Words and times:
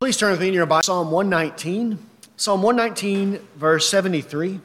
Please 0.00 0.16
turn 0.16 0.30
with 0.30 0.40
me 0.40 0.48
in 0.48 0.54
your 0.54 0.64
Bible, 0.64 0.82
Psalm 0.82 1.10
119. 1.10 1.98
Psalm 2.38 2.62
119, 2.62 3.38
verse 3.56 3.86
73. 3.86 4.58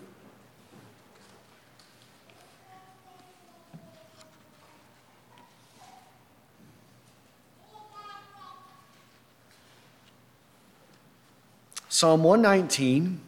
Psalm 11.90 12.24
119, 12.24 13.20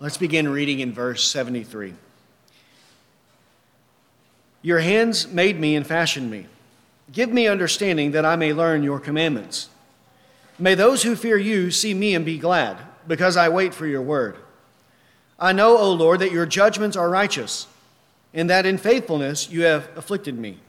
let's 0.00 0.16
begin 0.16 0.48
reading 0.48 0.80
in 0.80 0.92
verse 0.92 1.30
73. 1.30 1.94
Your 4.62 4.80
hands 4.80 5.28
made 5.28 5.60
me 5.60 5.76
and 5.76 5.86
fashioned 5.86 6.32
me. 6.32 6.46
Give 7.12 7.32
me 7.32 7.46
understanding 7.46 8.10
that 8.10 8.24
I 8.24 8.34
may 8.34 8.52
learn 8.52 8.82
your 8.82 8.98
commandments. 8.98 9.68
May 10.62 10.76
those 10.76 11.02
who 11.02 11.16
fear 11.16 11.36
you 11.36 11.72
see 11.72 11.92
me 11.92 12.14
and 12.14 12.24
be 12.24 12.38
glad, 12.38 12.78
because 13.08 13.36
I 13.36 13.48
wait 13.48 13.74
for 13.74 13.84
your 13.84 14.00
word. 14.00 14.36
I 15.36 15.50
know, 15.50 15.76
O 15.76 15.90
Lord, 15.90 16.20
that 16.20 16.30
your 16.30 16.46
judgments 16.46 16.96
are 16.96 17.10
righteous, 17.10 17.66
and 18.32 18.48
that 18.48 18.64
in 18.64 18.78
faithfulness 18.78 19.50
you 19.50 19.62
have 19.62 19.90
afflicted 19.96 20.38
me. 20.38 20.60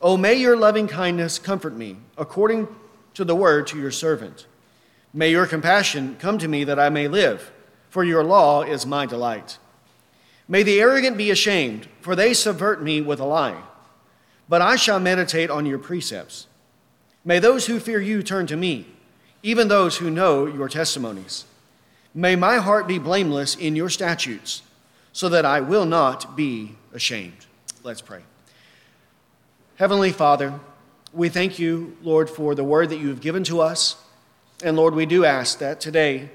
O 0.00 0.16
may 0.16 0.34
your 0.34 0.56
loving 0.56 0.86
kindness 0.86 1.40
comfort 1.40 1.74
me, 1.74 1.96
according 2.16 2.68
to 3.14 3.24
the 3.24 3.34
word 3.34 3.66
to 3.66 3.76
your 3.76 3.90
servant. 3.90 4.46
May 5.12 5.32
your 5.32 5.46
compassion 5.48 6.14
come 6.20 6.38
to 6.38 6.46
me 6.46 6.62
that 6.62 6.78
I 6.78 6.88
may 6.88 7.08
live, 7.08 7.50
for 7.90 8.04
your 8.04 8.22
law 8.22 8.62
is 8.62 8.86
my 8.86 9.04
delight. 9.04 9.58
May 10.46 10.62
the 10.62 10.80
arrogant 10.80 11.16
be 11.16 11.32
ashamed, 11.32 11.88
for 12.02 12.14
they 12.14 12.34
subvert 12.34 12.84
me 12.84 13.00
with 13.00 13.18
a 13.18 13.24
lie. 13.24 13.64
But 14.48 14.62
I 14.62 14.76
shall 14.76 15.00
meditate 15.00 15.50
on 15.50 15.66
your 15.66 15.80
precepts. 15.80 16.46
May 17.24 17.40
those 17.40 17.66
who 17.66 17.80
fear 17.80 18.00
you 18.00 18.22
turn 18.22 18.46
to 18.46 18.56
me, 18.56 18.86
even 19.42 19.68
those 19.68 19.98
who 19.98 20.10
know 20.10 20.46
your 20.46 20.68
testimonies. 20.68 21.44
May 22.14 22.36
my 22.36 22.56
heart 22.56 22.88
be 22.88 22.98
blameless 22.98 23.54
in 23.54 23.76
your 23.76 23.88
statutes, 23.88 24.62
so 25.12 25.28
that 25.28 25.44
I 25.44 25.60
will 25.60 25.84
not 25.84 26.36
be 26.36 26.76
ashamed. 26.92 27.46
Let's 27.82 28.00
pray. 28.00 28.22
Heavenly 29.76 30.12
Father, 30.12 30.58
we 31.12 31.28
thank 31.28 31.58
you, 31.58 31.96
Lord, 32.02 32.28
for 32.28 32.54
the 32.54 32.64
word 32.64 32.90
that 32.90 32.98
you 32.98 33.08
have 33.08 33.20
given 33.20 33.44
to 33.44 33.60
us. 33.60 33.96
And 34.62 34.76
Lord, 34.76 34.94
we 34.94 35.06
do 35.06 35.24
ask 35.24 35.58
that 35.60 35.80
today, 35.80 36.30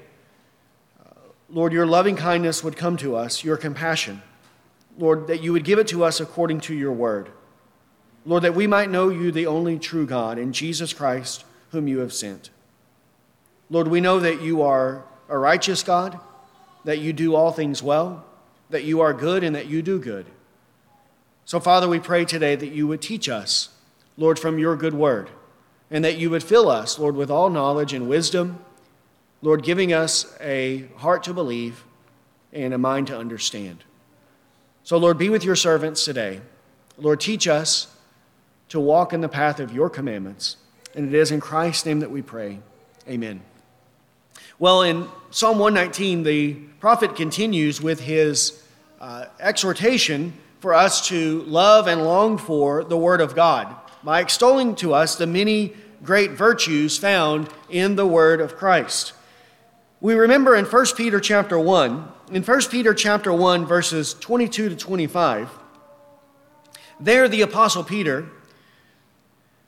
uh, 0.98 1.10
Lord, 1.50 1.72
your 1.72 1.86
loving 1.86 2.16
kindness 2.16 2.64
would 2.64 2.76
come 2.76 2.96
to 2.98 3.16
us, 3.16 3.44
your 3.44 3.56
compassion. 3.56 4.22
Lord, 4.98 5.26
that 5.26 5.42
you 5.42 5.52
would 5.52 5.64
give 5.64 5.78
it 5.78 5.88
to 5.88 6.04
us 6.04 6.20
according 6.20 6.60
to 6.60 6.74
your 6.74 6.92
word. 6.92 7.28
Lord, 8.24 8.42
that 8.44 8.54
we 8.54 8.66
might 8.66 8.90
know 8.90 9.10
you, 9.10 9.30
the 9.30 9.46
only 9.46 9.78
true 9.78 10.06
God, 10.06 10.38
in 10.38 10.52
Jesus 10.52 10.92
Christ, 10.92 11.44
whom 11.70 11.86
you 11.86 11.98
have 11.98 12.12
sent. 12.12 12.48
Lord, 13.74 13.88
we 13.88 14.00
know 14.00 14.20
that 14.20 14.40
you 14.40 14.62
are 14.62 15.02
a 15.28 15.36
righteous 15.36 15.82
God, 15.82 16.20
that 16.84 17.00
you 17.00 17.12
do 17.12 17.34
all 17.34 17.50
things 17.50 17.82
well, 17.82 18.24
that 18.70 18.84
you 18.84 19.00
are 19.00 19.12
good, 19.12 19.42
and 19.42 19.56
that 19.56 19.66
you 19.66 19.82
do 19.82 19.98
good. 19.98 20.26
So, 21.44 21.58
Father, 21.58 21.88
we 21.88 21.98
pray 21.98 22.24
today 22.24 22.54
that 22.54 22.68
you 22.68 22.86
would 22.86 23.02
teach 23.02 23.28
us, 23.28 23.70
Lord, 24.16 24.38
from 24.38 24.60
your 24.60 24.76
good 24.76 24.94
word 24.94 25.28
and 25.90 26.04
that 26.04 26.18
you 26.18 26.30
would 26.30 26.44
fill 26.44 26.68
us, 26.68 27.00
Lord, 27.00 27.16
with 27.16 27.32
all 27.32 27.50
knowledge 27.50 27.92
and 27.92 28.08
wisdom, 28.08 28.60
Lord, 29.42 29.64
giving 29.64 29.92
us 29.92 30.36
a 30.40 30.86
heart 30.98 31.24
to 31.24 31.34
believe 31.34 31.82
and 32.52 32.72
a 32.72 32.78
mind 32.78 33.08
to 33.08 33.18
understand. 33.18 33.82
So, 34.84 34.98
Lord, 34.98 35.18
be 35.18 35.30
with 35.30 35.42
your 35.42 35.56
servants 35.56 36.04
today. 36.04 36.42
Lord, 36.96 37.18
teach 37.18 37.48
us 37.48 37.92
to 38.68 38.78
walk 38.78 39.12
in 39.12 39.20
the 39.20 39.28
path 39.28 39.58
of 39.58 39.72
your 39.72 39.90
commandments. 39.90 40.58
And 40.94 41.08
it 41.08 41.14
is 41.14 41.32
in 41.32 41.40
Christ's 41.40 41.86
name 41.86 41.98
that 41.98 42.12
we 42.12 42.22
pray. 42.22 42.60
Amen. 43.08 43.42
Well, 44.58 44.82
in 44.82 45.08
Psalm 45.30 45.58
119, 45.58 46.22
the 46.22 46.54
prophet 46.78 47.16
continues 47.16 47.80
with 47.82 48.00
his 48.00 48.62
uh, 49.00 49.26
exhortation 49.40 50.32
for 50.60 50.74
us 50.74 51.08
to 51.08 51.42
love 51.42 51.88
and 51.88 52.04
long 52.04 52.38
for 52.38 52.84
the 52.84 52.96
Word 52.96 53.20
of 53.20 53.34
God 53.34 53.74
by 54.04 54.20
extolling 54.20 54.76
to 54.76 54.94
us 54.94 55.16
the 55.16 55.26
many 55.26 55.72
great 56.04 56.32
virtues 56.32 56.98
found 56.98 57.48
in 57.68 57.96
the 57.96 58.06
word 58.06 58.40
of 58.40 58.56
Christ. 58.56 59.14
We 60.00 60.14
remember 60.14 60.54
in 60.54 60.66
1 60.66 60.86
Peter 60.96 61.18
chapter 61.18 61.58
1, 61.58 62.08
in 62.30 62.42
1 62.42 62.60
Peter 62.70 62.94
chapter 62.94 63.32
1 63.32 63.64
verses 63.64 64.14
22 64.14 64.68
to 64.68 64.76
25, 64.76 65.50
there 67.00 67.26
the 67.28 67.42
apostle 67.42 67.82
Peter 67.82 68.26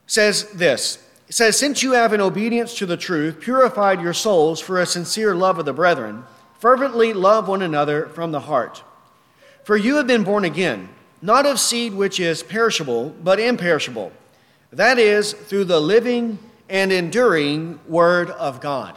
says 0.06 0.50
this. 0.53 1.03
He 1.26 1.32
says, 1.32 1.59
Since 1.59 1.82
you 1.82 1.92
have 1.92 2.12
in 2.12 2.20
obedience 2.20 2.75
to 2.78 2.87
the 2.87 2.97
truth 2.97 3.41
purified 3.41 4.00
your 4.00 4.14
souls 4.14 4.60
for 4.60 4.81
a 4.81 4.87
sincere 4.87 5.34
love 5.34 5.59
of 5.59 5.64
the 5.64 5.72
brethren, 5.72 6.25
fervently 6.59 7.12
love 7.12 7.48
one 7.48 7.62
another 7.62 8.06
from 8.06 8.32
the 8.32 8.41
heart. 8.41 8.82
For 9.65 9.76
you 9.76 9.97
have 9.97 10.06
been 10.06 10.25
born 10.25 10.44
again, 10.44 10.88
not 11.20 11.47
of 11.47 11.59
seed 11.59 11.94
which 11.94 12.20
is 12.20 12.42
perishable, 12.42 13.10
but 13.22 13.41
imperishable 13.41 14.12
that 14.72 14.98
is, 14.98 15.32
through 15.32 15.65
the 15.65 15.81
living 15.81 16.38
and 16.69 16.92
enduring 16.92 17.81
Word 17.86 18.31
of 18.31 18.60
God. 18.60 18.97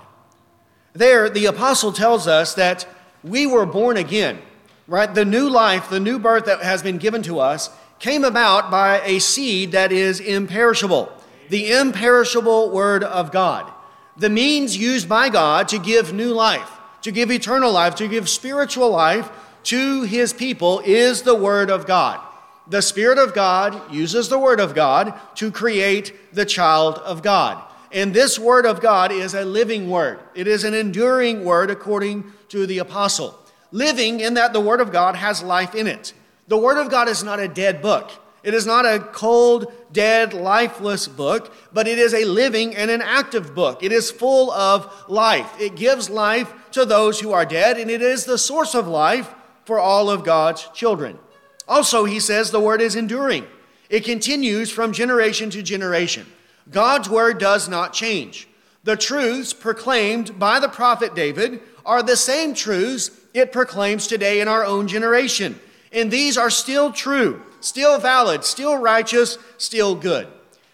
There, 0.94 1.29
the 1.29 1.45
apostle 1.45 1.94
tells 1.94 2.28
us 2.28 2.53
that 2.56 2.85
we 3.23 3.45
were 3.45 3.66
born 3.66 3.95
again, 3.95 4.39
right? 4.88 5.13
The 5.13 5.25
new 5.25 5.50
life, 5.50 5.89
the 5.89 6.00
new 6.00 6.19
birth 6.19 6.45
that 6.45 6.62
has 6.62 6.81
been 6.81 6.97
given 6.97 7.22
to 7.23 7.39
us, 7.39 7.69
came 8.00 8.23
about 8.23 8.72
by 8.72 9.01
a 9.01 9.19
seed 9.19 9.72
that 9.73 9.91
is 9.91 10.19
imperishable, 10.19 11.12
the 11.49 11.71
imperishable 11.71 12.69
Word 12.71 13.03
of 13.03 13.31
God, 13.31 13.71
the 14.17 14.29
means 14.29 14.77
used 14.77 15.09
by 15.09 15.29
God 15.29 15.67
to 15.69 15.79
give 15.79 16.13
new 16.13 16.33
life, 16.33 16.69
to 17.01 17.11
give 17.11 17.31
eternal 17.31 17.71
life, 17.71 17.95
to 17.95 18.07
give 18.07 18.29
spiritual 18.29 18.91
life 18.91 19.29
to 19.63 20.03
His 20.03 20.33
people 20.33 20.81
is 20.85 21.23
the 21.23 21.35
Word 21.35 21.69
of 21.69 21.85
God 21.85 22.21
the 22.69 22.81
Spirit 22.81 23.17
of 23.17 23.33
God 23.33 23.93
uses 23.93 24.29
the 24.29 24.39
Word 24.39 24.59
of 24.59 24.75
God 24.75 25.13
to 25.35 25.51
create 25.51 26.33
the 26.33 26.45
child 26.45 26.99
of 26.99 27.23
God. 27.23 27.61
And 27.91 28.13
this 28.13 28.38
Word 28.38 28.65
of 28.65 28.79
God 28.79 29.11
is 29.11 29.33
a 29.33 29.43
living 29.43 29.89
Word, 29.89 30.19
it 30.35 30.47
is 30.47 30.63
an 30.63 30.73
enduring 30.73 31.43
Word 31.43 31.71
according 31.71 32.31
to 32.49 32.65
the 32.65 32.77
apostle. 32.77 33.38
Living 33.71 34.19
in 34.19 34.35
that 34.35 34.53
the 34.53 34.59
Word 34.59 34.81
of 34.81 34.91
God 34.91 35.15
has 35.15 35.43
life 35.43 35.75
in 35.75 35.88
it. 35.88 36.13
The 36.47 36.57
Word 36.57 36.77
of 36.77 36.89
God 36.89 37.07
is 37.07 37.23
not 37.23 37.39
a 37.39 37.47
dead 37.47 37.81
book. 37.81 38.11
It 38.44 38.53
is 38.53 38.66
not 38.66 38.85
a 38.85 39.00
cold, 39.00 39.72
dead, 39.91 40.33
lifeless 40.33 41.07
book, 41.07 41.53
but 41.73 41.88
it 41.88 42.00
is 42.00 42.13
a 42.13 42.25
living 42.25 42.75
and 42.75 42.89
an 42.89 43.01
active 43.01 43.53
book. 43.53 43.83
It 43.83 43.91
is 43.91 44.11
full 44.11 44.51
of 44.51 44.91
life. 45.09 45.51
It 45.59 45.75
gives 45.75 46.09
life 46.09 46.53
to 46.72 46.85
those 46.85 47.19
who 47.19 47.31
are 47.31 47.45
dead, 47.45 47.77
and 47.77 47.91
it 47.91 48.01
is 48.01 48.25
the 48.25 48.38
source 48.38 48.75
of 48.75 48.88
life 48.88 49.33
for 49.66 49.79
all 49.79 50.09
of 50.09 50.23
God's 50.23 50.67
children. 50.73 51.19
Also, 51.67 52.05
he 52.05 52.19
says 52.19 52.50
the 52.50 52.59
word 52.59 52.81
is 52.81 52.95
enduring, 52.95 53.45
it 53.89 54.03
continues 54.03 54.71
from 54.71 54.94
generation 54.94 55.50
to 55.50 55.61
generation. 55.61 56.25
God's 56.71 57.09
word 57.09 57.39
does 57.39 57.67
not 57.67 57.94
change. 57.94 58.47
The 58.83 58.95
truths 58.95 59.53
proclaimed 59.53 60.39
by 60.39 60.59
the 60.59 60.69
prophet 60.69 61.16
David 61.16 61.61
are 61.85 62.03
the 62.03 62.16
same 62.16 62.53
truths 62.53 63.11
it 63.33 63.51
proclaims 63.51 64.07
today 64.07 64.41
in 64.41 64.47
our 64.47 64.63
own 64.63 64.88
generation. 64.88 65.59
And 65.91 66.11
these 66.11 66.38
are 66.38 66.50
still 66.50 66.91
true, 66.91 67.41
still 67.61 67.99
valid, 67.99 68.43
still 68.43 68.77
righteous, 68.77 69.37
still 69.57 69.95
good. 69.95 70.27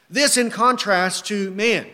This 0.10 0.38
in 0.38 0.50
contrast 0.50 1.26
to 1.28 1.52
man. 1.52 1.88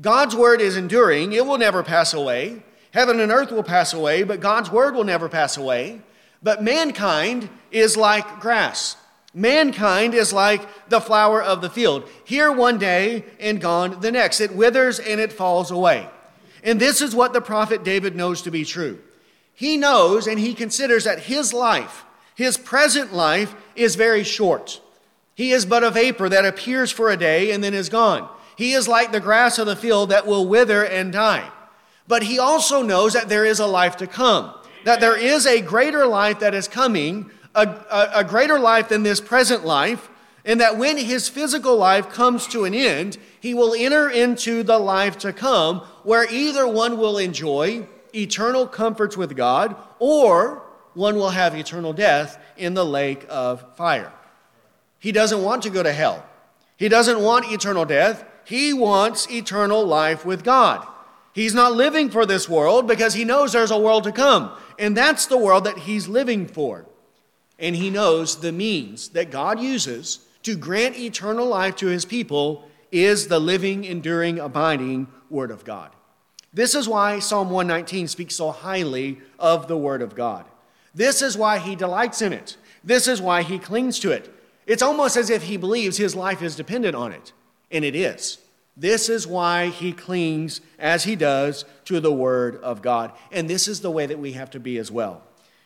God's 0.00 0.34
word 0.34 0.60
is 0.60 0.76
enduring, 0.76 1.32
it 1.32 1.44
will 1.44 1.58
never 1.58 1.82
pass 1.82 2.14
away. 2.14 2.62
Heaven 2.92 3.20
and 3.20 3.30
earth 3.30 3.52
will 3.52 3.62
pass 3.62 3.92
away, 3.92 4.22
but 4.22 4.40
God's 4.40 4.70
word 4.70 4.94
will 4.94 5.04
never 5.04 5.28
pass 5.28 5.56
away. 5.56 6.00
But 6.42 6.62
mankind 6.62 7.48
is 7.70 7.96
like 7.96 8.40
grass. 8.40 8.96
Mankind 9.32 10.14
is 10.14 10.32
like 10.32 10.66
the 10.88 11.00
flower 11.00 11.40
of 11.40 11.60
the 11.60 11.70
field, 11.70 12.08
here 12.24 12.50
one 12.50 12.78
day 12.78 13.24
and 13.38 13.60
gone 13.60 14.00
the 14.00 14.10
next. 14.10 14.40
It 14.40 14.56
withers 14.56 14.98
and 14.98 15.20
it 15.20 15.32
falls 15.32 15.70
away. 15.70 16.08
And 16.64 16.80
this 16.80 17.00
is 17.00 17.14
what 17.14 17.32
the 17.32 17.40
prophet 17.40 17.84
David 17.84 18.16
knows 18.16 18.42
to 18.42 18.50
be 18.50 18.64
true. 18.64 18.98
He 19.54 19.76
knows 19.76 20.26
and 20.26 20.38
he 20.38 20.54
considers 20.54 21.04
that 21.04 21.20
his 21.20 21.52
life, 21.52 22.04
his 22.40 22.56
present 22.56 23.12
life, 23.12 23.54
is 23.76 23.94
very 23.94 24.24
short. 24.24 24.80
He 25.34 25.52
is 25.52 25.64
but 25.64 25.84
a 25.84 25.90
vapor 25.90 26.28
that 26.28 26.44
appears 26.44 26.90
for 26.90 27.10
a 27.10 27.16
day 27.16 27.52
and 27.52 27.62
then 27.62 27.74
is 27.74 27.88
gone. 27.88 28.28
He 28.56 28.72
is 28.72 28.88
like 28.88 29.12
the 29.12 29.20
grass 29.20 29.58
of 29.58 29.66
the 29.66 29.76
field 29.76 30.10
that 30.10 30.26
will 30.26 30.46
wither 30.46 30.84
and 30.84 31.12
die. 31.12 31.50
But 32.08 32.24
he 32.24 32.38
also 32.38 32.82
knows 32.82 33.12
that 33.12 33.28
there 33.28 33.44
is 33.44 33.60
a 33.60 33.66
life 33.66 33.96
to 33.98 34.06
come 34.06 34.54
that 34.84 35.00
there 35.00 35.16
is 35.16 35.46
a 35.46 35.60
greater 35.60 36.06
life 36.06 36.40
that 36.40 36.54
is 36.54 36.68
coming, 36.68 37.30
a, 37.54 37.66
a, 37.66 38.10
a, 38.16 38.24
greater 38.24 38.58
life 38.58 38.88
than 38.88 39.02
this 39.02 39.20
present 39.20 39.64
life, 39.64 40.08
and 40.44 40.60
that 40.60 40.78
when 40.78 40.96
his 40.96 41.28
physical 41.28 41.76
life 41.76 42.08
comes 42.10 42.46
to 42.46 42.64
an 42.64 42.74
end, 42.74 43.18
he 43.40 43.52
will 43.52 43.74
enter 43.74 44.08
into 44.08 44.62
the 44.62 44.78
life 44.78 45.18
to 45.18 45.32
come, 45.32 45.80
where 46.02 46.30
either 46.30 46.66
one 46.66 46.96
will 46.96 47.18
enjoy 47.18 47.86
eternal 48.14 48.66
comforts 48.66 49.16
with 49.16 49.36
God, 49.36 49.76
or 49.98 50.62
one 50.94 51.16
will 51.16 51.30
have 51.30 51.54
eternal 51.54 51.92
death 51.92 52.42
in 52.56 52.74
the 52.74 52.84
lake 52.84 53.24
of 53.28 53.76
fire. 53.76 54.12
He 54.98 55.12
doesn't 55.12 55.42
want 55.42 55.62
to 55.62 55.70
go 55.70 55.82
to 55.82 55.92
hell. 55.92 56.24
He 56.76 56.88
doesn't 56.88 57.20
want 57.20 57.50
eternal 57.50 57.84
death. 57.84 58.24
He 58.44 58.72
wants 58.72 59.30
eternal 59.30 59.84
life 59.84 60.24
with 60.24 60.44
God. 60.44 60.86
He's 61.32 61.54
not 61.54 61.72
living 61.72 62.10
for 62.10 62.26
this 62.26 62.48
world 62.48 62.88
because 62.88 63.14
he 63.14 63.24
knows 63.24 63.52
there's 63.52 63.70
a 63.70 63.78
world 63.78 64.04
to 64.04 64.12
come. 64.12 64.50
And 64.78 64.96
that's 64.96 65.26
the 65.26 65.38
world 65.38 65.64
that 65.64 65.78
he's 65.78 66.08
living 66.08 66.46
for. 66.46 66.86
And 67.58 67.76
he 67.76 67.90
knows 67.90 68.40
the 68.40 68.52
means 68.52 69.10
that 69.10 69.30
God 69.30 69.60
uses 69.60 70.20
to 70.42 70.56
grant 70.56 70.98
eternal 70.98 71.46
life 71.46 71.76
to 71.76 71.86
his 71.86 72.04
people 72.04 72.68
is 72.90 73.28
the 73.28 73.38
living, 73.38 73.84
enduring, 73.84 74.38
abiding 74.38 75.06
Word 75.28 75.50
of 75.50 75.64
God. 75.64 75.90
This 76.52 76.74
is 76.74 76.88
why 76.88 77.20
Psalm 77.20 77.50
119 77.50 78.08
speaks 78.08 78.34
so 78.34 78.50
highly 78.50 79.20
of 79.38 79.68
the 79.68 79.76
Word 79.76 80.02
of 80.02 80.16
God. 80.16 80.46
This 80.94 81.22
is 81.22 81.36
why 81.36 81.58
he 81.58 81.76
delights 81.76 82.22
in 82.22 82.32
it. 82.32 82.56
This 82.82 83.06
is 83.06 83.20
why 83.20 83.42
he 83.42 83.58
clings 83.58 83.98
to 84.00 84.10
it. 84.10 84.34
It's 84.66 84.82
almost 84.82 85.16
as 85.16 85.30
if 85.30 85.44
he 85.44 85.56
believes 85.56 85.96
his 85.96 86.14
life 86.14 86.42
is 86.42 86.56
dependent 86.56 86.94
on 86.94 87.12
it, 87.12 87.32
and 87.70 87.84
it 87.84 87.94
is. 87.94 88.38
This 88.76 89.08
is 89.08 89.26
why 89.26 89.66
he 89.66 89.92
clings 89.92 90.60
as 90.78 91.04
he 91.04 91.16
does 91.16 91.64
to 91.84 92.00
the 92.00 92.12
Word 92.12 92.56
of 92.56 92.82
God. 92.82 93.12
And 93.30 93.48
this 93.48 93.68
is 93.68 93.80
the 93.80 93.90
way 93.90 94.06
that 94.06 94.18
we 94.18 94.32
have 94.32 94.50
to 94.50 94.60
be 94.60 94.78
as 94.78 94.90
well. 94.90 95.22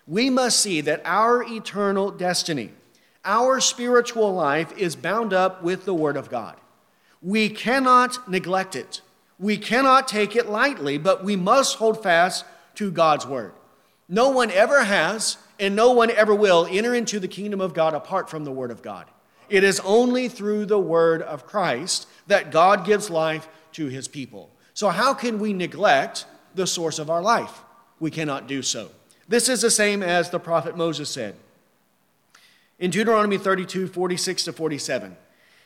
We 0.06 0.31
must 0.31 0.61
see 0.61 0.81
that 0.82 1.03
our 1.05 1.43
eternal 1.43 2.11
destiny, 2.11 2.73
our 3.25 3.61
spiritual 3.61 4.35
life, 4.35 4.77
is 4.77 4.97
bound 4.97 5.32
up 5.32 5.62
with 5.62 5.85
the 5.85 5.94
Word 5.94 6.17
of 6.17 6.31
God. 6.31 6.56
We 7.23 7.49
cannot 7.49 8.29
neglect 8.29 8.75
it. 8.75 9.00
We 9.38 9.56
cannot 9.56 10.09
take 10.09 10.37
it 10.37 10.49
lightly, 10.49 10.99
but 10.99 11.25
we 11.25 11.37
must 11.37 11.77
hold 11.77 12.03
fast 12.03 12.44
to 12.77 12.91
God's 12.91 13.27
word. 13.27 13.53
No 14.09 14.31
one 14.31 14.51
ever 14.51 14.85
has, 14.85 15.39
and 15.59 15.75
no 15.75 15.93
one 15.93 16.11
ever 16.11 16.35
will 16.35 16.67
enter 16.71 16.95
into 16.95 17.19
the 17.19 17.29
kingdom 17.29 17.61
of 17.61 17.75
God 17.75 17.95
apart 17.95 18.29
from 18.29 18.45
the 18.45 18.53
word 18.53 18.71
of 18.71 18.83
God. 18.83 19.06
It 19.49 19.65
is 19.65 19.81
only 19.81 20.29
through 20.29 20.67
the 20.67 20.79
word 20.79 21.23
of 21.23 21.47
Christ 21.47 22.06
that 22.27 22.51
God 22.51 22.87
gives 22.87 23.11
life 23.11 23.49
to 23.73 23.87
his 23.87 24.09
people. 24.09 24.51
So, 24.73 24.89
how 24.89 25.15
can 25.15 25.39
we 25.39 25.53
neglect 25.53 26.27
the 26.55 26.67
source 26.67 26.99
of 26.99 27.11
our 27.11 27.23
life? 27.23 27.62
We 28.01 28.11
cannot 28.11 28.47
do 28.47 28.62
so. 28.62 28.91
This 29.29 29.49
is 29.49 29.62
the 29.62 29.71
same 29.71 30.03
as 30.03 30.31
the 30.31 30.41
prophet 30.41 30.77
Moses 30.77 31.09
said. 31.09 31.37
In 32.79 32.91
Deuteronomy 32.91 33.39
32 33.39 33.87
46 33.87 34.45
to 34.45 34.53
47, 34.53 35.17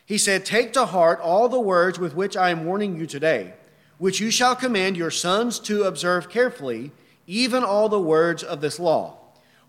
he 0.04 0.18
said, 0.18 0.44
Take 0.44 0.72
to 0.74 0.86
heart 0.86 1.20
all 1.20 1.48
the 1.48 1.60
words 1.60 1.98
with 1.98 2.14
which 2.14 2.36
I 2.36 2.50
am 2.50 2.64
warning 2.64 2.96
you 2.96 3.06
today, 3.06 3.54
which 3.98 4.20
you 4.20 4.30
shall 4.30 4.54
command 4.54 4.96
your 4.96 5.10
sons 5.10 5.58
to 5.60 5.84
observe 5.84 6.28
carefully, 6.28 6.92
even 7.28 7.62
all 7.62 7.88
the 7.90 8.00
words 8.00 8.42
of 8.42 8.60
this 8.60 8.80
law. 8.80 9.14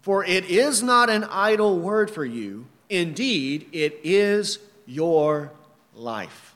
For 0.02 0.24
it 0.24 0.46
is 0.46 0.82
not 0.82 1.10
an 1.10 1.26
idle 1.26 1.78
word 1.78 2.10
for 2.10 2.26
you, 2.26 2.66
indeed, 2.90 3.68
it 3.74 4.00
is 4.02 4.60
your 4.88 5.52
life. 5.94 6.56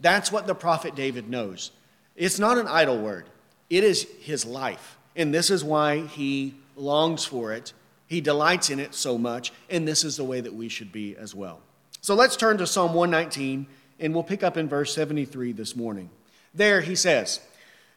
That's 0.00 0.30
what 0.30 0.46
the 0.46 0.54
prophet 0.54 0.94
David 0.94 1.28
knows. 1.28 1.72
It's 2.16 2.38
not 2.38 2.56
an 2.56 2.68
idle 2.68 2.98
word, 2.98 3.26
it 3.68 3.84
is 3.84 4.06
his 4.20 4.46
life. 4.46 4.96
And 5.16 5.34
this 5.34 5.50
is 5.50 5.64
why 5.64 6.06
he 6.06 6.54
longs 6.76 7.24
for 7.24 7.52
it. 7.52 7.72
He 8.06 8.20
delights 8.20 8.70
in 8.70 8.78
it 8.78 8.94
so 8.94 9.18
much, 9.18 9.52
and 9.68 9.86
this 9.86 10.04
is 10.04 10.16
the 10.16 10.24
way 10.24 10.40
that 10.40 10.54
we 10.54 10.68
should 10.68 10.92
be 10.92 11.16
as 11.16 11.34
well. 11.34 11.60
So 12.00 12.14
let's 12.14 12.36
turn 12.36 12.56
to 12.58 12.66
Psalm 12.66 12.94
119, 12.94 13.66
and 13.98 14.14
we'll 14.14 14.22
pick 14.22 14.44
up 14.44 14.56
in 14.56 14.68
verse 14.68 14.94
73 14.94 15.52
this 15.52 15.74
morning. 15.74 16.08
There 16.54 16.80
he 16.80 16.94
says, 16.94 17.40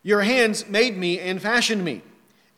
Your 0.02 0.24
hands 0.24 0.68
made 0.68 0.98
me 0.98 1.20
and 1.20 1.40
fashioned 1.40 1.86
me. 1.86 2.02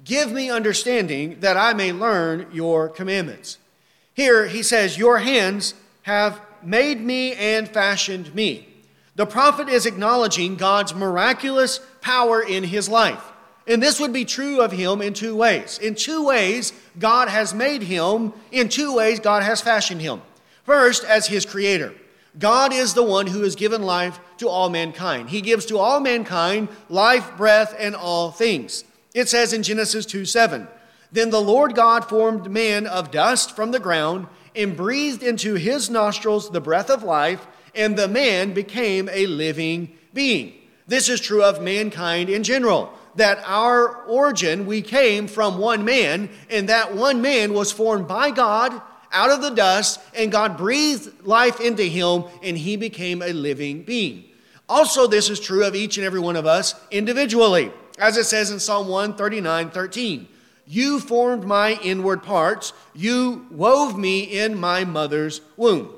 Give 0.04 0.32
me 0.32 0.50
understanding 0.50 1.40
that 1.40 1.58
I 1.58 1.74
may 1.74 1.92
learn 1.94 2.48
your 2.52 2.90
commandments. 2.90 3.58
Here 4.14 4.48
he 4.48 4.64
says, 4.64 4.98
Your 4.98 5.20
hands 5.20 5.74
have 6.04 6.42
made 6.62 7.02
me 7.02 7.34
and 7.34 7.68
fashioned 7.70 8.34
me. 8.36 8.68
The 9.16 9.26
prophet 9.26 9.70
is 9.70 9.86
acknowledging 9.86 10.56
God's 10.56 10.94
miraculous 10.94 11.80
power 12.02 12.42
in 12.42 12.64
his 12.64 12.90
life. 12.90 13.24
And 13.66 13.82
this 13.82 14.00
would 14.00 14.12
be 14.12 14.26
true 14.26 14.60
of 14.60 14.72
him 14.72 15.02
in 15.02 15.14
two 15.14 15.36
ways. 15.36 15.80
In 15.80 15.96
two 15.96 16.26
ways, 16.26 16.74
God 17.00 17.30
has 17.30 17.54
made 17.54 17.84
him. 17.84 18.34
In 18.52 18.68
two 18.68 18.94
ways, 18.96 19.20
God 19.20 19.44
has 19.44 19.62
fashioned 19.62 20.02
him. 20.02 20.22
First, 20.66 21.06
as 21.06 21.28
his 21.28 21.46
creator. 21.46 21.94
God 22.38 22.74
is 22.74 22.94
the 22.94 23.04
one 23.04 23.28
who 23.28 23.44
has 23.44 23.56
given 23.56 23.84
life 23.84 24.20
to 24.38 24.50
all 24.50 24.70
mankind. 24.70 25.30
He 25.30 25.42
gives 25.42 25.66
to 25.68 25.78
all 25.78 26.00
mankind 26.00 26.68
life, 26.90 27.38
breath, 27.38 27.76
and 27.78 27.96
all 27.96 28.32
things. 28.32 28.84
It 29.14 29.30
says 29.30 29.54
in 29.54 29.64
Genesis 29.64 30.06
2 30.06 30.26
7, 30.26 30.68
Then 31.12 31.30
the 31.30 31.42
Lord 31.42 31.76
God 31.76 32.06
formed 32.06 32.50
man 32.50 32.88
of 32.88 33.12
dust 33.12 33.56
from 33.56 33.72
the 33.72 33.80
ground 33.80 34.28
and 34.56 34.78
breathed 34.78 35.24
into 35.24 35.56
his 35.56 35.90
nostrils 35.90 36.50
the 36.50 36.62
breath 36.62 36.90
of 36.90 37.04
life, 37.04 37.46
and 37.76 37.98
the 37.98 38.08
man 38.08 38.54
became 38.54 39.10
a 39.10 39.26
living 39.26 39.98
being. 40.14 40.54
This 40.88 41.10
is 41.10 41.22
true 41.22 41.44
of 41.44 41.62
mankind 41.62 42.30
in 42.30 42.44
general. 42.44 42.94
That 43.16 43.44
our 43.46 44.04
origin, 44.06 44.66
we 44.66 44.82
came 44.82 45.28
from 45.28 45.60
one 45.60 45.86
man, 45.86 46.30
and 46.50 46.70
that 46.70 46.96
one 46.96 47.22
man 47.22 47.54
was 47.54 47.72
formed 47.72 48.08
by 48.08 48.32
God 48.32 48.82
out 49.12 49.30
of 49.30 49.42
the 49.42 49.52
dust, 49.52 50.00
and 50.16 50.32
God 50.32 50.58
breathed 50.58 51.26
life 51.26 51.62
into 51.62 51.84
him, 51.84 52.26
and 52.42 52.58
he 52.58 52.76
became 52.76 53.22
a 53.22 53.32
living 53.32 53.84
being. 53.84 54.26
Also, 54.68 55.06
this 55.06 55.30
is 55.30 55.40
true 55.40 55.64
of 55.64 55.76
each 55.76 55.98
and 55.98 56.06
every 56.06 56.20
one 56.20 56.36
of 56.36 56.48
us 56.48 56.74
individually, 56.90 57.72
as 57.98 58.18
it 58.18 58.26
says 58.26 58.52
in 58.52 58.60
Psalm 58.60 58.88
139 58.88 59.70
13. 59.72 60.28
You 60.66 61.00
formed 61.00 61.44
my 61.44 61.74
inward 61.84 62.24
parts, 62.24 62.74
you 62.94 63.48
wove 63.52 63.98
me 63.98 64.22
in 64.22 64.58
my 64.58 64.86
mother's 64.86 65.42
womb. 65.58 65.90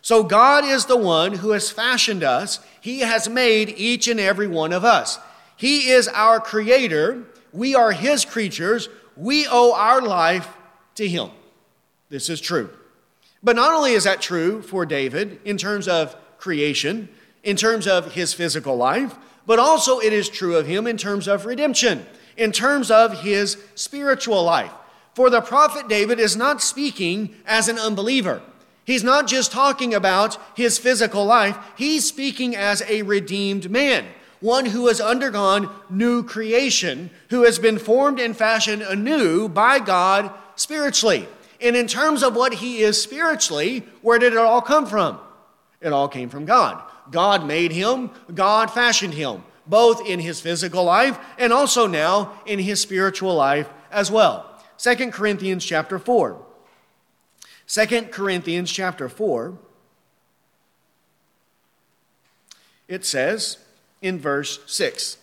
So, 0.00 0.22
God 0.22 0.64
is 0.64 0.86
the 0.86 0.96
one 0.96 1.34
who 1.34 1.50
has 1.50 1.70
fashioned 1.70 2.22
us, 2.22 2.60
He 2.80 3.00
has 3.00 3.28
made 3.28 3.70
each 3.76 4.08
and 4.08 4.18
every 4.18 4.48
one 4.48 4.72
of 4.72 4.84
us. 4.84 5.18
He 5.56 5.90
is 5.90 6.08
our 6.08 6.40
creator, 6.40 7.24
we 7.52 7.74
are 7.74 7.92
His 7.92 8.24
creatures, 8.24 8.88
we 9.16 9.46
owe 9.46 9.74
our 9.74 10.00
life 10.00 10.48
to 10.96 11.06
Him. 11.06 11.30
This 12.08 12.28
is 12.30 12.40
true. 12.40 12.70
But 13.42 13.56
not 13.56 13.74
only 13.74 13.92
is 13.92 14.04
that 14.04 14.22
true 14.22 14.62
for 14.62 14.86
David 14.86 15.38
in 15.44 15.58
terms 15.58 15.86
of 15.86 16.16
creation, 16.38 17.08
in 17.42 17.56
terms 17.56 17.86
of 17.86 18.14
his 18.14 18.32
physical 18.32 18.76
life, 18.76 19.14
but 19.46 19.58
also 19.58 19.98
it 19.98 20.12
is 20.12 20.28
true 20.28 20.56
of 20.56 20.66
him 20.66 20.86
in 20.86 20.96
terms 20.96 21.28
of 21.28 21.46
redemption, 21.46 22.06
in 22.36 22.52
terms 22.52 22.90
of 22.90 23.22
his 23.22 23.58
spiritual 23.74 24.42
life. 24.42 24.72
For 25.14 25.30
the 25.30 25.40
prophet 25.40 25.88
David 25.88 26.18
is 26.18 26.36
not 26.36 26.62
speaking 26.62 27.34
as 27.46 27.68
an 27.68 27.78
unbeliever. 27.78 28.42
He's 28.84 29.04
not 29.04 29.26
just 29.26 29.52
talking 29.52 29.94
about 29.94 30.38
his 30.56 30.78
physical 30.78 31.24
life, 31.24 31.56
he's 31.76 32.06
speaking 32.06 32.54
as 32.54 32.82
a 32.82 33.02
redeemed 33.02 33.70
man, 33.70 34.04
one 34.40 34.66
who 34.66 34.88
has 34.88 35.00
undergone 35.00 35.70
new 35.88 36.22
creation, 36.22 37.10
who 37.30 37.44
has 37.44 37.58
been 37.58 37.78
formed 37.78 38.20
and 38.20 38.36
fashioned 38.36 38.82
anew 38.82 39.48
by 39.48 39.78
God 39.78 40.30
spiritually. 40.56 41.26
And 41.60 41.76
in 41.76 41.86
terms 41.86 42.22
of 42.22 42.36
what 42.36 42.54
he 42.54 42.80
is 42.80 43.00
spiritually, 43.00 43.84
where 44.02 44.18
did 44.18 44.34
it 44.34 44.38
all 44.38 44.60
come 44.60 44.84
from? 44.84 45.18
It 45.80 45.92
all 45.92 46.08
came 46.08 46.28
from 46.28 46.44
God. 46.44 46.82
God 47.10 47.46
made 47.46 47.72
him, 47.72 48.10
God 48.34 48.70
fashioned 48.70 49.14
him, 49.14 49.42
both 49.66 50.06
in 50.06 50.20
his 50.20 50.40
physical 50.40 50.84
life 50.84 51.18
and 51.38 51.52
also 51.52 51.86
now 51.86 52.40
in 52.46 52.58
his 52.58 52.80
spiritual 52.80 53.34
life 53.34 53.68
as 53.90 54.10
well. 54.10 54.50
2 54.78 55.10
Corinthians 55.10 55.64
chapter 55.64 55.98
4. 55.98 56.44
2 57.66 57.86
Corinthians 58.10 58.70
chapter 58.70 59.08
4, 59.08 59.56
it 62.88 63.04
says 63.04 63.58
in 64.02 64.18
verse 64.18 64.60
6. 64.66 65.16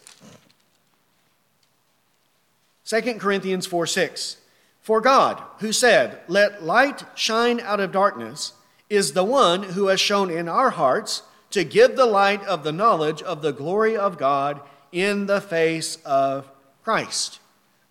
2 2.85 3.01
Corinthians 3.19 3.65
4 3.67 3.85
6. 3.85 4.37
For 4.81 4.99
God, 4.99 5.41
who 5.59 5.71
said, 5.71 6.19
Let 6.27 6.63
light 6.63 7.03
shine 7.15 7.59
out 7.59 7.79
of 7.79 7.91
darkness, 7.91 8.53
is 8.89 9.13
the 9.13 9.23
one 9.23 9.63
who 9.63 9.87
has 9.87 10.01
shone 10.01 10.31
in 10.31 10.49
our 10.49 10.71
hearts 10.71 11.21
to 11.51 11.63
give 11.63 11.95
the 11.95 12.05
light 12.05 12.43
of 12.45 12.63
the 12.63 12.71
knowledge 12.71 13.21
of 13.21 13.41
the 13.41 13.53
glory 13.53 13.95
of 13.95 14.17
God 14.17 14.61
in 14.91 15.25
the 15.25 15.41
face 15.41 15.97
of 16.05 16.49
Christ. 16.83 17.39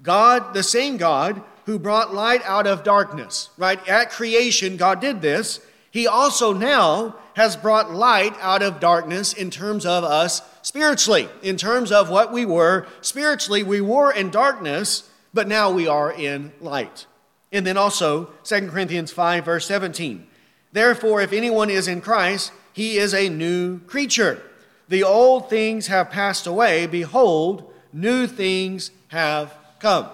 God, 0.03 0.55
the 0.55 0.63
same 0.63 0.97
God 0.97 1.43
who 1.67 1.79
brought 1.79 2.15
light 2.15 2.43
out 2.45 2.67
of 2.67 2.83
darkness, 2.83 3.51
right? 3.57 3.87
At 3.89 4.11
creation, 4.11 4.77
God 4.77 5.01
did 5.01 5.23
this. 5.23 5.61
He 5.91 6.07
also 6.07 6.53
now 6.53 7.17
has 7.35 7.57
brought 7.57 7.93
light 7.93 8.35
out 8.41 8.63
of 8.63 8.81
darkness 8.81 9.33
in 9.33 9.51
terms 9.51 9.87
of 9.87 10.05
us 10.05 10.43
spiritually, 10.63 11.29
in 11.43 11.57
terms 11.57 11.93
of 11.93 12.11
what 12.11 12.33
we 12.33 12.45
were. 12.45 12.87
Spiritually, 13.01 13.63
we 13.63 13.81
were 13.81 14.11
in 14.11 14.31
darkness 14.31 15.11
but 15.33 15.49
now 15.49 15.71
we 15.71 15.87
are 15.87 16.13
in 16.13 16.53
light. 16.61 17.07
And 17.53 17.67
then 17.67 17.77
also 17.77 18.31
2 18.45 18.69
Corinthians 18.69 19.13
5, 19.13 19.45
verse 19.45 19.67
17. 19.67 20.27
Therefore, 20.73 21.21
if 21.21 21.33
anyone 21.33 21.71
is 21.71 21.89
in 21.89 22.01
Christ, 22.01 22.53
he 22.73 22.99
is 22.99 23.15
a 23.15 23.29
new 23.29 23.81
creature. 23.81 24.43
The 24.89 25.03
old 25.05 25.49
things 25.49 25.87
have 25.87 26.11
passed 26.11 26.47
away. 26.47 26.87
Behold, 26.87 27.73
new 27.93 28.27
things 28.27 28.91
have 29.09 29.55
come. 29.79 30.09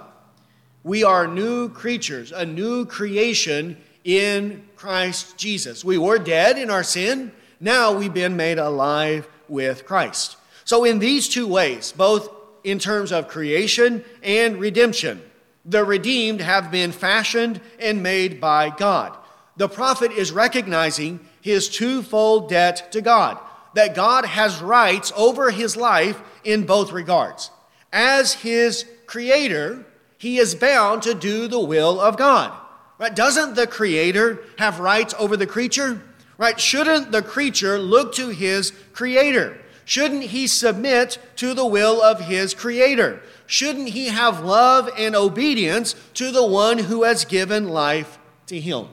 We 0.82 1.02
are 1.02 1.26
new 1.26 1.68
creatures, 1.68 2.30
a 2.30 2.46
new 2.46 2.84
creation 2.84 3.76
in 4.04 4.62
Christ 4.76 5.36
Jesus. 5.36 5.84
We 5.84 5.98
were 5.98 6.18
dead 6.18 6.58
in 6.58 6.70
our 6.70 6.84
sin. 6.84 7.32
Now 7.58 7.92
we've 7.92 8.14
been 8.14 8.36
made 8.36 8.58
alive 8.58 9.28
with 9.48 9.86
Christ. 9.86 10.36
So, 10.64 10.84
in 10.84 10.98
these 10.98 11.28
two 11.28 11.46
ways, 11.46 11.92
both 11.92 12.28
in 12.66 12.80
terms 12.80 13.12
of 13.12 13.28
creation 13.28 14.04
and 14.25 14.58
redemption. 14.58 15.22
The 15.64 15.84
redeemed 15.84 16.40
have 16.40 16.70
been 16.72 16.90
fashioned 16.90 17.60
and 17.78 18.02
made 18.02 18.40
by 18.40 18.70
God. 18.70 19.16
The 19.56 19.68
prophet 19.68 20.10
is 20.10 20.32
recognizing 20.32 21.20
his 21.47 21.69
twofold 21.69 22.49
debt 22.49 22.91
to 22.91 23.00
God 23.00 23.38
that 23.75 23.95
God 23.95 24.25
has 24.25 24.61
rights 24.61 25.12
over 25.15 25.53
his 25.53 25.76
life 25.76 26.21
in 26.43 26.67
both 26.67 26.91
regards. 26.91 27.53
As 27.93 28.35
his 28.35 28.85
creator, 29.07 29.87
he 30.19 30.38
is 30.38 30.57
bound 30.57 31.05
to 31.05 31.15
do 31.15 31.47
the 31.47 31.61
will 31.61 32.00
of 32.00 32.17
God. 32.17 32.53
Right? 32.99 33.15
Doesn't 33.15 33.55
the 33.55 33.69
creator 33.69 34.41
have 34.59 34.81
rights 34.81 35.15
over 35.21 35.37
the 35.37 35.47
creature? 35.47 36.03
Right? 36.37 36.59
Shouldn't 36.59 37.12
the 37.12 37.23
creature 37.23 37.79
look 37.79 38.12
to 38.17 38.31
his 38.31 38.73
creator? 38.93 39.57
Shouldn't 39.85 40.25
he 40.25 40.49
submit 40.49 41.19
to 41.37 41.55
the 41.55 41.67
will 41.67 42.03
of 42.03 42.23
his 42.23 42.55
creator? 42.55 43.23
Shouldn't 43.47 43.91
he 43.91 44.09
have 44.09 44.45
love 44.45 44.91
and 44.99 45.15
obedience 45.15 45.95
to 46.15 46.33
the 46.33 46.45
one 46.45 46.79
who 46.79 47.05
has 47.05 47.25
given 47.25 47.69
life 47.69 48.19
to 48.47 48.59
him? 48.59 48.88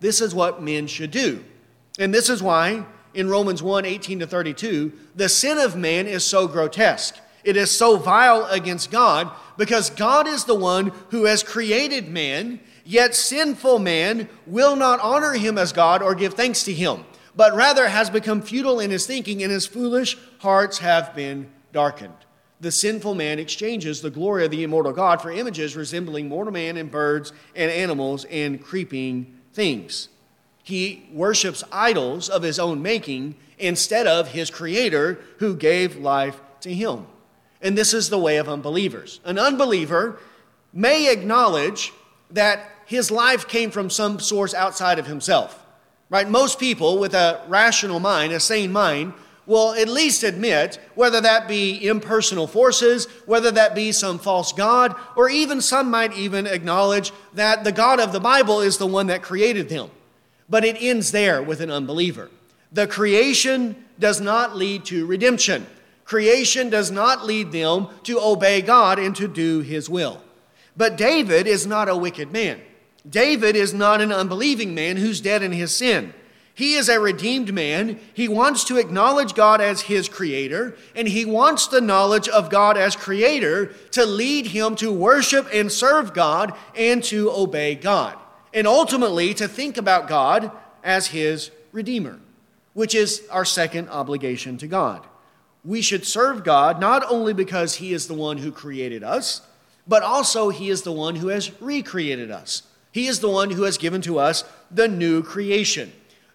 This 0.00 0.22
is 0.22 0.34
what 0.34 0.62
men 0.62 0.86
should 0.86 1.10
do. 1.10 1.44
And 1.98 2.12
this 2.12 2.28
is 2.28 2.42
why 2.42 2.84
in 3.14 3.28
Romans 3.28 3.62
1 3.62 3.84
18 3.84 4.20
to 4.20 4.26
32, 4.26 4.92
the 5.14 5.28
sin 5.28 5.58
of 5.58 5.76
man 5.76 6.06
is 6.06 6.24
so 6.24 6.48
grotesque. 6.48 7.16
It 7.44 7.56
is 7.56 7.70
so 7.70 7.96
vile 7.96 8.46
against 8.46 8.90
God 8.90 9.30
because 9.56 9.90
God 9.90 10.26
is 10.26 10.44
the 10.44 10.54
one 10.54 10.92
who 11.10 11.24
has 11.24 11.42
created 11.42 12.08
man, 12.08 12.58
yet 12.84 13.14
sinful 13.14 13.78
man 13.78 14.28
will 14.46 14.76
not 14.76 15.00
honor 15.00 15.32
him 15.34 15.58
as 15.58 15.72
God 15.72 16.02
or 16.02 16.14
give 16.14 16.34
thanks 16.34 16.64
to 16.64 16.72
him, 16.72 17.04
but 17.36 17.54
rather 17.54 17.88
has 17.88 18.10
become 18.10 18.42
futile 18.42 18.80
in 18.80 18.90
his 18.90 19.06
thinking, 19.06 19.42
and 19.42 19.52
his 19.52 19.66
foolish 19.66 20.16
hearts 20.38 20.78
have 20.78 21.14
been 21.14 21.50
darkened. 21.72 22.14
The 22.60 22.72
sinful 22.72 23.14
man 23.14 23.38
exchanges 23.38 24.00
the 24.00 24.10
glory 24.10 24.46
of 24.46 24.50
the 24.50 24.64
immortal 24.64 24.92
God 24.92 25.20
for 25.20 25.30
images 25.30 25.76
resembling 25.76 26.28
mortal 26.28 26.52
man 26.52 26.78
and 26.78 26.90
birds 26.90 27.32
and 27.54 27.70
animals 27.70 28.24
and 28.24 28.62
creeping 28.62 29.38
things. 29.52 30.08
He 30.64 31.06
worships 31.12 31.62
idols 31.70 32.30
of 32.30 32.42
his 32.42 32.58
own 32.58 32.80
making 32.80 33.36
instead 33.58 34.06
of 34.06 34.28
his 34.28 34.50
creator 34.50 35.20
who 35.38 35.54
gave 35.54 35.96
life 35.96 36.40
to 36.62 36.72
him. 36.72 37.06
And 37.60 37.76
this 37.76 37.92
is 37.94 38.08
the 38.08 38.18
way 38.18 38.38
of 38.38 38.48
unbelievers. 38.48 39.20
An 39.24 39.38
unbeliever 39.38 40.18
may 40.72 41.12
acknowledge 41.12 41.92
that 42.30 42.70
his 42.86 43.10
life 43.10 43.46
came 43.46 43.70
from 43.70 43.90
some 43.90 44.18
source 44.18 44.54
outside 44.54 44.98
of 44.98 45.06
himself. 45.06 45.62
Right? 46.08 46.28
Most 46.28 46.58
people 46.58 46.98
with 46.98 47.14
a 47.14 47.42
rational 47.46 48.00
mind, 48.00 48.32
a 48.32 48.40
sane 48.40 48.72
mind, 48.72 49.12
will 49.46 49.74
at 49.74 49.88
least 49.88 50.22
admit, 50.22 50.80
whether 50.94 51.20
that 51.20 51.46
be 51.46 51.86
impersonal 51.86 52.46
forces, 52.46 53.06
whether 53.26 53.50
that 53.50 53.74
be 53.74 53.92
some 53.92 54.18
false 54.18 54.52
God, 54.52 54.96
or 55.14 55.28
even 55.28 55.60
some 55.60 55.90
might 55.90 56.16
even 56.16 56.46
acknowledge 56.46 57.12
that 57.34 57.64
the 57.64 57.72
God 57.72 58.00
of 58.00 58.12
the 58.12 58.20
Bible 58.20 58.60
is 58.62 58.78
the 58.78 58.86
one 58.86 59.08
that 59.08 59.22
created 59.22 59.68
them. 59.68 59.90
But 60.48 60.64
it 60.64 60.76
ends 60.80 61.12
there 61.12 61.42
with 61.42 61.60
an 61.60 61.70
unbeliever. 61.70 62.30
The 62.72 62.86
creation 62.86 63.76
does 63.98 64.20
not 64.20 64.56
lead 64.56 64.84
to 64.86 65.06
redemption. 65.06 65.66
Creation 66.04 66.68
does 66.68 66.90
not 66.90 67.24
lead 67.24 67.52
them 67.52 67.88
to 68.02 68.20
obey 68.20 68.60
God 68.60 68.98
and 68.98 69.16
to 69.16 69.28
do 69.28 69.60
his 69.60 69.88
will. 69.88 70.20
But 70.76 70.96
David 70.96 71.46
is 71.46 71.66
not 71.66 71.88
a 71.88 71.96
wicked 71.96 72.32
man. 72.32 72.60
David 73.08 73.54
is 73.54 73.72
not 73.72 74.00
an 74.00 74.12
unbelieving 74.12 74.74
man 74.74 74.96
who's 74.96 75.20
dead 75.20 75.42
in 75.42 75.52
his 75.52 75.74
sin. 75.74 76.12
He 76.52 76.74
is 76.74 76.88
a 76.88 77.00
redeemed 77.00 77.52
man. 77.52 77.98
He 78.12 78.28
wants 78.28 78.64
to 78.64 78.76
acknowledge 78.76 79.34
God 79.34 79.60
as 79.60 79.82
his 79.82 80.08
creator, 80.08 80.76
and 80.94 81.08
he 81.08 81.24
wants 81.24 81.66
the 81.66 81.80
knowledge 81.80 82.28
of 82.28 82.50
God 82.50 82.76
as 82.76 82.96
creator 82.96 83.66
to 83.92 84.04
lead 84.04 84.48
him 84.48 84.76
to 84.76 84.92
worship 84.92 85.48
and 85.52 85.70
serve 85.70 86.12
God 86.12 86.54
and 86.76 87.02
to 87.04 87.30
obey 87.30 87.74
God 87.74 88.16
and 88.54 88.68
ultimately 88.68 89.34
to 89.34 89.48
think 89.48 89.76
about 89.76 90.08
God 90.08 90.52
as 90.84 91.08
his 91.08 91.50
Redeemer, 91.72 92.20
which 92.72 92.94
is 92.94 93.26
our 93.30 93.44
second 93.44 93.88
obligation 93.88 94.56
to 94.58 94.68
God. 94.68 95.04
We 95.64 95.82
should 95.82 96.06
serve 96.06 96.44
God 96.44 96.80
not 96.80 97.04
only 97.10 97.34
because 97.34 97.76
he 97.76 97.92
is 97.92 98.06
the 98.06 98.14
one 98.14 98.38
who 98.38 98.52
created 98.52 99.02
us, 99.02 99.42
but 99.88 100.02
also 100.02 100.50
he 100.50 100.70
is 100.70 100.82
the 100.82 100.92
one 100.92 101.16
who 101.16 101.28
has 101.28 101.60
recreated 101.60 102.30
us. 102.30 102.62
He 102.92 103.08
is 103.08 103.18
the 103.18 103.28
one 103.28 103.50
who 103.50 103.64
has 103.64 103.76
given 103.76 104.00
to 104.02 104.18
us 104.18 104.44
the 104.70 104.86
new 104.86 105.22
creation. 105.22 105.92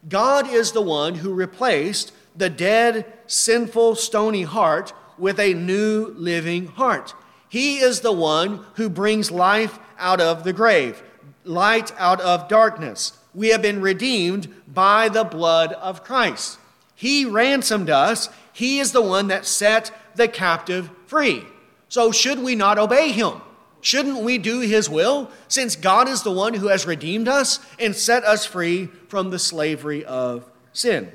God 0.08 0.52
is 0.52 0.74
the 0.74 0.82
one 0.82 1.16
who 1.16 1.34
replaced 1.34 2.12
the 2.36 2.50
dead, 2.50 3.06
sinful, 3.28 3.96
stony 3.96 4.44
heart 4.44 4.94
with 5.18 5.40
a 5.40 5.54
new 5.54 6.14
living 6.18 6.68
heart. 6.68 7.14
He 7.48 7.78
is 7.78 8.02
the 8.02 8.12
one 8.12 8.66
who 8.76 8.90
brings 8.90 9.32
life 9.32 9.80
out 9.98 10.20
of 10.20 10.44
the 10.44 10.54
grave 10.54 11.02
light 11.50 11.92
out 11.98 12.22
of 12.22 12.48
darkness. 12.48 13.18
We 13.34 13.50
have 13.50 13.62
been 13.62 13.82
redeemed 13.82 14.48
by 14.68 15.10
the 15.10 15.24
blood 15.24 15.74
of 15.74 16.04
Christ. 16.04 16.60
He 16.96 17.26
ransomed 17.26 17.90
us. 17.90 18.30
He 18.54 18.80
is 18.80 18.92
the 18.92 19.02
one 19.02 19.28
that 19.28 19.46
set 19.46 19.92
the 20.16 20.28
captive 20.28 20.90
free. 21.08 21.44
So, 21.88 22.12
should 22.12 22.40
we 22.40 22.56
not 22.56 22.78
obey 22.78 23.12
him? 23.12 23.42
Shouldn't 23.82 24.22
we 24.22 24.38
do 24.38 24.60
his 24.60 24.90
will 24.90 25.32
since 25.48 25.76
God 25.76 26.08
is 26.08 26.24
the 26.24 26.32
one 26.32 26.54
who 26.54 26.68
has 26.68 26.86
redeemed 26.86 27.28
us 27.28 27.60
and 27.80 27.96
set 27.96 28.24
us 28.24 28.46
free 28.46 28.88
from 29.08 29.30
the 29.30 29.40
slavery 29.40 30.04
of 30.06 30.46
sin? 30.74 31.12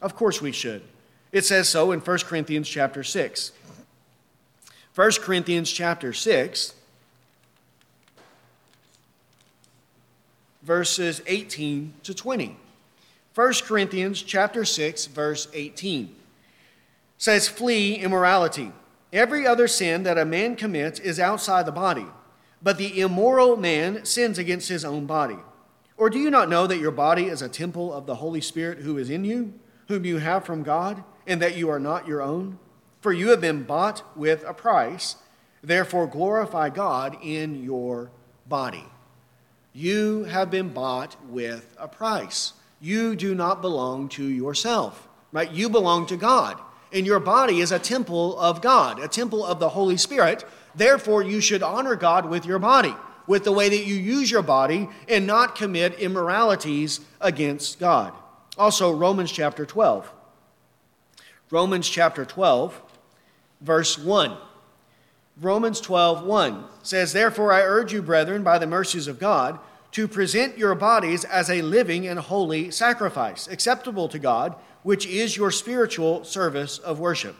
Of 0.00 0.14
course 0.14 0.40
we 0.40 0.52
should. 0.52 0.82
It 1.32 1.44
says 1.44 1.68
so 1.68 1.90
in 1.92 2.00
1 2.00 2.18
Corinthians 2.20 2.68
chapter 2.68 3.02
6. 3.02 3.52
1 4.94 5.10
Corinthians 5.20 5.70
chapter 5.70 6.12
6 6.12 6.75
verses 10.66 11.22
18 11.26 11.94
to 12.02 12.12
20. 12.12 12.56
1 13.34 13.52
Corinthians 13.64 14.20
chapter 14.20 14.64
6 14.64 15.06
verse 15.06 15.46
18 15.54 16.14
says 17.18 17.48
flee 17.48 17.94
immorality. 17.94 18.72
Every 19.12 19.46
other 19.46 19.68
sin 19.68 20.02
that 20.02 20.18
a 20.18 20.24
man 20.24 20.56
commits 20.56 20.98
is 20.98 21.20
outside 21.20 21.64
the 21.64 21.72
body, 21.72 22.06
but 22.60 22.76
the 22.76 23.00
immoral 23.00 23.56
man 23.56 24.04
sins 24.04 24.38
against 24.38 24.68
his 24.68 24.84
own 24.84 25.06
body. 25.06 25.38
Or 25.96 26.10
do 26.10 26.18
you 26.18 26.30
not 26.30 26.50
know 26.50 26.66
that 26.66 26.80
your 26.80 26.90
body 26.90 27.26
is 27.26 27.40
a 27.40 27.48
temple 27.48 27.94
of 27.94 28.06
the 28.06 28.16
Holy 28.16 28.40
Spirit 28.40 28.78
who 28.78 28.98
is 28.98 29.08
in 29.08 29.24
you, 29.24 29.54
whom 29.88 30.04
you 30.04 30.18
have 30.18 30.44
from 30.44 30.62
God, 30.62 31.02
and 31.26 31.40
that 31.40 31.56
you 31.56 31.70
are 31.70 31.80
not 31.80 32.08
your 32.08 32.20
own? 32.20 32.58
For 33.00 33.12
you 33.12 33.28
have 33.28 33.40
been 33.40 33.62
bought 33.62 34.02
with 34.16 34.44
a 34.44 34.52
price. 34.52 35.16
Therefore 35.62 36.06
glorify 36.06 36.68
God 36.70 37.16
in 37.22 37.62
your 37.62 38.10
body. 38.46 38.84
You 39.76 40.24
have 40.24 40.50
been 40.50 40.70
bought 40.70 41.16
with 41.28 41.76
a 41.78 41.86
price. 41.86 42.54
You 42.80 43.14
do 43.14 43.34
not 43.34 43.60
belong 43.60 44.08
to 44.10 44.24
yourself, 44.24 45.06
right? 45.32 45.50
You 45.50 45.68
belong 45.68 46.06
to 46.06 46.16
God. 46.16 46.58
And 46.94 47.04
your 47.04 47.20
body 47.20 47.60
is 47.60 47.72
a 47.72 47.78
temple 47.78 48.38
of 48.40 48.62
God, 48.62 48.98
a 48.98 49.06
temple 49.06 49.44
of 49.44 49.60
the 49.60 49.68
Holy 49.68 49.98
Spirit. 49.98 50.46
Therefore, 50.74 51.22
you 51.22 51.42
should 51.42 51.62
honor 51.62 51.94
God 51.94 52.24
with 52.24 52.46
your 52.46 52.58
body, 52.58 52.94
with 53.26 53.44
the 53.44 53.52
way 53.52 53.68
that 53.68 53.84
you 53.84 53.96
use 53.96 54.30
your 54.30 54.40
body, 54.40 54.88
and 55.10 55.26
not 55.26 55.56
commit 55.56 55.98
immoralities 55.98 57.00
against 57.20 57.78
God. 57.78 58.14
Also, 58.56 58.90
Romans 58.90 59.30
chapter 59.30 59.66
12. 59.66 60.10
Romans 61.50 61.86
chapter 61.86 62.24
12, 62.24 62.80
verse 63.60 63.98
1. 63.98 64.38
Romans 65.40 65.80
12, 65.82 66.24
1 66.24 66.64
says, 66.82 67.12
Therefore 67.12 67.52
I 67.52 67.60
urge 67.60 67.92
you, 67.92 68.00
brethren, 68.00 68.42
by 68.42 68.58
the 68.58 68.66
mercies 68.66 69.06
of 69.06 69.18
God, 69.18 69.58
to 69.92 70.08
present 70.08 70.56
your 70.56 70.74
bodies 70.74 71.24
as 71.24 71.50
a 71.50 71.62
living 71.62 72.06
and 72.06 72.18
holy 72.18 72.70
sacrifice, 72.70 73.46
acceptable 73.46 74.08
to 74.08 74.18
God, 74.18 74.54
which 74.82 75.06
is 75.06 75.36
your 75.36 75.50
spiritual 75.50 76.24
service 76.24 76.78
of 76.78 77.00
worship. 77.00 77.36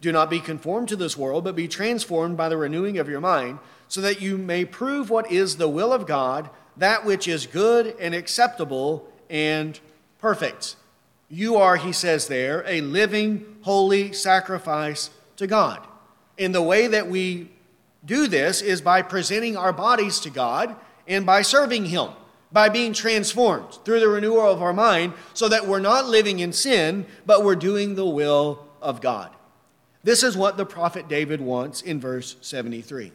Do 0.00 0.12
not 0.12 0.30
be 0.30 0.40
conformed 0.40 0.88
to 0.88 0.96
this 0.96 1.16
world, 1.16 1.44
but 1.44 1.56
be 1.56 1.68
transformed 1.68 2.36
by 2.36 2.48
the 2.48 2.56
renewing 2.56 2.98
of 2.98 3.08
your 3.08 3.20
mind, 3.20 3.58
so 3.88 4.00
that 4.00 4.20
you 4.20 4.38
may 4.38 4.64
prove 4.64 5.10
what 5.10 5.30
is 5.30 5.56
the 5.56 5.68
will 5.68 5.92
of 5.92 6.06
God, 6.06 6.48
that 6.76 7.04
which 7.04 7.26
is 7.26 7.46
good 7.46 7.94
and 7.98 8.14
acceptable 8.14 9.08
and 9.28 9.78
perfect. 10.18 10.76
You 11.28 11.56
are, 11.56 11.76
he 11.76 11.92
says 11.92 12.28
there, 12.28 12.64
a 12.66 12.80
living, 12.82 13.58
holy 13.62 14.12
sacrifice 14.12 15.10
to 15.36 15.46
God. 15.46 15.86
And 16.38 16.54
the 16.54 16.62
way 16.62 16.86
that 16.86 17.08
we 17.08 17.50
do 18.04 18.26
this 18.26 18.62
is 18.62 18.80
by 18.80 19.02
presenting 19.02 19.56
our 19.56 19.72
bodies 19.72 20.20
to 20.20 20.30
God 20.30 20.74
and 21.06 21.24
by 21.24 21.42
serving 21.42 21.86
Him, 21.86 22.08
by 22.50 22.68
being 22.68 22.92
transformed 22.92 23.78
through 23.84 24.00
the 24.00 24.08
renewal 24.08 24.50
of 24.50 24.62
our 24.62 24.72
mind 24.72 25.12
so 25.34 25.48
that 25.48 25.66
we're 25.66 25.80
not 25.80 26.06
living 26.06 26.38
in 26.40 26.52
sin, 26.52 27.06
but 27.26 27.44
we're 27.44 27.56
doing 27.56 27.94
the 27.94 28.06
will 28.06 28.66
of 28.80 29.00
God. 29.00 29.30
This 30.04 30.22
is 30.22 30.36
what 30.36 30.56
the 30.56 30.66
prophet 30.66 31.08
David 31.08 31.40
wants 31.40 31.82
in 31.82 32.00
verse 32.00 32.36
73. 32.40 33.12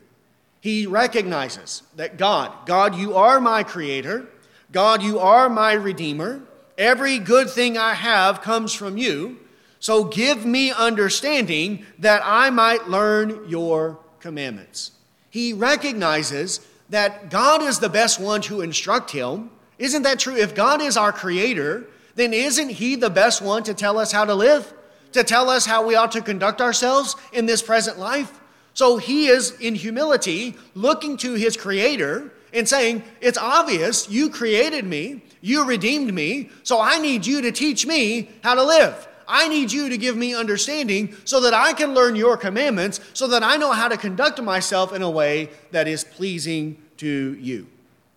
He 0.61 0.85
recognizes 0.85 1.83
that 1.95 2.17
God, 2.17 2.51
God, 2.65 2.95
you 2.95 3.15
are 3.15 3.39
my 3.39 3.63
creator, 3.63 4.27
God, 4.71 5.01
you 5.01 5.19
are 5.19 5.49
my 5.49 5.73
redeemer. 5.73 6.41
Every 6.77 7.19
good 7.19 7.49
thing 7.49 7.77
I 7.77 7.93
have 7.93 8.41
comes 8.41 8.73
from 8.73 8.97
you. 8.97 9.39
So 9.79 10.03
give 10.03 10.45
me 10.45 10.71
understanding 10.71 11.85
that 11.99 12.21
I 12.23 12.49
might 12.49 12.89
learn 12.89 13.47
your 13.47 13.99
commandments. 14.19 14.91
He 15.29 15.53
recognizes 15.53 16.65
that 16.89 17.29
God 17.29 17.61
is 17.61 17.79
the 17.79 17.89
best 17.89 18.19
one 18.19 18.41
to 18.43 18.61
instruct 18.61 19.11
him. 19.11 19.49
Isn't 19.77 20.03
that 20.03 20.19
true? 20.19 20.35
If 20.35 20.55
God 20.55 20.81
is 20.81 20.97
our 20.97 21.11
creator, 21.11 21.85
then 22.15 22.33
isn't 22.33 22.69
he 22.69 22.95
the 22.95 23.09
best 23.09 23.41
one 23.41 23.63
to 23.63 23.73
tell 23.73 23.99
us 23.99 24.11
how 24.11 24.25
to 24.25 24.33
live? 24.33 24.73
To 25.13 25.23
tell 25.23 25.49
us 25.49 25.65
how 25.65 25.85
we 25.85 25.95
ought 25.95 26.11
to 26.13 26.21
conduct 26.21 26.61
ourselves 26.61 27.15
in 27.31 27.45
this 27.45 27.61
present 27.61 27.99
life? 27.99 28.39
So 28.73 28.97
he 28.97 29.27
is 29.27 29.51
in 29.59 29.75
humility 29.75 30.55
looking 30.75 31.17
to 31.17 31.33
his 31.33 31.57
creator 31.57 32.31
and 32.53 32.67
saying, 32.67 33.03
It's 33.21 33.37
obvious 33.37 34.09
you 34.09 34.29
created 34.29 34.85
me, 34.85 35.23
you 35.41 35.65
redeemed 35.65 36.13
me, 36.13 36.49
so 36.63 36.79
I 36.79 36.99
need 36.99 37.25
you 37.25 37.41
to 37.41 37.51
teach 37.51 37.85
me 37.85 38.29
how 38.43 38.55
to 38.55 38.63
live. 38.63 39.06
I 39.27 39.47
need 39.47 39.71
you 39.71 39.89
to 39.89 39.97
give 39.97 40.15
me 40.15 40.33
understanding 40.33 41.15
so 41.25 41.41
that 41.41 41.53
I 41.53 41.73
can 41.73 41.93
learn 41.93 42.15
your 42.15 42.37
commandments, 42.37 42.99
so 43.13 43.27
that 43.27 43.43
I 43.43 43.57
know 43.57 43.71
how 43.71 43.87
to 43.87 43.97
conduct 43.97 44.41
myself 44.41 44.93
in 44.93 45.01
a 45.01 45.09
way 45.09 45.49
that 45.71 45.87
is 45.87 46.03
pleasing 46.03 46.81
to 46.97 47.35
you. 47.39 47.67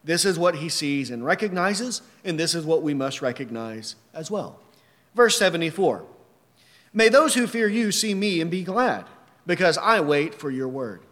This 0.05 0.25
is 0.25 0.39
what 0.39 0.57
he 0.57 0.69
sees 0.69 1.11
and 1.11 1.25
recognizes, 1.25 2.03
and 2.25 2.39
this 2.39 2.55
is 2.55 2.65
what 2.65 2.83
we 2.83 2.95
must 2.95 3.21
recognize 3.21 3.97
as 4.15 4.31
well. 4.31 4.61
Verse 5.15 5.37
74 5.37 6.05
May 6.93 7.09
those 7.09 7.35
who 7.35 7.47
fear 7.47 7.69
you 7.69 7.93
see 7.93 8.15
me 8.15 8.41
and 8.41 8.51
be 8.51 8.65
glad, 8.65 9.05
because 9.47 9.79
I 9.79 10.01
wait 10.01 10.35
for 10.35 10.51
your 10.51 10.69
word. 10.69 11.03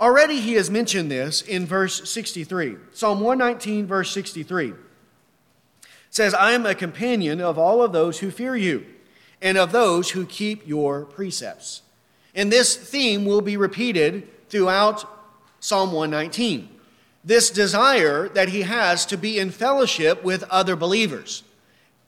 Already 0.00 0.40
he 0.40 0.54
has 0.54 0.70
mentioned 0.70 1.10
this 1.10 1.42
in 1.42 1.66
verse 1.66 2.08
63. 2.08 2.76
Psalm 2.92 3.20
119, 3.20 3.86
verse 3.86 4.10
63 4.12 4.74
says, 6.10 6.34
I 6.34 6.52
am 6.52 6.64
a 6.64 6.74
companion 6.74 7.40
of 7.40 7.58
all 7.58 7.82
of 7.82 7.92
those 7.92 8.20
who 8.20 8.30
fear 8.30 8.56
you 8.56 8.86
and 9.40 9.56
of 9.58 9.72
those 9.72 10.10
who 10.10 10.26
keep 10.26 10.66
your 10.66 11.04
precepts. 11.04 11.82
And 12.34 12.52
this 12.52 12.76
theme 12.76 13.24
will 13.24 13.40
be 13.40 13.56
repeated 13.56 14.28
throughout 14.48 15.04
Psalm 15.60 15.92
119. 15.92 16.68
This 17.24 17.50
desire 17.50 18.28
that 18.28 18.50
he 18.50 18.62
has 18.62 19.04
to 19.06 19.16
be 19.16 19.38
in 19.38 19.50
fellowship 19.50 20.22
with 20.22 20.44
other 20.44 20.76
believers, 20.76 21.42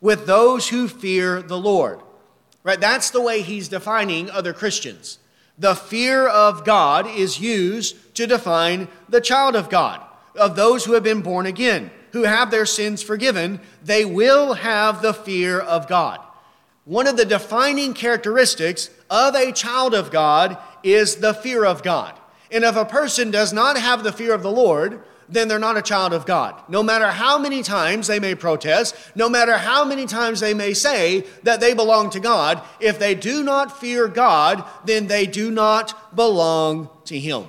with 0.00 0.26
those 0.26 0.68
who 0.68 0.88
fear 0.88 1.42
the 1.42 1.58
Lord. 1.58 2.00
Right? 2.62 2.80
That's 2.80 3.10
the 3.10 3.20
way 3.20 3.42
he's 3.42 3.68
defining 3.68 4.30
other 4.30 4.52
Christians. 4.52 5.18
The 5.58 5.74
fear 5.74 6.26
of 6.26 6.64
God 6.64 7.06
is 7.06 7.40
used 7.40 8.14
to 8.14 8.26
define 8.26 8.88
the 9.08 9.20
child 9.20 9.56
of 9.56 9.68
God, 9.68 10.00
of 10.36 10.56
those 10.56 10.84
who 10.84 10.92
have 10.92 11.02
been 11.02 11.22
born 11.22 11.46
again, 11.46 11.90
who 12.12 12.22
have 12.22 12.50
their 12.50 12.66
sins 12.66 13.02
forgiven. 13.02 13.60
They 13.84 14.04
will 14.04 14.54
have 14.54 15.02
the 15.02 15.12
fear 15.12 15.60
of 15.60 15.88
God. 15.88 16.20
One 16.90 17.06
of 17.06 17.16
the 17.16 17.24
defining 17.24 17.94
characteristics 17.94 18.90
of 19.08 19.36
a 19.36 19.52
child 19.52 19.94
of 19.94 20.10
God 20.10 20.58
is 20.82 21.18
the 21.18 21.32
fear 21.32 21.64
of 21.64 21.84
God. 21.84 22.18
And 22.50 22.64
if 22.64 22.74
a 22.74 22.84
person 22.84 23.30
does 23.30 23.52
not 23.52 23.78
have 23.78 24.02
the 24.02 24.10
fear 24.10 24.34
of 24.34 24.42
the 24.42 24.50
Lord, 24.50 25.00
then 25.28 25.46
they're 25.46 25.60
not 25.60 25.76
a 25.76 25.82
child 25.82 26.12
of 26.12 26.26
God. 26.26 26.60
No 26.68 26.82
matter 26.82 27.06
how 27.06 27.38
many 27.38 27.62
times 27.62 28.08
they 28.08 28.18
may 28.18 28.34
protest, 28.34 28.96
no 29.14 29.28
matter 29.28 29.56
how 29.56 29.84
many 29.84 30.04
times 30.04 30.40
they 30.40 30.52
may 30.52 30.74
say 30.74 31.20
that 31.44 31.60
they 31.60 31.74
belong 31.74 32.10
to 32.10 32.18
God, 32.18 32.60
if 32.80 32.98
they 32.98 33.14
do 33.14 33.44
not 33.44 33.78
fear 33.78 34.08
God, 34.08 34.64
then 34.84 35.06
they 35.06 35.26
do 35.26 35.52
not 35.52 36.16
belong 36.16 36.88
to 37.04 37.16
Him. 37.16 37.44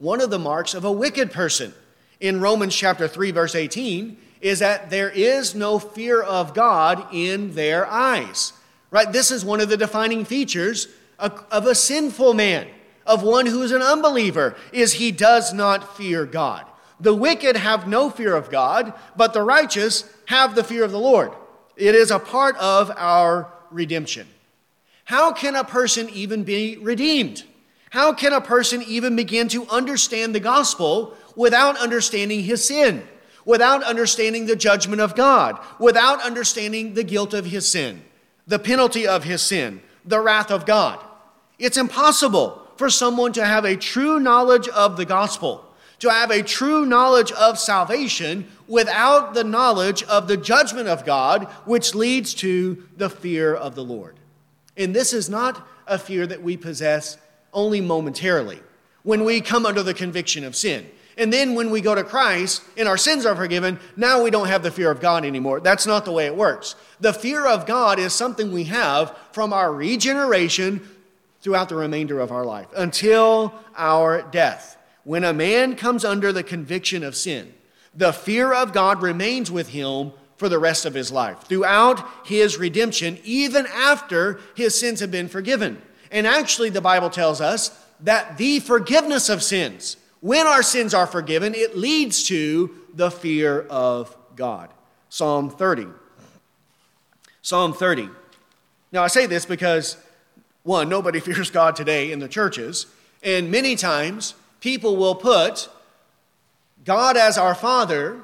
One 0.00 0.20
of 0.20 0.30
the 0.30 0.40
marks 0.40 0.74
of 0.74 0.84
a 0.84 0.90
wicked 0.90 1.30
person 1.30 1.72
in 2.18 2.40
Romans 2.40 2.74
chapter 2.74 3.06
3, 3.06 3.30
verse 3.30 3.54
18, 3.54 4.16
is 4.40 4.58
that 4.58 4.90
there 4.90 5.10
is 5.10 5.54
no 5.54 5.78
fear 5.78 6.20
of 6.20 6.52
God 6.52 7.06
in 7.12 7.54
their 7.54 7.86
eyes. 7.86 8.52
Right? 8.90 9.10
This 9.12 9.30
is 9.30 9.44
one 9.44 9.60
of 9.60 9.68
the 9.68 9.76
defining 9.76 10.24
features 10.24 10.88
of 11.18 11.66
a 11.66 11.74
sinful 11.74 12.34
man, 12.34 12.68
of 13.06 13.22
one 13.22 13.46
who 13.46 13.62
is 13.62 13.72
an 13.72 13.82
unbeliever, 13.82 14.56
is 14.72 14.94
he 14.94 15.10
does 15.10 15.52
not 15.52 15.96
fear 15.96 16.26
God. 16.26 16.64
The 17.00 17.14
wicked 17.14 17.56
have 17.56 17.86
no 17.86 18.10
fear 18.10 18.34
of 18.34 18.50
God, 18.50 18.92
but 19.16 19.32
the 19.32 19.42
righteous 19.42 20.04
have 20.26 20.54
the 20.54 20.64
fear 20.64 20.84
of 20.84 20.92
the 20.92 20.98
Lord. 20.98 21.32
It 21.76 21.94
is 21.94 22.10
a 22.10 22.18
part 22.18 22.56
of 22.56 22.90
our 22.96 23.52
redemption. 23.70 24.26
How 25.04 25.32
can 25.32 25.54
a 25.54 25.64
person 25.64 26.08
even 26.10 26.42
be 26.42 26.78
redeemed? 26.78 27.44
How 27.90 28.12
can 28.12 28.32
a 28.32 28.40
person 28.40 28.82
even 28.82 29.14
begin 29.14 29.48
to 29.48 29.66
understand 29.68 30.34
the 30.34 30.40
gospel 30.40 31.14
without 31.34 31.78
understanding 31.78 32.40
his 32.40 32.64
sin, 32.64 33.06
without 33.44 33.82
understanding 33.84 34.46
the 34.46 34.56
judgment 34.56 35.00
of 35.00 35.14
God, 35.14 35.58
without 35.78 36.22
understanding 36.22 36.94
the 36.94 37.04
guilt 37.04 37.34
of 37.34 37.44
his 37.46 37.70
sin, 37.70 38.02
the 38.46 38.58
penalty 38.58 39.06
of 39.06 39.24
his 39.24 39.42
sin, 39.42 39.82
the 40.04 40.20
wrath 40.20 40.50
of 40.50 40.66
God? 40.66 41.04
It's 41.58 41.76
impossible 41.76 42.62
for 42.76 42.90
someone 42.90 43.32
to 43.32 43.44
have 43.44 43.64
a 43.64 43.76
true 43.76 44.20
knowledge 44.20 44.68
of 44.68 44.96
the 44.96 45.04
gospel 45.04 45.66
to 45.98 46.10
have 46.10 46.30
a 46.30 46.42
true 46.42 46.84
knowledge 46.84 47.32
of 47.32 47.58
salvation 47.58 48.46
without 48.68 49.34
the 49.34 49.44
knowledge 49.44 50.02
of 50.04 50.28
the 50.28 50.36
judgment 50.36 50.88
of 50.88 51.04
God, 51.04 51.44
which 51.64 51.94
leads 51.94 52.34
to 52.34 52.86
the 52.96 53.08
fear 53.08 53.54
of 53.54 53.74
the 53.74 53.84
Lord. 53.84 54.16
And 54.76 54.94
this 54.94 55.12
is 55.12 55.30
not 55.30 55.66
a 55.86 55.98
fear 55.98 56.26
that 56.26 56.42
we 56.42 56.56
possess 56.56 57.16
only 57.52 57.80
momentarily 57.80 58.60
when 59.04 59.24
we 59.24 59.40
come 59.40 59.64
under 59.64 59.82
the 59.82 59.94
conviction 59.94 60.44
of 60.44 60.56
sin. 60.56 60.86
And 61.16 61.32
then 61.32 61.54
when 61.54 61.70
we 61.70 61.80
go 61.80 61.94
to 61.94 62.04
Christ 62.04 62.62
and 62.76 62.86
our 62.86 62.98
sins 62.98 63.24
are 63.24 63.34
forgiven, 63.34 63.78
now 63.96 64.22
we 64.22 64.30
don't 64.30 64.48
have 64.48 64.62
the 64.62 64.70
fear 64.70 64.90
of 64.90 65.00
God 65.00 65.24
anymore. 65.24 65.60
That's 65.60 65.86
not 65.86 66.04
the 66.04 66.12
way 66.12 66.26
it 66.26 66.36
works. 66.36 66.74
The 67.00 67.14
fear 67.14 67.46
of 67.46 67.66
God 67.66 67.98
is 67.98 68.12
something 68.12 68.52
we 68.52 68.64
have 68.64 69.16
from 69.32 69.52
our 69.52 69.72
regeneration 69.72 70.86
throughout 71.40 71.68
the 71.68 71.76
remainder 71.76 72.20
of 72.20 72.32
our 72.32 72.44
life 72.44 72.66
until 72.76 73.54
our 73.76 74.22
death. 74.22 74.76
When 75.04 75.24
a 75.24 75.32
man 75.32 75.76
comes 75.76 76.04
under 76.04 76.32
the 76.32 76.42
conviction 76.42 77.02
of 77.02 77.16
sin, 77.16 77.54
the 77.94 78.12
fear 78.12 78.52
of 78.52 78.72
God 78.72 79.00
remains 79.00 79.50
with 79.50 79.68
him 79.68 80.12
for 80.36 80.48
the 80.50 80.58
rest 80.58 80.84
of 80.84 80.92
his 80.92 81.10
life, 81.10 81.40
throughout 81.42 82.04
his 82.26 82.58
redemption, 82.58 83.18
even 83.24 83.66
after 83.68 84.38
his 84.54 84.78
sins 84.78 85.00
have 85.00 85.10
been 85.10 85.28
forgiven. 85.28 85.80
And 86.10 86.26
actually, 86.26 86.68
the 86.68 86.82
Bible 86.82 87.08
tells 87.08 87.40
us 87.40 87.70
that 88.00 88.36
the 88.36 88.60
forgiveness 88.60 89.30
of 89.30 89.42
sins, 89.42 89.96
when 90.20 90.46
our 90.46 90.62
sins 90.62 90.94
are 90.94 91.06
forgiven, 91.06 91.54
it 91.54 91.76
leads 91.76 92.24
to 92.24 92.74
the 92.94 93.10
fear 93.10 93.62
of 93.62 94.16
God. 94.34 94.70
Psalm 95.08 95.50
30. 95.50 95.86
Psalm 97.42 97.72
30. 97.72 98.08
Now, 98.92 99.02
I 99.02 99.08
say 99.08 99.26
this 99.26 99.46
because, 99.46 99.96
one, 100.62 100.88
nobody 100.88 101.20
fears 101.20 101.50
God 101.50 101.76
today 101.76 102.12
in 102.12 102.18
the 102.18 102.28
churches, 102.28 102.86
and 103.22 103.50
many 103.50 103.76
times 103.76 104.34
people 104.60 104.96
will 104.96 105.14
put 105.14 105.68
God 106.84 107.16
as 107.16 107.36
our 107.36 107.54
Father 107.54 108.20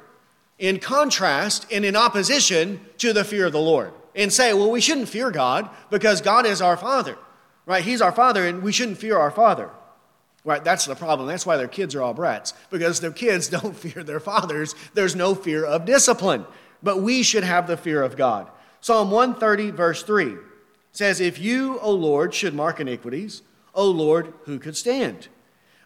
in 0.59 0.79
contrast 0.79 1.67
and 1.73 1.85
in 1.85 1.97
opposition 1.97 2.81
to 2.99 3.13
the 3.13 3.25
fear 3.25 3.47
of 3.47 3.53
the 3.53 3.61
Lord 3.61 3.93
and 4.15 4.33
say, 4.33 4.53
well, 4.53 4.71
we 4.71 4.81
shouldn't 4.81 5.09
fear 5.09 5.31
God 5.31 5.69
because 5.91 6.21
God 6.21 6.47
is 6.47 6.63
our 6.63 6.77
Father, 6.77 7.17
right? 7.67 7.85
He's 7.85 8.01
our 8.01 8.13
Father 8.13 8.47
and 8.47 8.63
we 8.63 8.73
shouldn't 8.73 8.99
fear 8.99 9.19
our 9.19 9.31
Father. 9.31 9.71
Right, 10.45 10.65
that's 10.65 10.87
the 10.87 10.97
problem. 10.97 11.29
That's 11.29 11.47
why 11.47 11.57
their 11.57 11.69
kids 11.69 11.95
are 11.95 12.03
all 12.03 12.15
brats, 12.15 12.53
because 12.71 13.01
their 13.01 13.13
kids 13.13 13.49
don't 13.49 13.77
fear 13.77 14.03
their 14.03 14.21
fathers. 14.21 14.75
There's 14.95 15.15
no 15.15 15.35
fear 15.35 15.65
of 15.65 15.85
discipline. 15.85 16.47
But 16.83 17.01
we 17.01 17.23
should 17.23 17.45
have 17.45 17.67
the 17.67 17.77
fear 17.77 18.03
of 18.03 18.17
God. 18.17 18.51
Psalm 18.81 19.11
130, 19.13 19.71
verse 19.71 20.03
3 20.03 20.37
says, 20.91 21.21
If 21.21 21.39
you, 21.39 21.79
O 21.79 21.93
Lord, 21.93 22.35
should 22.35 22.55
mark 22.55 22.81
iniquities, 22.81 23.43
O 23.75 23.89
Lord, 23.89 24.35
who 24.45 24.59
could 24.59 24.77
stand? 24.77 25.29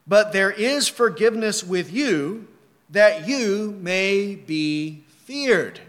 But 0.07 0.33
there 0.33 0.51
is 0.51 0.89
forgiveness 0.89 1.63
with 1.63 1.93
you 1.93 2.49
that 2.91 3.29
you 3.29 3.77
may 3.83 4.37
be 4.37 5.05
feared. 5.09 5.81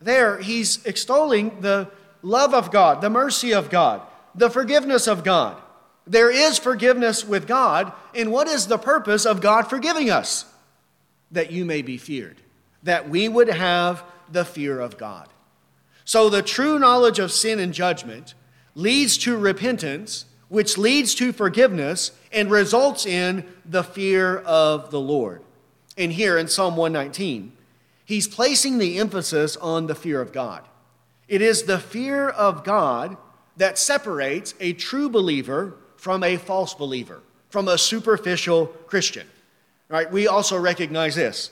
There, 0.00 0.38
he's 0.38 0.84
extolling 0.84 1.60
the 1.60 1.90
love 2.22 2.52
of 2.52 2.70
God, 2.70 3.00
the 3.00 3.10
mercy 3.10 3.54
of 3.54 3.70
God, 3.70 4.02
the 4.34 4.50
forgiveness 4.50 5.06
of 5.06 5.24
God. 5.24 5.60
There 6.06 6.30
is 6.30 6.58
forgiveness 6.58 7.24
with 7.24 7.46
God, 7.46 7.92
and 8.14 8.32
what 8.32 8.48
is 8.48 8.66
the 8.66 8.78
purpose 8.78 9.24
of 9.26 9.40
God 9.40 9.68
forgiving 9.68 10.10
us? 10.10 10.44
That 11.30 11.52
you 11.52 11.64
may 11.64 11.82
be 11.82 11.98
feared, 11.98 12.40
that 12.82 13.08
we 13.08 13.28
would 13.28 13.48
have 13.48 14.02
the 14.30 14.44
fear 14.44 14.80
of 14.80 14.98
God. 14.98 15.28
So, 16.04 16.28
the 16.28 16.42
true 16.42 16.78
knowledge 16.78 17.18
of 17.18 17.30
sin 17.30 17.60
and 17.60 17.72
judgment 17.72 18.34
leads 18.74 19.18
to 19.18 19.36
repentance 19.36 20.24
which 20.50 20.76
leads 20.76 21.14
to 21.14 21.32
forgiveness 21.32 22.10
and 22.32 22.50
results 22.50 23.06
in 23.06 23.46
the 23.64 23.84
fear 23.84 24.38
of 24.38 24.90
the 24.90 25.00
Lord. 25.00 25.42
And 25.96 26.12
here 26.12 26.36
in 26.36 26.48
Psalm 26.48 26.76
119, 26.76 27.52
he's 28.04 28.26
placing 28.26 28.78
the 28.78 28.98
emphasis 28.98 29.56
on 29.56 29.86
the 29.86 29.94
fear 29.94 30.20
of 30.20 30.32
God. 30.32 30.66
It 31.28 31.40
is 31.40 31.62
the 31.62 31.78
fear 31.78 32.28
of 32.28 32.64
God 32.64 33.16
that 33.56 33.78
separates 33.78 34.54
a 34.58 34.72
true 34.72 35.08
believer 35.08 35.76
from 36.00 36.24
a 36.24 36.38
false 36.38 36.72
believer, 36.72 37.20
from 37.50 37.68
a 37.68 37.76
superficial 37.76 38.66
Christian. 38.86 39.26
Right? 39.90 40.10
We 40.10 40.28
also 40.28 40.58
recognize 40.58 41.14
this. 41.14 41.50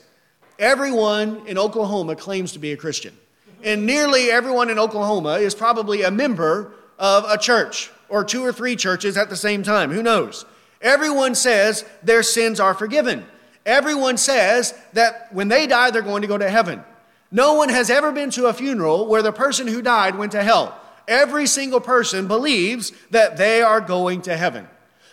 Everyone 0.57 1.45
in 1.45 1.57
Oklahoma 1.57 2.15
claims 2.15 2.53
to 2.53 2.59
be 2.59 2.71
a 2.71 2.77
Christian. 2.77 3.15
And 3.63 3.85
nearly 3.85 4.31
everyone 4.31 4.71
in 4.71 4.79
Oklahoma 4.79 5.33
is 5.33 5.53
probably 5.53 6.01
a 6.01 6.09
member 6.09 6.71
of 6.97 7.25
a 7.29 7.37
church 7.37 7.91
or 8.09 8.23
two 8.23 8.43
or 8.43 8.51
three 8.51 8.75
churches 8.75 9.17
at 9.17 9.29
the 9.29 9.35
same 9.35 9.61
time. 9.61 9.91
Who 9.91 10.01
knows? 10.01 10.45
Everyone 10.81 11.35
says 11.35 11.85
their 12.01 12.23
sins 12.23 12.59
are 12.59 12.73
forgiven. 12.73 13.25
Everyone 13.67 14.17
says 14.17 14.73
that 14.93 15.31
when 15.31 15.49
they 15.49 15.67
die, 15.67 15.91
they're 15.91 16.01
going 16.01 16.23
to 16.23 16.27
go 16.27 16.37
to 16.37 16.49
heaven. 16.49 16.83
No 17.31 17.53
one 17.53 17.69
has 17.69 17.91
ever 17.91 18.11
been 18.11 18.31
to 18.31 18.47
a 18.47 18.53
funeral 18.53 19.05
where 19.05 19.21
the 19.21 19.31
person 19.31 19.67
who 19.67 19.83
died 19.83 20.17
went 20.17 20.31
to 20.31 20.41
hell. 20.41 20.79
Every 21.09 21.47
single 21.47 21.81
person 21.81 22.27
believes 22.27 22.93
that 23.09 23.35
they 23.35 23.63
are 23.63 23.81
going 23.81 24.21
to 24.21 24.37
heaven. 24.37 24.67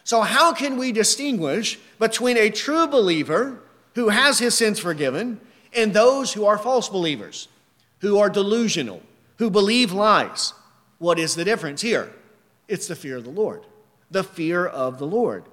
So, 0.05 0.21
how 0.21 0.53
can 0.53 0.77
we 0.77 0.93
distinguish 0.93 1.79
between 1.99 2.37
a 2.37 2.51
true 2.51 2.87
believer 2.87 3.59
who 3.95 4.11
has 4.11 4.39
his 4.39 4.55
sins 4.55 4.79
forgiven 4.79 5.41
and 5.73 5.93
those 5.93 6.35
who 6.35 6.45
are 6.45 6.59
false 6.59 6.91
believers, 6.91 7.49
who 8.01 8.19
are 8.19 8.29
delusional, 8.29 9.01
who 9.39 9.51
believe 9.51 9.91
lies? 9.91 10.53
What 10.99 11.19
is 11.19 11.35
the 11.35 11.45
difference 11.45 11.81
here? 11.81 12.13
It's 12.69 12.87
the 12.87 12.95
fear 12.95 13.17
of 13.17 13.25
the 13.25 13.31
Lord. 13.31 13.63
The 14.11 14.23
fear 14.23 14.67
of 14.67 14.99
the 14.99 15.07
Lord. 15.07 15.45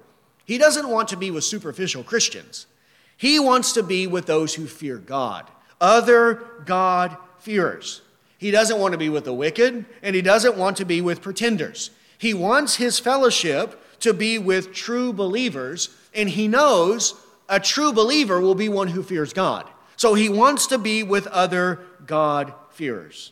He 0.45 0.58
doesn't 0.58 0.89
want 0.89 1.08
to 1.08 1.17
be 1.17 1.32
with 1.32 1.45
superficial 1.45 2.03
Christians. 2.03 2.67
He 3.15 3.39
wants 3.39 3.71
to 3.73 3.82
be 3.82 4.08
with 4.08 4.25
those 4.25 4.53
who 4.56 4.67
fear 4.67 4.97
God, 4.97 5.49
other 5.79 6.43
God 6.65 7.15
fearers. 7.39 8.01
He 8.43 8.51
doesn't 8.51 8.77
want 8.77 8.91
to 8.91 8.97
be 8.97 9.08
with 9.08 9.23
the 9.23 9.34
wicked, 9.34 9.86
and 10.01 10.13
he 10.13 10.21
doesn't 10.21 10.58
want 10.58 10.75
to 10.75 10.84
be 10.84 10.99
with 10.99 11.21
pretenders. 11.21 11.91
He 12.17 12.34
wants 12.34 12.75
his 12.75 12.99
fellowship 12.99 13.82
to 14.01 14.13
be 14.13 14.38
with 14.38 14.73
true 14.73 15.13
believers, 15.13 15.95
and 16.13 16.27
he 16.27 16.49
knows 16.49 17.15
a 17.47 17.62
true 17.62 17.93
believer 17.93 18.41
will 18.41 18.53
be 18.53 18.67
one 18.67 18.89
who 18.89 19.01
fears 19.01 19.32
God. 19.32 19.69
So 19.95 20.13
he 20.13 20.27
wants 20.27 20.67
to 20.67 20.77
be 20.77 21.03
with 21.03 21.25
other 21.27 21.79
God 22.06 22.53
fearers. 22.71 23.32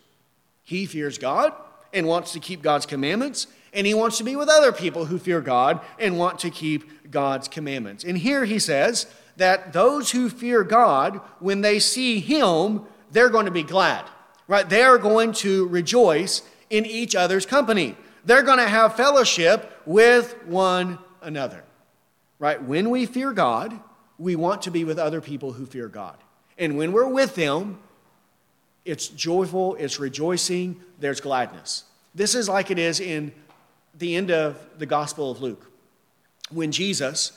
He 0.64 0.86
fears 0.86 1.18
God 1.18 1.52
and 1.92 2.08
wants 2.08 2.32
to 2.32 2.40
keep 2.40 2.62
God's 2.62 2.86
commandments, 2.86 3.48
and 3.74 3.86
he 3.86 3.94
wants 3.94 4.18
to 4.20 4.24
be 4.24 4.38
with 4.38 4.48
other 4.48 4.72
people 4.72 5.08
who 5.08 5.20
fear 5.20 5.42
God 5.42 5.82
and 6.00 6.18
want 6.18 6.40
to 6.40 6.50
keep 6.50 7.12
God's 7.12 7.50
commandments. 7.50 8.06
And 8.06 8.18
here 8.18 8.46
he 8.46 8.60
says 8.60 9.08
that 9.36 9.74
those 9.74 10.12
who 10.12 10.30
fear 10.30 10.64
God, 10.64 11.20
when 11.40 11.60
they 11.60 11.80
see 11.80 12.22
him, 12.22 12.84
they're 13.12 13.28
going 13.28 13.44
to 13.44 13.52
be 13.52 13.64
glad, 13.64 14.06
right? 14.52 14.68
They 14.68 14.84
are 14.84 14.98
going 14.98 15.32
to 15.32 15.66
rejoice 15.70 16.42
in 16.70 16.86
each 16.86 17.16
other's 17.16 17.46
company. 17.46 17.96
They're 18.26 18.44
going 18.44 18.58
to 18.58 18.68
have 18.68 18.98
fellowship 18.98 19.82
with 19.86 20.36
one 20.46 21.00
another, 21.22 21.64
right? 22.38 22.62
When 22.62 22.90
we 22.90 23.06
fear 23.06 23.32
God, 23.32 23.80
we 24.20 24.36
want 24.36 24.64
to 24.64 24.70
be 24.70 24.84
with 24.84 25.00
other 25.00 25.22
people 25.22 25.54
who 25.54 25.66
fear 25.66 25.88
God. 25.88 26.18
And 26.58 26.78
when 26.78 26.92
we're 26.92 27.08
with 27.08 27.34
them, 27.36 27.80
it's 28.84 29.08
joyful, 29.08 29.76
it's 29.76 30.02
rejoicing, 30.02 30.82
there's 31.00 31.22
gladness. 31.22 31.86
This 32.14 32.36
is 32.36 32.50
like 32.50 32.70
it 32.70 32.78
is 32.78 33.00
in 33.00 33.32
the 33.98 34.18
end 34.18 34.32
of 34.32 34.60
the 34.78 34.86
Gospel 34.86 35.32
of 35.32 35.42
Luke. 35.42 35.72
When 36.50 36.74
Jesus 36.74 37.32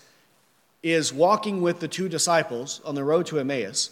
is 0.82 1.12
walking 1.12 1.62
with 1.62 1.78
the 1.78 1.86
two 1.86 2.08
disciples 2.08 2.80
on 2.84 2.96
the 2.96 3.04
road 3.04 3.26
to 3.26 3.38
Emmaus, 3.38 3.90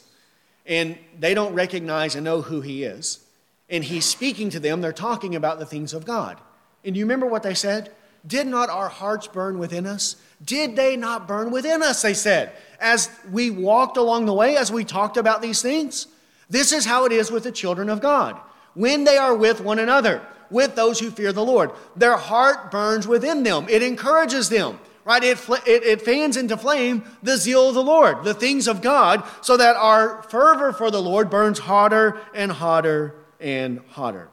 and 0.66 0.98
they 1.18 1.34
don't 1.34 1.54
recognize 1.54 2.14
and 2.14 2.24
know 2.24 2.42
who 2.42 2.60
he 2.60 2.84
is, 2.84 3.24
and 3.68 3.84
he's 3.84 4.04
speaking 4.04 4.50
to 4.50 4.60
them, 4.60 4.80
they're 4.80 4.92
talking 4.92 5.34
about 5.34 5.58
the 5.58 5.66
things 5.66 5.94
of 5.94 6.04
God. 6.04 6.38
And 6.84 6.96
you 6.96 7.04
remember 7.04 7.26
what 7.26 7.42
they 7.42 7.54
said? 7.54 7.90
Did 8.26 8.46
not 8.46 8.68
our 8.68 8.88
hearts 8.88 9.26
burn 9.26 9.58
within 9.58 9.86
us? 9.86 10.16
Did 10.44 10.76
they 10.76 10.96
not 10.96 11.26
burn 11.26 11.50
within 11.50 11.82
us? 11.82 12.02
They 12.02 12.14
said, 12.14 12.52
as 12.80 13.10
we 13.30 13.50
walked 13.50 13.96
along 13.96 14.26
the 14.26 14.34
way, 14.34 14.56
as 14.56 14.70
we 14.70 14.84
talked 14.84 15.16
about 15.16 15.42
these 15.42 15.62
things. 15.62 16.06
This 16.50 16.72
is 16.72 16.84
how 16.84 17.06
it 17.06 17.12
is 17.12 17.30
with 17.30 17.44
the 17.44 17.52
children 17.52 17.88
of 17.88 18.00
God. 18.00 18.38
When 18.74 19.04
they 19.04 19.16
are 19.16 19.34
with 19.34 19.60
one 19.60 19.78
another, 19.78 20.22
with 20.52 20.76
those 20.76 21.00
who 21.00 21.10
fear 21.10 21.32
the 21.32 21.44
Lord. 21.44 21.70
Their 21.96 22.16
heart 22.16 22.70
burns 22.70 23.08
within 23.08 23.42
them, 23.42 23.66
it 23.68 23.82
encourages 23.82 24.48
them. 24.48 24.78
Right? 25.04 25.22
It, 25.24 25.38
it, 25.66 25.82
it 25.82 26.02
fans 26.02 26.36
into 26.36 26.56
flame 26.56 27.04
the 27.22 27.36
zeal 27.36 27.68
of 27.68 27.74
the 27.74 27.82
Lord, 27.82 28.22
the 28.22 28.34
things 28.34 28.68
of 28.68 28.82
God, 28.82 29.24
so 29.40 29.56
that 29.56 29.74
our 29.76 30.22
fervor 30.24 30.72
for 30.72 30.90
the 30.90 31.02
Lord 31.02 31.28
burns 31.28 31.58
hotter 31.58 32.18
and 32.34 32.52
hotter 32.52 33.14
and 33.40 33.80
hotter. 33.90 34.28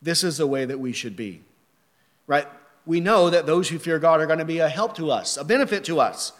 This 0.00 0.24
is 0.24 0.38
the 0.38 0.46
way 0.46 0.64
that 0.64 0.80
we 0.80 0.92
should 0.92 1.14
be. 1.14 1.42
Right? 2.26 2.48
We 2.86 3.00
know 3.00 3.30
that 3.30 3.46
those 3.46 3.68
who 3.68 3.78
fear 3.78 3.98
God 3.98 4.20
are 4.20 4.26
going 4.26 4.38
to 4.38 4.44
be 4.44 4.58
a 4.58 4.68
help 4.68 4.96
to 4.96 5.10
us, 5.10 5.36
a 5.36 5.44
benefit 5.44 5.84
to 5.84 6.00
us. 6.00 6.32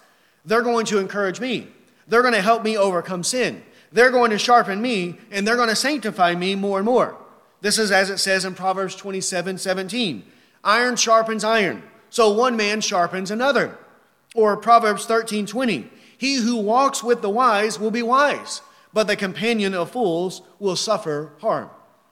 They're 0.45 0.63
going 0.63 0.87
to 0.87 0.99
encourage 0.99 1.41
me. 1.41 1.69
They're 2.09 2.23
going 2.23 2.35
to 2.35 2.43
help 2.43 2.65
me 2.65 2.77
overcome 2.77 3.23
sin. 3.23 3.63
They're 3.93 4.11
going 4.11 4.31
to 4.31 4.39
sharpen 4.39 4.81
me, 4.81 5.19
and 5.31 5.47
they're 5.47 5.57
going 5.57 5.69
to 5.69 5.77
sanctify 5.77 6.35
me 6.35 6.55
more 6.55 6.79
and 6.79 6.87
more. 6.87 7.17
This 7.61 7.79
is 7.79 7.93
as 7.93 8.11
it 8.11 8.19
says 8.19 8.45
in 8.45 8.55
Proverbs 8.55 8.97
27 8.97 9.59
17. 9.59 10.25
Iron 10.65 10.97
sharpens 10.97 11.45
iron, 11.45 11.83
so 12.13 12.31
one 12.31 12.57
man 12.57 12.83
sharpens 12.83 13.31
another. 13.31 13.79
Or 14.35 14.57
Proverbs 14.57 15.07
13 15.07 15.47
20. 15.47 15.91
He 16.19 16.37
who 16.37 16.57
walks 16.57 17.03
with 17.03 17.23
the 17.23 17.31
wise 17.31 17.81
will 17.81 17.91
be 17.91 18.03
wise, 18.03 18.61
but 18.93 19.07
the 19.07 19.17
companion 19.17 19.73
of 19.75 19.91
fools 19.91 20.43
will 20.59 20.77
suffer 20.77 21.33
harm. 21.41 21.71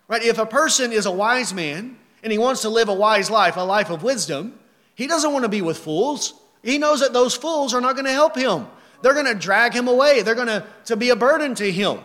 Right? 0.08 0.22
If 0.22 0.38
a 0.38 0.46
person 0.46 0.90
is 0.90 1.04
a 1.04 1.10
wise 1.10 1.52
man 1.52 1.98
and 2.22 2.32
he 2.32 2.38
wants 2.38 2.62
to 2.62 2.70
live 2.70 2.88
a 2.88 2.94
wise 2.94 3.30
life, 3.30 3.56
a 3.56 3.60
life 3.60 3.90
of 3.90 4.02
wisdom, 4.02 4.58
he 4.94 5.06
doesn't 5.06 5.32
want 5.32 5.44
to 5.44 5.50
be 5.50 5.62
with 5.62 5.78
fools. 5.78 6.32
He 6.62 6.78
knows 6.78 7.00
that 7.00 7.12
those 7.12 7.36
fools 7.36 7.74
are 7.74 7.80
not 7.80 7.94
going 7.94 8.06
to 8.06 8.12
help 8.12 8.34
him. 8.34 8.66
They're 9.02 9.14
going 9.14 9.26
to 9.26 9.34
drag 9.34 9.74
him 9.74 9.86
away. 9.86 10.22
They're 10.22 10.34
going 10.34 10.48
to, 10.48 10.66
to 10.86 10.96
be 10.96 11.10
a 11.10 11.16
burden 11.16 11.54
to 11.56 11.70
him 11.70 12.00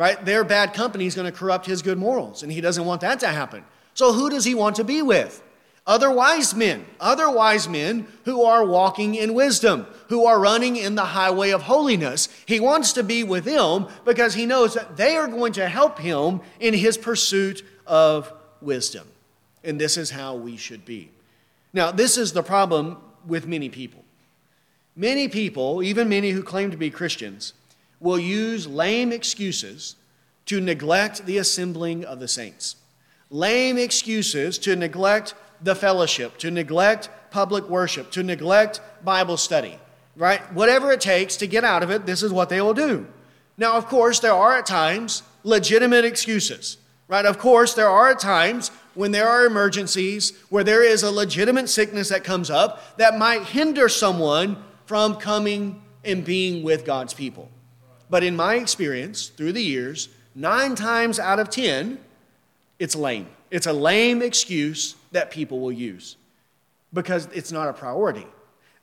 right? 0.00 0.24
Their 0.24 0.44
bad 0.44 0.72
company 0.72 1.04
is 1.04 1.14
going 1.14 1.30
to 1.30 1.38
corrupt 1.38 1.66
his 1.66 1.82
good 1.82 1.98
morals, 1.98 2.42
and 2.42 2.50
he 2.50 2.62
doesn't 2.62 2.86
want 2.86 3.02
that 3.02 3.20
to 3.20 3.26
happen. 3.26 3.62
So, 3.92 4.14
who 4.14 4.30
does 4.30 4.46
he 4.46 4.54
want 4.54 4.76
to 4.76 4.84
be 4.84 5.02
with? 5.02 5.42
Other 5.90 6.12
wise 6.12 6.54
men, 6.54 6.86
other 7.00 7.28
wise 7.28 7.68
men 7.68 8.06
who 8.24 8.44
are 8.44 8.64
walking 8.64 9.16
in 9.16 9.34
wisdom, 9.34 9.88
who 10.06 10.24
are 10.24 10.38
running 10.38 10.76
in 10.76 10.94
the 10.94 11.04
highway 11.04 11.50
of 11.50 11.62
holiness. 11.62 12.28
He 12.46 12.60
wants 12.60 12.92
to 12.92 13.02
be 13.02 13.24
with 13.24 13.42
them 13.42 13.88
because 14.04 14.34
he 14.34 14.46
knows 14.46 14.74
that 14.74 14.96
they 14.96 15.16
are 15.16 15.26
going 15.26 15.52
to 15.54 15.68
help 15.68 15.98
him 15.98 16.42
in 16.60 16.74
his 16.74 16.96
pursuit 16.96 17.64
of 17.88 18.32
wisdom. 18.60 19.04
And 19.64 19.80
this 19.80 19.96
is 19.96 20.10
how 20.10 20.36
we 20.36 20.56
should 20.56 20.84
be. 20.84 21.10
Now, 21.72 21.90
this 21.90 22.16
is 22.16 22.32
the 22.34 22.44
problem 22.44 22.98
with 23.26 23.48
many 23.48 23.68
people. 23.68 24.04
Many 24.94 25.26
people, 25.26 25.82
even 25.82 26.08
many 26.08 26.30
who 26.30 26.44
claim 26.44 26.70
to 26.70 26.76
be 26.76 26.90
Christians, 26.90 27.52
will 27.98 28.20
use 28.20 28.68
lame 28.68 29.10
excuses 29.10 29.96
to 30.46 30.60
neglect 30.60 31.26
the 31.26 31.38
assembling 31.38 32.04
of 32.04 32.20
the 32.20 32.28
saints. 32.28 32.76
Lame 33.28 33.76
excuses 33.76 34.56
to 34.58 34.76
neglect 34.76 35.34
the 35.62 35.74
fellowship, 35.74 36.38
to 36.38 36.50
neglect 36.50 37.08
public 37.30 37.68
worship, 37.68 38.10
to 38.12 38.22
neglect 38.22 38.80
Bible 39.04 39.36
study, 39.36 39.78
right? 40.16 40.40
Whatever 40.52 40.92
it 40.92 41.00
takes 41.00 41.36
to 41.36 41.46
get 41.46 41.64
out 41.64 41.82
of 41.82 41.90
it, 41.90 42.06
this 42.06 42.22
is 42.22 42.32
what 42.32 42.48
they 42.48 42.60
will 42.60 42.74
do. 42.74 43.06
Now, 43.56 43.76
of 43.76 43.86
course, 43.86 44.20
there 44.20 44.34
are 44.34 44.56
at 44.56 44.66
times 44.66 45.22
legitimate 45.42 46.04
excuses, 46.04 46.78
right? 47.08 47.26
Of 47.26 47.38
course, 47.38 47.74
there 47.74 47.88
are 47.88 48.10
at 48.10 48.18
times 48.18 48.70
when 48.94 49.12
there 49.12 49.28
are 49.28 49.46
emergencies, 49.46 50.32
where 50.48 50.64
there 50.64 50.82
is 50.82 51.02
a 51.02 51.10
legitimate 51.10 51.68
sickness 51.68 52.08
that 52.08 52.24
comes 52.24 52.50
up 52.50 52.96
that 52.96 53.18
might 53.18 53.44
hinder 53.44 53.88
someone 53.88 54.56
from 54.86 55.16
coming 55.16 55.80
and 56.04 56.24
being 56.24 56.62
with 56.62 56.84
God's 56.84 57.14
people. 57.14 57.48
But 58.08 58.24
in 58.24 58.34
my 58.34 58.56
experience 58.56 59.28
through 59.28 59.52
the 59.52 59.62
years, 59.62 60.08
nine 60.34 60.74
times 60.74 61.18
out 61.18 61.38
of 61.38 61.50
ten, 61.50 62.00
it's 62.78 62.96
lame. 62.96 63.28
It's 63.50 63.66
a 63.66 63.72
lame 63.72 64.22
excuse 64.22 64.96
that 65.12 65.30
people 65.30 65.60
will 65.60 65.72
use 65.72 66.16
because 66.92 67.26
it's 67.32 67.52
not 67.52 67.68
a 67.68 67.72
priority. 67.72 68.26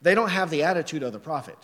They 0.02 0.16
don't 0.16 0.30
have 0.30 0.50
the 0.50 0.64
attitude 0.64 1.04
of 1.04 1.14
the 1.14 1.20
prophet 1.20 1.58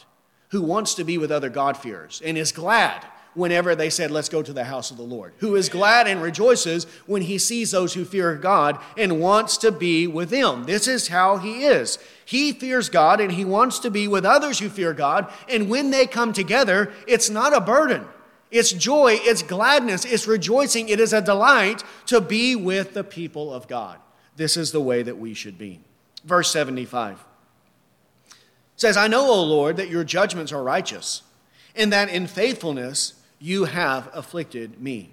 who 0.49 0.61
wants 0.61 0.95
to 0.95 1.03
be 1.03 1.17
with 1.17 1.31
other 1.31 1.49
God-fearers 1.49 2.21
and 2.23 2.37
is 2.37 2.51
glad 2.51 3.05
whenever 3.33 3.75
they 3.75 3.89
said, 3.89 4.11
Let's 4.11 4.29
go 4.29 4.41
to 4.43 4.53
the 4.53 4.63
house 4.63 4.91
of 4.91 4.97
the 4.97 5.03
Lord, 5.03 5.33
who 5.37 5.55
is 5.55 5.69
glad 5.69 6.07
and 6.07 6.21
rejoices 6.21 6.85
when 7.05 7.23
he 7.23 7.37
sees 7.37 7.71
those 7.71 7.93
who 7.93 8.05
fear 8.05 8.35
God 8.35 8.79
and 8.97 9.19
wants 9.19 9.57
to 9.57 9.71
be 9.71 10.07
with 10.07 10.29
them. 10.29 10.65
This 10.65 10.87
is 10.87 11.07
how 11.07 11.37
he 11.37 11.65
is. 11.65 11.97
He 12.25 12.51
fears 12.51 12.89
God 12.89 13.19
and 13.19 13.31
he 13.31 13.45
wants 13.45 13.79
to 13.79 13.91
be 13.91 14.07
with 14.07 14.25
others 14.25 14.59
who 14.59 14.69
fear 14.69 14.93
God. 14.93 15.31
And 15.49 15.69
when 15.69 15.91
they 15.91 16.05
come 16.05 16.33
together, 16.33 16.91
it's 17.07 17.29
not 17.29 17.55
a 17.55 17.61
burden. 17.61 18.05
It's 18.51 18.71
joy, 18.71 19.17
it's 19.19 19.41
gladness, 19.41 20.05
it's 20.05 20.27
rejoicing, 20.27 20.87
it 20.87 20.99
is 20.99 21.11
a 21.11 21.21
delight 21.21 21.83
to 22.05 22.21
be 22.21 22.55
with 22.55 22.93
the 22.93 23.03
people 23.03 23.51
of 23.51 23.67
God. 23.67 23.97
This 24.35 24.57
is 24.57 24.71
the 24.71 24.81
way 24.81 25.03
that 25.03 25.17
we 25.17 25.33
should 25.33 25.57
be. 25.57 25.79
Verse 26.23 26.51
75 26.51 27.23
says, 28.75 28.97
I 28.97 29.07
know, 29.07 29.29
O 29.29 29.43
Lord, 29.43 29.77
that 29.77 29.89
your 29.89 30.03
judgments 30.03 30.51
are 30.51 30.63
righteous, 30.63 31.21
and 31.75 31.93
that 31.93 32.09
in 32.09 32.27
faithfulness 32.27 33.13
you 33.39 33.65
have 33.65 34.09
afflicted 34.13 34.81
me. 34.81 35.09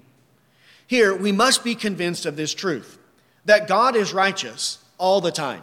Here, 0.87 1.15
we 1.15 1.31
must 1.31 1.63
be 1.63 1.75
convinced 1.75 2.27
of 2.27 2.37
this 2.37 2.55
truth 2.55 2.99
that 3.45 3.69
God 3.69 3.97
is 3.97 4.13
righteous 4.13 4.79
all 4.99 5.21
the 5.21 5.31
time. 5.31 5.63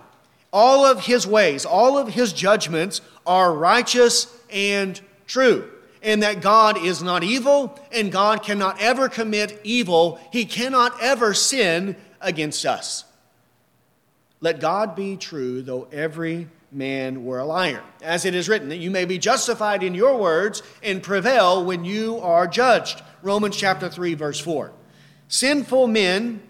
All 0.54 0.86
of 0.86 1.06
his 1.06 1.28
ways, 1.28 1.66
all 1.66 1.98
of 1.98 2.10
his 2.10 2.34
judgments 2.34 3.02
are 3.26 3.54
righteous 3.54 4.34
and 4.50 5.00
true. 5.28 5.70
And 6.02 6.24
that 6.24 6.42
God 6.42 6.78
is 6.78 7.04
not 7.04 7.24
evil, 7.24 7.78
and 7.92 8.12
God 8.12 8.42
cannot 8.44 8.80
ever 8.80 9.10
commit 9.10 9.60
evil. 9.64 10.20
He 10.32 10.46
cannot 10.46 11.02
ever 11.02 11.34
sin 11.34 11.96
against 12.22 12.66
us. 12.66 13.04
Let 14.40 14.60
God 14.60 14.96
be 14.96 15.18
true, 15.18 15.62
though 15.62 15.88
every 15.92 16.48
man 16.72 17.26
were 17.26 17.40
a 17.40 17.46
liar. 17.46 17.82
As 18.02 18.26
it 18.26 18.36
is 18.36 18.50
written, 18.50 18.70
that 18.70 18.78
you 18.78 18.92
may 18.92 19.06
be 19.06 19.18
justified 19.18 19.84
in 19.84 19.96
your 19.96 20.18
words 20.18 20.62
and 20.84 21.02
prevail 21.02 21.64
when 21.66 21.86
you 21.86 22.20
are 22.20 22.48
judged. 22.48 23.02
Romans 23.22 23.58
chapter 23.58 23.90
3, 23.90 24.14
verse 24.14 24.40
4. 24.40 24.72
Sinful 25.28 25.88
men 25.88 26.42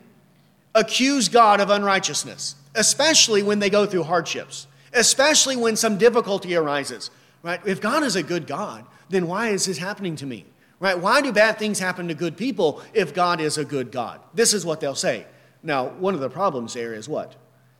accuse 0.76 1.30
God 1.30 1.60
of 1.60 1.69
unrighteousness, 1.69 2.56
especially 2.76 3.41
when 3.41 3.60
they 3.60 3.69
go 3.69 3.86
through 3.86 4.04
hardships, 4.04 4.67
especially 4.93 5.56
when 5.56 5.76
some 5.76 5.97
difficulty 5.97 6.56
arises. 6.56 7.10
Right? 7.41 7.62
If 7.65 7.80
God 7.80 8.04
is 8.04 8.15
a 8.15 8.23
good 8.23 8.47
God, 8.47 8.86
then 9.10 9.28
why 9.28 9.50
is 9.50 9.65
this 9.65 9.78
happening 9.78 10.15
to 10.17 10.26
me? 10.26 10.45
Right? 10.80 11.00
Why 11.00 11.21
do 11.21 11.32
bad 11.32 11.58
things 11.58 11.80
happen 11.80 12.08
to 12.10 12.13
good 12.13 12.38
people 12.38 12.84
if 12.93 13.13
God 13.13 13.39
is 13.39 13.58
a 13.58 13.65
good 13.65 13.91
God? 13.91 14.19
This 14.34 14.54
is 14.54 14.65
what 14.65 14.80
they'll 14.80 14.95
say. 14.95 15.26
Now, 15.63 15.88
one 15.88 16.13
of 16.13 16.19
the 16.19 16.30
problems 16.30 16.73
there 16.73 16.93
is 16.93 17.10
what? 17.10 17.36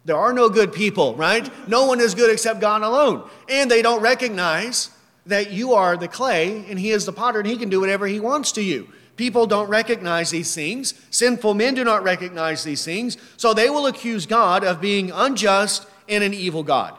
There 0.08 0.15
are 0.17 0.32
no 0.32 0.48
good 0.48 0.72
people, 0.72 1.15
right? 1.15 1.52
No 1.67 1.86
one 1.86 2.00
is 2.00 2.15
good 2.15 2.32
except 2.32 2.62
God 2.62 2.82
alone. 2.82 3.30
And 3.50 3.70
they 3.70 3.82
don't 3.82 4.02
recognize 4.02 4.89
that 5.26 5.52
you 5.52 5.74
are 5.74 5.98
the 5.98 6.08
clay 6.08 6.63
and 6.70 6.80
He 6.80 6.91
is 6.91 7.06
the 7.06 7.12
potter 7.12 7.39
and 7.39 7.48
He 7.48 7.58
can 7.58 7.67
do 7.67 7.82
whatever 7.82 8.08
He 8.08 8.22
wants 8.22 8.54
to 8.54 8.63
you. 8.63 8.88
People 9.17 9.48
don't 9.48 9.67
recognize 9.67 10.30
these 10.30 10.56
things. 10.56 10.93
Sinful 11.10 11.56
men 11.56 11.74
do 11.74 11.84
not 11.84 12.04
recognize 12.04 12.63
these 12.63 12.86
things. 12.86 13.17
So 13.36 13.54
they 13.54 13.70
will 13.70 13.86
accuse 13.86 14.26
God 14.26 14.63
of 14.63 14.80
being 14.80 15.12
unjust 15.12 15.86
and 16.08 16.24
an 16.24 16.34
evil 16.34 16.63
God. 16.63 16.98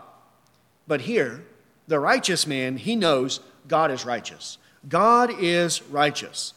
But 0.87 1.01
here, 1.01 1.47
the 1.87 2.01
righteous 2.01 2.47
man, 2.47 2.77
he 2.77 2.95
knows 2.95 3.41
God 3.69 3.91
is 3.91 4.05
righteous. 4.05 4.59
God 4.87 5.33
is 5.41 5.81
righteous. 5.85 6.53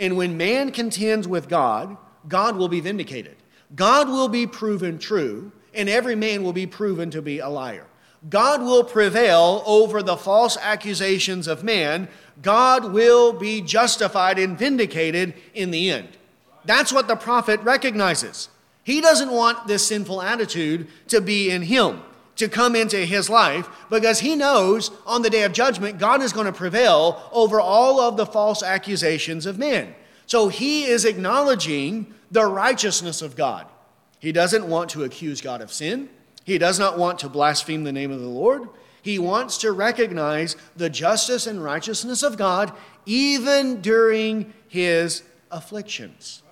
And 0.00 0.16
when 0.16 0.36
man 0.36 0.72
contends 0.72 1.28
with 1.28 1.48
God, 1.48 1.96
God 2.26 2.56
will 2.56 2.68
be 2.68 2.80
vindicated. 2.80 3.36
God 3.76 4.08
will 4.08 4.28
be 4.28 4.48
proven 4.48 4.98
true, 4.98 5.52
and 5.74 5.88
every 5.88 6.14
man 6.14 6.42
will 6.42 6.52
be 6.52 6.66
proven 6.66 7.10
to 7.10 7.22
be 7.22 7.38
a 7.38 7.48
liar. 7.48 7.86
God 8.28 8.62
will 8.62 8.84
prevail 8.84 9.62
over 9.66 10.02
the 10.02 10.16
false 10.16 10.56
accusations 10.56 11.48
of 11.48 11.64
man. 11.64 12.08
God 12.40 12.92
will 12.92 13.32
be 13.32 13.60
justified 13.60 14.38
and 14.38 14.56
vindicated 14.56 15.34
in 15.54 15.70
the 15.70 15.90
end. 15.90 16.08
That's 16.64 16.92
what 16.92 17.08
the 17.08 17.16
prophet 17.16 17.60
recognizes. 17.62 18.48
He 18.84 19.00
doesn't 19.00 19.30
want 19.30 19.66
this 19.66 19.86
sinful 19.86 20.22
attitude 20.22 20.88
to 21.08 21.20
be 21.20 21.50
in 21.50 21.62
him, 21.62 22.02
to 22.36 22.48
come 22.48 22.76
into 22.76 22.98
his 22.98 23.28
life, 23.28 23.68
because 23.90 24.20
he 24.20 24.36
knows 24.36 24.90
on 25.04 25.22
the 25.22 25.30
day 25.30 25.42
of 25.42 25.52
judgment, 25.52 25.98
God 25.98 26.22
is 26.22 26.32
going 26.32 26.46
to 26.46 26.52
prevail 26.52 27.22
over 27.32 27.60
all 27.60 28.00
of 28.00 28.16
the 28.16 28.26
false 28.26 28.62
accusations 28.62 29.46
of 29.46 29.58
men. 29.58 29.94
So 30.26 30.48
he 30.48 30.84
is 30.84 31.04
acknowledging 31.04 32.14
the 32.30 32.46
righteousness 32.46 33.20
of 33.20 33.36
God. 33.36 33.66
He 34.22 34.30
doesn't 34.30 34.68
want 34.68 34.88
to 34.90 35.02
accuse 35.02 35.40
God 35.40 35.60
of 35.60 35.72
sin. 35.72 36.08
He 36.44 36.56
does 36.56 36.78
not 36.78 36.96
want 36.96 37.18
to 37.18 37.28
blaspheme 37.28 37.82
the 37.82 37.90
name 37.90 38.12
of 38.12 38.20
the 38.20 38.28
Lord. 38.28 38.68
He 39.02 39.18
wants 39.18 39.58
to 39.58 39.72
recognize 39.72 40.54
the 40.76 40.88
justice 40.88 41.48
and 41.48 41.62
righteousness 41.62 42.22
of 42.22 42.36
God 42.36 42.72
even 43.04 43.80
during 43.80 44.54
his 44.68 45.24
afflictions. 45.50 46.44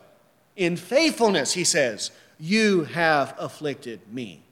In 0.57 0.77
faithfulness, 0.77 1.53
he 1.53 1.63
says, 1.63 2.11
You 2.41 2.85
have 2.87 3.37
afflicted 3.39 4.01
me. 4.13 4.43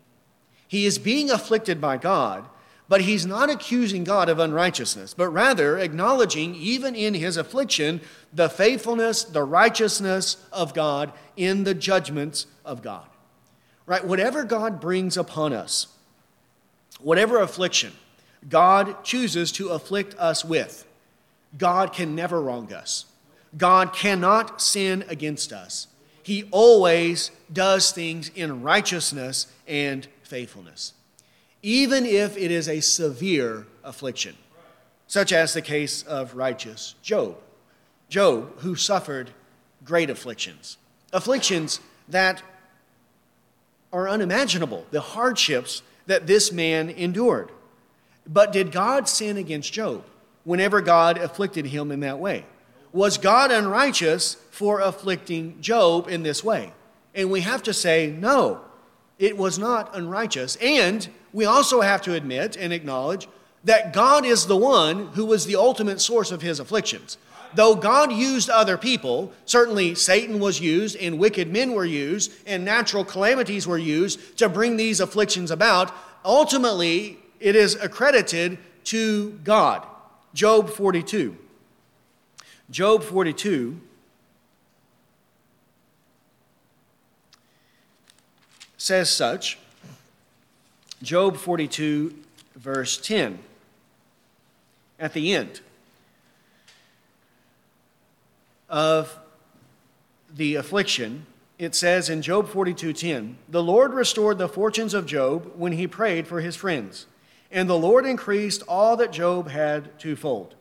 He 0.68 0.86
is 0.86 0.96
being 0.96 1.28
afflicted 1.28 1.80
by 1.80 1.96
God, 1.96 2.44
but 2.88 3.02
he's 3.02 3.26
not 3.26 3.50
accusing 3.50 4.04
God 4.04 4.28
of 4.28 4.38
unrighteousness, 4.38 5.12
but 5.12 5.28
rather 5.28 5.76
acknowledging, 5.78 6.54
even 6.54 6.94
in 6.94 7.14
his 7.14 7.36
affliction, 7.36 8.00
the 8.32 8.48
faithfulness, 8.48 9.24
the 9.24 9.42
righteousness 9.42 10.38
of 10.52 10.72
God 10.74 11.12
in 11.36 11.64
the 11.64 11.74
judgments 11.74 12.46
of 12.64 12.82
God. 12.82 13.06
Right? 13.86 14.04
Whatever 14.04 14.44
God 14.44 14.80
brings 14.80 15.16
upon 15.16 15.52
us, 15.52 15.88
whatever 17.00 17.40
affliction 17.40 17.92
God 18.48 19.04
chooses 19.04 19.52
to 19.52 19.70
afflict 19.70 20.14
us 20.18 20.44
with, 20.44 20.86
God 21.56 21.92
can 21.92 22.14
never 22.14 22.40
wrong 22.40 22.72
us. 22.72 23.06
God 23.56 23.92
cannot 23.92 24.60
sin 24.60 25.04
against 25.08 25.52
us. 25.52 25.88
He 26.22 26.46
always 26.50 27.30
does 27.50 27.90
things 27.90 28.30
in 28.34 28.62
righteousness 28.62 29.46
and 29.66 30.06
faithfulness, 30.22 30.92
even 31.62 32.06
if 32.06 32.36
it 32.36 32.50
is 32.50 32.68
a 32.68 32.80
severe 32.80 33.66
affliction, 33.82 34.36
such 35.06 35.32
as 35.32 35.54
the 35.54 35.62
case 35.62 36.02
of 36.02 36.34
righteous 36.34 36.94
Job. 37.02 37.36
Job, 38.08 38.58
who 38.60 38.74
suffered 38.74 39.30
great 39.84 40.10
afflictions, 40.10 40.78
afflictions 41.12 41.80
that 42.08 42.42
are 43.92 44.08
unimaginable, 44.08 44.86
the 44.90 45.00
hardships 45.00 45.82
that 46.06 46.26
this 46.26 46.52
man 46.52 46.90
endured. 46.90 47.50
But 48.26 48.52
did 48.52 48.72
God 48.72 49.08
sin 49.08 49.36
against 49.36 49.72
Job 49.72 50.04
whenever 50.44 50.80
God 50.80 51.18
afflicted 51.18 51.66
him 51.66 51.90
in 51.90 52.00
that 52.00 52.18
way? 52.18 52.44
Was 52.92 53.18
God 53.18 53.50
unrighteous 53.50 54.34
for 54.50 54.80
afflicting 54.80 55.60
Job 55.60 56.08
in 56.08 56.22
this 56.22 56.42
way? 56.42 56.72
And 57.14 57.30
we 57.30 57.40
have 57.40 57.62
to 57.64 57.74
say, 57.74 58.14
no, 58.18 58.60
it 59.18 59.36
was 59.36 59.58
not 59.58 59.94
unrighteous. 59.96 60.56
And 60.56 61.08
we 61.32 61.44
also 61.44 61.80
have 61.80 62.02
to 62.02 62.14
admit 62.14 62.56
and 62.56 62.72
acknowledge 62.72 63.28
that 63.64 63.92
God 63.92 64.24
is 64.24 64.46
the 64.46 64.56
one 64.56 65.08
who 65.08 65.24
was 65.24 65.46
the 65.46 65.56
ultimate 65.56 66.00
source 66.00 66.30
of 66.30 66.42
his 66.42 66.60
afflictions 66.60 67.18
though 67.54 67.74
God 67.74 68.12
used 68.12 68.50
other 68.50 68.76
people, 68.76 69.32
certainly 69.44 69.94
Satan 69.94 70.38
was 70.38 70.60
used, 70.60 70.96
and 70.96 71.18
wicked 71.18 71.50
men 71.50 71.72
were 71.72 71.84
used, 71.84 72.32
and 72.46 72.64
natural 72.64 73.04
calamities 73.04 73.66
were 73.66 73.78
used 73.78 74.38
to 74.38 74.48
bring 74.48 74.76
these 74.76 75.00
afflictions 75.00 75.50
about, 75.50 75.92
ultimately 76.24 77.18
it 77.40 77.56
is 77.56 77.74
accredited 77.76 78.58
to 78.84 79.32
God. 79.44 79.86
Job 80.34 80.70
42. 80.70 81.36
Job 82.70 83.02
42 83.02 83.80
says 88.78 89.10
such. 89.10 89.58
Job 91.02 91.36
42, 91.36 92.14
verse 92.56 92.96
10, 92.96 93.38
at 94.98 95.12
the 95.12 95.34
end 95.34 95.60
of 98.68 99.18
the 100.34 100.54
affliction, 100.54 101.26
it 101.58 101.74
says 101.74 102.08
in 102.08 102.22
Job 102.22 102.48
42:10, 102.48 103.36
"The 103.48 103.62
Lord 103.62 103.92
restored 103.92 104.38
the 104.38 104.48
fortunes 104.48 104.94
of 104.94 105.06
Job 105.06 105.52
when 105.56 105.72
he 105.72 105.86
prayed 105.86 106.26
for 106.26 106.40
his 106.40 106.54
friends, 106.56 107.06
and 107.50 107.68
the 107.68 107.78
Lord 107.78 108.06
increased 108.06 108.62
all 108.68 108.96
that 108.96 109.12
Job 109.12 109.48
had 109.48 109.98
twofold. 109.98 110.54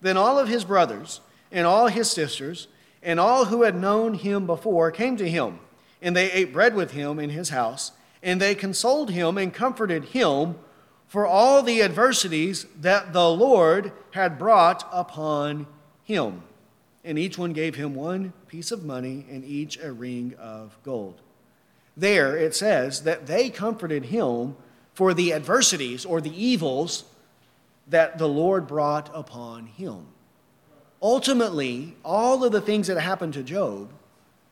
Then 0.00 0.16
all 0.16 0.38
of 0.38 0.48
his 0.48 0.64
brothers 0.64 1.20
and 1.50 1.66
all 1.66 1.88
his 1.88 2.10
sisters 2.10 2.68
and 3.02 3.18
all 3.18 3.46
who 3.46 3.62
had 3.62 3.74
known 3.74 4.14
him 4.14 4.46
before 4.46 4.90
came 4.90 5.16
to 5.16 5.28
him, 5.28 5.58
and 6.04 6.14
they 6.14 6.30
ate 6.30 6.52
bread 6.52 6.76
with 6.76 6.92
him 6.92 7.18
in 7.18 7.30
his 7.30 7.48
house, 7.48 7.90
and 8.22 8.40
they 8.40 8.54
consoled 8.54 9.10
him 9.10 9.36
and 9.36 9.52
comforted 9.52 10.04
him 10.04 10.54
for 11.08 11.26
all 11.26 11.62
the 11.62 11.82
adversities 11.82 12.66
that 12.80 13.12
the 13.12 13.28
Lord 13.28 13.90
had 14.12 14.38
brought 14.38 14.88
upon 14.92 15.66
him." 16.04 16.42
and 17.04 17.18
each 17.18 17.36
one 17.36 17.52
gave 17.52 17.74
him 17.74 17.94
one 17.94 18.32
piece 18.48 18.72
of 18.72 18.84
money 18.84 19.26
and 19.30 19.44
each 19.44 19.78
a 19.78 19.92
ring 19.92 20.34
of 20.40 20.76
gold. 20.82 21.20
There 21.96 22.36
it 22.36 22.54
says 22.54 23.02
that 23.02 23.26
they 23.26 23.50
comforted 23.50 24.06
him 24.06 24.56
for 24.94 25.12
the 25.12 25.32
adversities 25.32 26.04
or 26.04 26.20
the 26.20 26.34
evils 26.34 27.04
that 27.86 28.16
the 28.16 28.28
Lord 28.28 28.66
brought 28.66 29.10
upon 29.14 29.66
him. 29.66 30.06
Ultimately, 31.02 31.94
all 32.02 32.42
of 32.42 32.52
the 32.52 32.62
things 32.62 32.86
that 32.86 32.98
happened 32.98 33.34
to 33.34 33.42
Job 33.42 33.90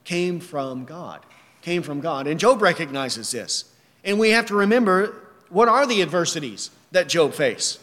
came 0.04 0.38
from 0.38 0.84
God, 0.84 1.24
came 1.62 1.82
from 1.82 2.00
God. 2.00 2.26
And 2.26 2.38
Job 2.38 2.60
recognizes 2.60 3.30
this. 3.30 3.64
And 4.04 4.18
we 4.18 4.30
have 4.30 4.46
to 4.46 4.54
remember 4.54 5.14
what 5.48 5.68
are 5.68 5.86
the 5.86 6.02
adversities 6.02 6.70
that 6.90 7.08
Job 7.08 7.34
faced? 7.34 7.78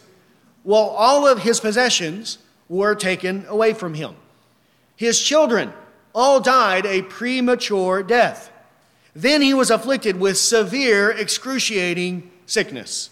Well, 0.64 0.82
all 0.90 1.26
of 1.26 1.40
his 1.42 1.60
possessions 1.60 2.38
were 2.68 2.94
taken 2.94 3.46
away 3.48 3.72
from 3.72 3.94
him. 3.94 4.14
His 4.96 5.20
children 5.20 5.72
all 6.14 6.40
died 6.40 6.84
a 6.84 7.02
premature 7.02 8.02
death. 8.02 8.50
Then 9.14 9.40
he 9.42 9.54
was 9.54 9.70
afflicted 9.70 10.20
with 10.20 10.36
severe, 10.36 11.10
excruciating 11.10 12.30
sickness. 12.46 13.10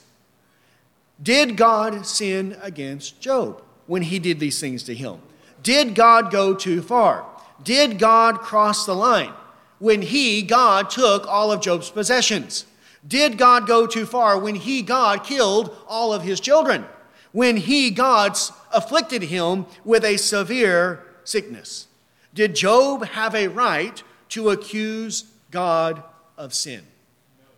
Did 1.20 1.56
God 1.56 2.06
sin 2.06 2.56
against 2.62 3.20
Job 3.20 3.62
when 3.86 4.02
he 4.02 4.18
did 4.18 4.38
these 4.38 4.60
things 4.60 4.82
to 4.84 4.94
him? 4.94 5.18
Did 5.62 5.94
God 5.94 6.30
go 6.30 6.54
too 6.54 6.82
far? 6.82 7.24
Did 7.62 7.98
God 7.98 8.40
cross 8.40 8.86
the 8.86 8.94
line 8.94 9.32
when 9.78 10.02
he, 10.02 10.42
God, 10.42 10.90
took 10.90 11.26
all 11.26 11.52
of 11.52 11.60
Job's 11.60 11.90
possessions? 11.90 12.66
Did 13.06 13.38
God 13.38 13.66
go 13.66 13.86
too 13.86 14.06
far 14.06 14.38
when 14.38 14.56
he, 14.56 14.82
God, 14.82 15.24
killed 15.24 15.76
all 15.86 16.12
of 16.12 16.22
his 16.22 16.40
children? 16.40 16.84
When 17.32 17.56
he, 17.56 17.90
God, 17.90 18.36
afflicted 18.72 19.22
him 19.22 19.66
with 19.84 20.04
a 20.04 20.16
severe 20.16 21.04
sickness. 21.24 21.86
Did 22.34 22.54
Job 22.54 23.04
have 23.06 23.34
a 23.34 23.48
right 23.48 24.02
to 24.30 24.50
accuse 24.50 25.24
God 25.50 26.02
of 26.36 26.52
sin? 26.52 26.82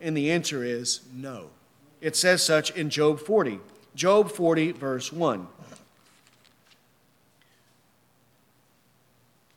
And 0.01 0.17
the 0.17 0.31
answer 0.31 0.65
is 0.65 1.01
no. 1.15 1.51
It 2.01 2.17
says 2.17 2.43
such 2.43 2.71
in 2.71 2.91
Job 2.91 3.21
40. 3.21 3.61
Job 3.95 4.31
40, 4.31 4.73
verse 4.73 5.13
1. 5.13 5.47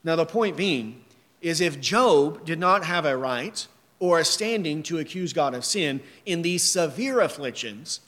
Now, 0.03 0.17
the 0.17 0.25
point 0.25 0.57
being 0.57 1.02
is 1.43 1.61
if 1.61 1.79
Job 1.79 2.45
did 2.45 2.57
not 2.57 2.85
have 2.85 3.05
a 3.05 3.17
right 3.17 3.67
or 3.99 4.17
a 4.17 4.25
standing 4.25 4.81
to 4.83 4.97
accuse 4.97 5.33
God 5.33 5.53
of 5.53 5.65
sin 5.65 6.01
in 6.25 6.41
these 6.41 6.63
severe 6.63 7.19
afflictions, 7.19 7.99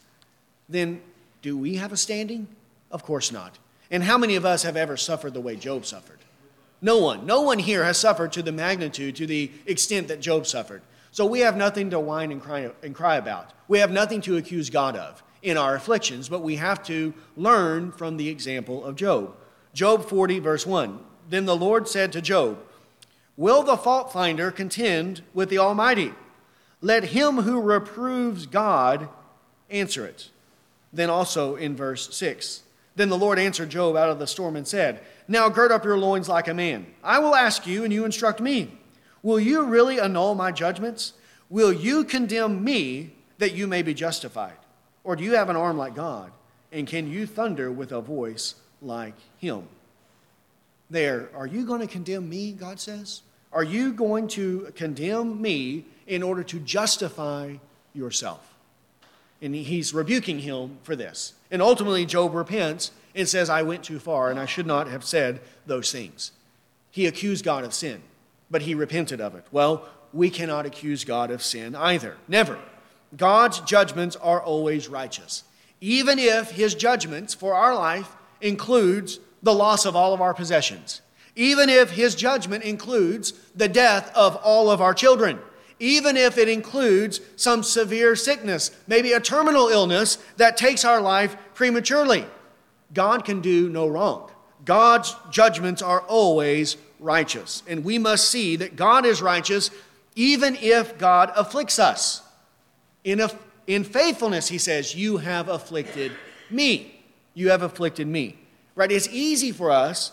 then 0.68 1.02
do 1.42 1.58
we 1.58 1.76
have 1.76 1.92
a 1.92 1.98
standing? 1.98 2.48
Of 2.90 3.04
course 3.04 3.32
not. 3.32 3.60
And 3.92 4.04
how 4.04 4.18
many 4.18 4.36
of 4.36 4.46
us 4.46 4.64
have 4.64 4.78
ever 4.78 4.98
suffered 4.98 5.34
the 5.34 5.42
way 5.42 5.58
Job 5.58 5.86
suffered? 5.86 6.20
No 6.82 6.98
one. 6.98 7.26
No 7.26 7.42
one 7.42 7.60
here 7.60 7.84
has 7.84 7.98
suffered 7.98 8.32
to 8.34 8.42
the 8.42 8.52
magnitude, 8.52 9.16
to 9.18 9.28
the 9.28 9.52
extent 9.66 10.08
that 10.08 10.22
Job 10.22 10.48
suffered. 10.48 10.82
So 11.12 11.26
we 11.26 11.42
have 11.42 11.58
nothing 11.58 11.90
to 11.92 12.00
whine 12.00 12.32
and 12.32 12.42
cry, 12.42 12.72
and 12.84 12.96
cry 12.96 13.18
about. 13.18 13.52
We 13.68 13.80
have 13.80 13.92
nothing 13.92 14.22
to 14.22 14.38
accuse 14.38 14.70
God 14.70 14.96
of 14.96 15.24
in 15.42 15.58
our 15.58 15.76
afflictions, 15.76 16.30
but 16.30 16.42
we 16.42 16.56
have 16.56 16.84
to 16.84 17.14
learn 17.36 17.92
from 17.92 18.18
the 18.18 18.30
example 18.30 18.84
of 18.84 18.96
Job. 18.96 19.36
Job 19.74 20.08
40, 20.08 20.40
verse 20.40 20.66
1. 20.66 21.00
Then 21.30 21.46
the 21.46 21.56
Lord 21.56 21.88
said 21.88 22.12
to 22.14 22.22
Job, 22.22 22.60
Will 23.38 23.64
the 23.64 23.78
fault 23.78 24.14
finder 24.14 24.52
contend 24.52 25.22
with 25.34 25.50
the 25.50 25.58
Almighty? 25.58 26.14
Let 26.82 27.06
him 27.06 27.38
who 27.38 27.62
reproves 27.62 28.46
God 28.46 29.10
answer 29.70 30.06
it. 30.06 30.30
Then 30.94 31.10
also 31.10 31.56
in 31.56 31.76
verse 31.76 32.16
6. 32.16 32.64
Then 32.96 33.10
the 33.10 33.18
Lord 33.18 33.38
answered 33.38 33.70
Job 33.70 33.98
out 33.98 34.10
of 34.10 34.20
the 34.20 34.28
storm 34.28 34.56
and 34.56 34.68
said, 34.68 35.02
Now 35.28 35.50
gird 35.50 35.72
up 35.72 35.84
your 35.84 35.98
loins 35.98 36.30
like 36.30 36.48
a 36.48 36.54
man. 36.54 36.86
I 37.04 37.20
will 37.20 37.36
ask 37.36 37.68
you, 37.68 37.84
and 37.84 37.92
you 37.92 38.06
instruct 38.06 38.40
me. 38.40 38.78
Will 39.22 39.40
you 39.40 39.66
really 39.66 40.00
annul 40.00 40.36
my 40.36 40.52
judgments? 40.52 41.14
Will 41.50 41.74
you 41.74 42.04
condemn 42.04 42.64
me 42.64 43.12
that 43.38 43.54
you 43.54 43.68
may 43.68 43.82
be 43.82 43.94
justified? 43.94 44.58
Or 45.04 45.16
do 45.16 45.24
you 45.24 45.36
have 45.36 45.50
an 45.50 45.56
arm 45.56 45.78
like 45.78 45.96
God? 45.96 46.32
And 46.72 46.88
can 46.88 47.10
you 47.10 47.26
thunder 47.26 47.72
with 47.72 47.92
a 47.92 48.02
voice 48.02 48.56
like 48.82 49.16
him? 49.38 49.68
There, 50.90 51.30
are 51.36 51.48
you 51.48 51.66
going 51.66 51.82
to 51.82 51.88
condemn 51.88 52.30
me, 52.30 52.52
God 52.52 52.80
says? 52.80 53.22
Are 53.56 53.64
you 53.64 53.92
going 53.94 54.28
to 54.30 54.72
condemn 54.76 55.42
me 55.42 55.86
in 56.06 56.22
order 56.22 56.44
to 56.44 56.60
justify 56.60 57.56
yourself? 57.96 58.54
And 59.42 59.56
he's 59.56 59.94
rebuking 59.94 60.40
him 60.40 60.78
for 60.84 60.96
this. 60.96 61.34
And 61.50 61.62
ultimately, 61.62 62.06
Job 62.06 62.36
repents 62.36 62.92
and 63.16 63.28
says, 63.28 63.50
I 63.50 63.64
went 63.64 63.84
too 63.84 63.98
far 63.98 64.30
and 64.30 64.40
I 64.40 64.46
should 64.46 64.68
not 64.68 64.88
have 64.88 65.04
said 65.04 65.42
those 65.66 65.92
things. 65.92 66.32
He 66.92 67.08
accused 67.08 67.44
God 67.44 67.64
of 67.64 67.74
sin 67.74 68.04
but 68.50 68.64
he 68.64 68.76
repented 68.76 69.22
of 69.22 69.36
it. 69.36 69.46
Well, 69.52 69.88
we 70.14 70.30
cannot 70.30 70.66
accuse 70.66 71.04
God 71.04 71.32
of 71.32 71.44
sin 71.44 71.76
either. 71.76 72.16
Never. 72.28 72.60
God's 73.16 73.60
judgments 73.62 74.16
are 74.16 74.42
always 74.42 74.88
righteous. 74.88 75.44
Even 75.82 76.20
if 76.20 76.52
his 76.52 76.76
judgments 76.76 77.34
for 77.34 77.54
our 77.54 77.76
life 77.76 78.16
includes 78.42 79.20
the 79.44 79.54
loss 79.54 79.86
of 79.86 79.96
all 79.96 80.14
of 80.14 80.22
our 80.22 80.34
possessions. 80.34 81.02
Even 81.36 81.70
if 81.70 81.92
his 81.92 82.16
judgment 82.16 82.64
includes 82.64 83.34
the 83.56 83.68
death 83.68 84.12
of 84.16 84.36
all 84.38 84.70
of 84.70 84.82
our 84.82 84.94
children. 84.94 85.40
Even 85.80 86.16
if 86.16 86.38
it 86.38 86.48
includes 86.48 87.20
some 87.36 87.62
severe 87.62 88.16
sickness, 88.16 88.72
maybe 88.88 89.12
a 89.12 89.20
terminal 89.20 89.68
illness 89.68 90.18
that 90.38 90.56
takes 90.56 90.86
our 90.86 91.02
life 91.02 91.36
prematurely. 91.54 92.26
God 92.94 93.26
can 93.26 93.42
do 93.42 93.68
no 93.68 93.88
wrong. 93.88 94.32
God's 94.64 95.16
judgments 95.30 95.82
are 95.82 96.02
always 96.02 96.78
righteous. 97.00 97.62
And 97.68 97.84
we 97.84 97.98
must 97.98 98.30
see 98.30 98.56
that 98.56 98.76
God 98.76 99.06
is 99.06 99.22
righteous 99.22 99.70
even 100.16 100.56
if 100.56 100.98
God 100.98 101.32
afflicts 101.36 101.78
us. 101.78 102.22
In, 103.04 103.20
a, 103.20 103.30
in 103.68 103.84
faithfulness, 103.84 104.48
he 104.48 104.58
says, 104.58 104.96
You 104.96 105.18
have 105.18 105.50
afflicted 105.50 106.14
me. 106.50 107.04
You 107.34 107.50
have 107.50 107.62
afflicted 107.62 108.08
me. 108.08 108.38
Right? 108.76 108.92
It's 108.92 109.10
easy 109.10 109.52
for 109.52 109.72
us 109.72 110.12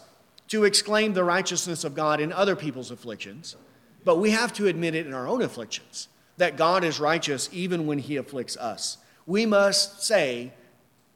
to 0.53 0.65
exclaim 0.65 1.13
the 1.13 1.25
righteousness 1.25 1.85
of 1.85 1.95
God 1.95 2.21
in 2.21 2.33
other 2.33 2.57
people's 2.57 2.91
afflictions, 2.91 3.57
but 4.05 4.17
we 4.19 4.31
have 4.31 4.53
to 4.55 4.69
admit 4.69 4.95
it 4.95 5.07
in 5.07 5.13
our 5.13 5.27
own 5.27 5.43
afflictions 5.43 6.09
that 6.39 6.57
God 6.57 6.85
is 6.85 6.99
righteous 6.99 7.51
even 7.53 7.87
when 7.87 7.99
he 7.99 8.17
afflicts 8.17 8.57
us. 8.57 8.97
We 9.27 9.45
must 9.45 10.03
say, 10.03 10.53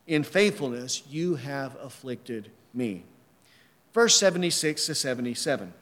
in 0.07 0.23
faithfulness, 0.25 1.03
You 1.09 1.37
have 1.37 1.77
afflicted 1.81 2.51
me 2.75 3.05
verse 3.97 4.15
76 4.19 4.85
to 4.85 4.95
77. 4.95 5.73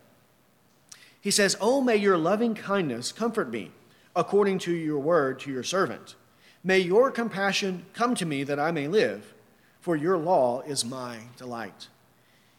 He 1.20 1.32
says, 1.32 1.56
Oh, 1.60 1.80
may 1.80 1.96
your 1.96 2.16
loving 2.16 2.54
kindness 2.54 3.10
comfort 3.10 3.50
me, 3.50 3.72
according 4.14 4.60
to 4.60 4.72
your 4.72 5.00
word 5.00 5.40
to 5.40 5.50
your 5.50 5.64
servant. 5.64 6.14
May 6.62 6.78
your 6.78 7.10
compassion 7.10 7.86
come 7.92 8.14
to 8.14 8.24
me 8.24 8.44
that 8.44 8.60
I 8.60 8.70
may 8.70 8.86
live, 8.86 9.34
for 9.80 9.96
your 9.96 10.16
law 10.16 10.60
is 10.60 10.84
my 10.84 11.22
delight. 11.36 11.88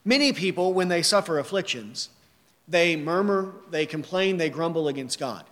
Many 0.06 0.32
people, 0.32 0.74
when 0.74 0.88
they 0.88 1.02
suffer 1.02 1.40
afflictions, 1.40 2.10
they 2.68 2.96
murmur, 2.96 3.54
they 3.72 3.88
complain, 3.88 4.38
they 4.38 4.50
grumble 4.50 4.88
against 4.88 5.20
God. 5.20 5.44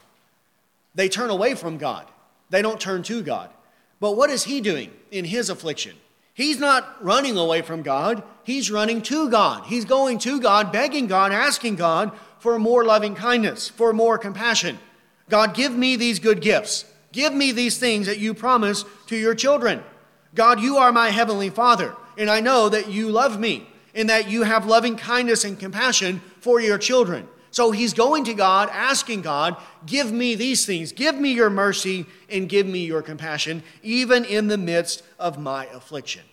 They 0.94 1.10
turn 1.10 1.32
away 1.32 1.56
from 1.56 1.78
God. 1.78 2.06
They 2.52 2.62
don't 2.62 2.80
turn 2.80 3.02
to 3.04 3.24
God. 3.24 3.50
But 4.00 4.12
what 4.12 4.30
is 4.30 4.44
He 4.44 4.62
doing 4.62 4.92
in 5.10 5.26
His 5.26 5.50
affliction? 5.50 5.96
He's 6.36 6.60
not 6.60 7.04
running 7.04 7.38
away 7.38 7.62
from 7.62 7.84
God, 7.84 8.24
he's 8.44 8.72
running 8.72 9.02
to 9.04 9.30
God. 9.30 9.66
He's 9.66 9.86
going 9.86 10.18
to 10.20 10.40
God, 10.40 10.72
begging 10.72 11.08
God, 11.08 11.32
asking 11.32 11.76
God 11.76 12.12
for 12.40 12.58
more 12.58 12.84
loving 12.84 13.16
kindness, 13.16 13.70
for 13.70 13.94
more 13.94 14.18
compassion. 14.18 14.80
God, 15.30 15.54
give 15.54 15.74
me 15.74 15.96
these 15.96 16.20
good 16.20 16.42
gifts. 16.42 16.86
Give 17.12 17.34
me 17.34 17.52
these 17.52 17.78
things 17.78 18.08
that 18.08 18.18
you 18.18 18.34
promise 18.34 18.84
to 19.08 19.16
your 19.16 19.36
children. 19.36 19.84
God, 20.34 20.60
you 20.60 20.78
are 20.78 20.92
my 20.92 21.12
heavenly 21.12 21.52
Father, 21.52 21.96
and 22.18 22.30
I 22.30 22.40
know 22.40 22.68
that 22.70 22.90
you 22.90 23.10
love 23.10 23.40
me 23.40 23.68
and 23.94 24.10
that 24.10 24.30
you 24.30 24.44
have 24.44 24.66
loving 24.66 24.96
kindness 24.96 25.44
and 25.44 25.60
compassion 25.60 26.22
for 26.40 26.60
your 26.60 26.78
children. 26.78 27.28
So 27.52 27.70
he's 27.70 27.94
going 27.94 28.24
to 28.24 28.34
God, 28.34 28.70
asking 28.72 29.22
God, 29.22 29.58
give 29.86 30.12
me 30.12 30.34
these 30.34 30.66
things, 30.66 30.92
give 30.92 31.16
me 31.16 31.34
your 31.34 31.52
mercy, 31.52 32.08
and 32.28 32.50
give 32.50 32.66
me 32.66 32.84
your 32.84 33.04
compassion, 33.04 33.62
even 33.84 34.26
in 34.26 34.48
the 34.48 34.58
midst 34.58 35.04
of 35.20 35.38
my 35.38 35.68
affliction. 35.68 36.24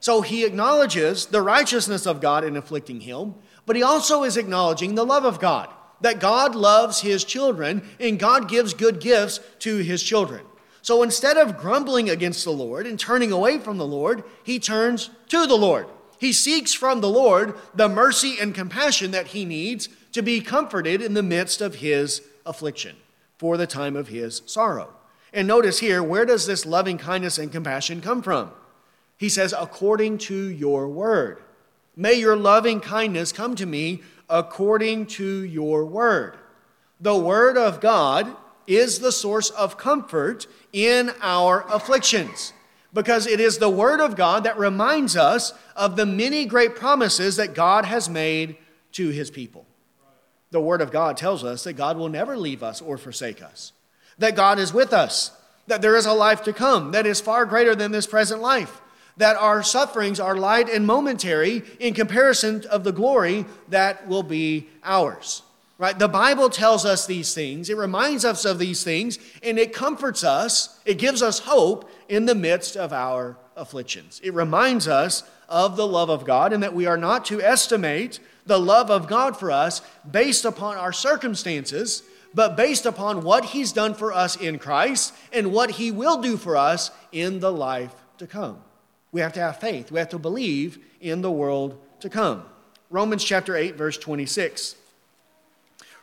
So 0.00 0.20
he 0.20 0.44
acknowledges 0.44 1.26
the 1.26 1.40
righteousness 1.40 2.06
of 2.06 2.20
God 2.20 2.44
in 2.44 2.58
afflicting 2.58 3.00
him, 3.00 3.36
but 3.64 3.74
he 3.74 3.82
also 3.82 4.22
is 4.22 4.36
acknowledging 4.36 4.94
the 4.94 5.06
love 5.06 5.24
of 5.24 5.40
God, 5.40 5.70
that 6.02 6.20
God 6.20 6.54
loves 6.54 7.00
his 7.00 7.24
children 7.24 7.82
and 7.98 8.18
God 8.18 8.46
gives 8.46 8.74
good 8.74 9.00
gifts 9.00 9.40
to 9.60 9.78
his 9.78 10.02
children. 10.02 10.44
So 10.82 11.02
instead 11.02 11.38
of 11.38 11.56
grumbling 11.56 12.10
against 12.10 12.44
the 12.44 12.52
Lord 12.52 12.86
and 12.86 13.00
turning 13.00 13.32
away 13.32 13.58
from 13.58 13.78
the 13.78 13.86
Lord, 13.86 14.22
he 14.44 14.60
turns 14.60 15.08
to 15.30 15.46
the 15.46 15.56
Lord. 15.56 15.86
He 16.18 16.32
seeks 16.32 16.72
from 16.72 17.00
the 17.00 17.08
Lord 17.08 17.54
the 17.74 17.88
mercy 17.88 18.36
and 18.40 18.54
compassion 18.54 19.10
that 19.10 19.28
he 19.28 19.44
needs 19.44 19.88
to 20.12 20.22
be 20.22 20.40
comforted 20.40 21.02
in 21.02 21.14
the 21.14 21.22
midst 21.22 21.60
of 21.60 21.76
his 21.76 22.22
affliction 22.44 22.96
for 23.38 23.56
the 23.56 23.66
time 23.66 23.96
of 23.96 24.08
his 24.08 24.42
sorrow. 24.46 24.94
And 25.32 25.46
notice 25.46 25.80
here, 25.80 26.02
where 26.02 26.24
does 26.24 26.46
this 26.46 26.64
loving 26.64 26.96
kindness 26.96 27.36
and 27.36 27.52
compassion 27.52 28.00
come 28.00 28.22
from? 28.22 28.50
He 29.18 29.28
says, 29.28 29.54
according 29.56 30.18
to 30.18 30.34
your 30.34 30.88
word. 30.88 31.42
May 31.94 32.14
your 32.14 32.36
loving 32.36 32.80
kindness 32.80 33.32
come 33.32 33.54
to 33.56 33.66
me 33.66 34.02
according 34.28 35.06
to 35.06 35.44
your 35.44 35.84
word. 35.84 36.36
The 37.00 37.16
word 37.16 37.56
of 37.56 37.80
God 37.80 38.34
is 38.66 38.98
the 38.98 39.12
source 39.12 39.50
of 39.50 39.78
comfort 39.78 40.46
in 40.72 41.12
our 41.20 41.64
afflictions 41.68 42.52
because 42.96 43.28
it 43.28 43.38
is 43.38 43.58
the 43.58 43.70
word 43.70 44.00
of 44.00 44.16
God 44.16 44.42
that 44.42 44.58
reminds 44.58 45.16
us 45.16 45.52
of 45.76 45.94
the 45.94 46.06
many 46.06 46.46
great 46.46 46.74
promises 46.74 47.36
that 47.36 47.54
God 47.54 47.84
has 47.84 48.08
made 48.08 48.56
to 48.92 49.10
his 49.10 49.30
people 49.30 49.66
the 50.50 50.60
Word 50.60 50.80
of 50.80 50.90
God 50.90 51.16
tells 51.16 51.44
us 51.44 51.64
that 51.64 51.74
God 51.74 51.96
will 51.96 52.08
never 52.08 52.36
leave 52.36 52.62
us 52.62 52.80
or 52.80 52.98
forsake 52.98 53.42
us, 53.42 53.72
that 54.18 54.36
God 54.36 54.58
is 54.58 54.72
with 54.72 54.92
us, 54.92 55.32
that 55.66 55.82
there 55.82 55.96
is 55.96 56.06
a 56.06 56.12
life 56.12 56.42
to 56.44 56.52
come 56.52 56.92
that 56.92 57.06
is 57.06 57.20
far 57.20 57.44
greater 57.44 57.74
than 57.74 57.92
this 57.92 58.06
present 58.06 58.40
life, 58.40 58.80
that 59.16 59.36
our 59.36 59.62
sufferings 59.62 60.20
are 60.20 60.36
light 60.36 60.68
and 60.68 60.86
momentary 60.86 61.62
in 61.80 61.94
comparison 61.94 62.64
of 62.70 62.84
the 62.84 62.92
glory 62.92 63.44
that 63.68 64.06
will 64.06 64.22
be 64.22 64.68
ours. 64.84 65.42
Right? 65.78 65.98
The 65.98 66.08
Bible 66.08 66.48
tells 66.48 66.86
us 66.86 67.06
these 67.06 67.34
things, 67.34 67.68
it 67.68 67.76
reminds 67.76 68.24
us 68.24 68.46
of 68.46 68.58
these 68.58 68.82
things, 68.82 69.18
and 69.42 69.58
it 69.58 69.74
comforts 69.74 70.24
us, 70.24 70.80
it 70.86 70.96
gives 70.96 71.20
us 71.20 71.40
hope 71.40 71.90
in 72.08 72.26
the 72.26 72.34
midst 72.34 72.76
of 72.76 72.92
our 72.92 73.36
afflictions. 73.56 74.20
It 74.22 74.34
reminds 74.34 74.86
us 74.86 75.22
of 75.48 75.76
the 75.76 75.86
love 75.86 76.10
of 76.10 76.24
God 76.24 76.52
and 76.52 76.62
that 76.62 76.74
we 76.74 76.86
are 76.86 76.96
not 76.96 77.24
to 77.26 77.40
estimate 77.40 78.20
the 78.44 78.58
love 78.58 78.90
of 78.90 79.08
God 79.08 79.36
for 79.36 79.50
us 79.50 79.82
based 80.08 80.44
upon 80.44 80.76
our 80.76 80.92
circumstances, 80.92 82.02
but 82.34 82.56
based 82.56 82.86
upon 82.86 83.22
what 83.22 83.46
He's 83.46 83.72
done 83.72 83.94
for 83.94 84.12
us 84.12 84.36
in 84.36 84.58
Christ 84.58 85.14
and 85.32 85.52
what 85.52 85.72
He 85.72 85.90
will 85.90 86.20
do 86.20 86.36
for 86.36 86.56
us 86.56 86.90
in 87.12 87.40
the 87.40 87.52
life 87.52 87.94
to 88.18 88.26
come. 88.26 88.62
We 89.12 89.20
have 89.20 89.32
to 89.34 89.40
have 89.40 89.58
faith, 89.58 89.90
we 89.90 89.98
have 89.98 90.10
to 90.10 90.18
believe 90.18 90.78
in 91.00 91.22
the 91.22 91.30
world 91.30 91.80
to 92.00 92.10
come. 92.10 92.44
Romans 92.90 93.24
chapter 93.24 93.56
8, 93.56 93.76
verse 93.76 93.98
26. 93.98 94.76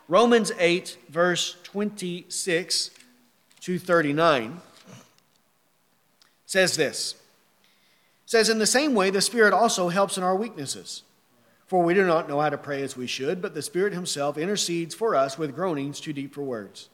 Romans 0.08 0.52
8, 0.58 0.98
verse 1.10 1.56
26 1.64 2.92
239 3.62 4.60
says 6.54 6.76
this. 6.76 7.16
Says, 8.28 8.48
In 8.48 8.60
the 8.60 8.68
same 8.68 8.94
way, 8.94 9.10
the 9.10 9.22
Spirit 9.22 9.54
also 9.54 9.90
helps 9.90 10.20
in 10.20 10.24
our 10.24 10.36
weaknesses. 10.36 11.02
For 11.66 11.82
we 11.82 11.96
do 11.96 12.06
not 12.06 12.30
know 12.30 12.40
how 12.42 12.50
to 12.50 12.60
pray 12.60 12.84
as 12.84 12.96
we 12.96 13.08
should, 13.08 13.42
but 13.42 13.56
the 13.56 13.64
Spirit 13.64 13.92
Himself 13.92 14.38
intercedes 14.38 14.94
for 14.94 15.16
us 15.16 15.36
with 15.36 15.56
groanings 15.56 16.00
too 16.00 16.14
deep 16.14 16.32
for 16.32 16.44
words. 16.44 16.90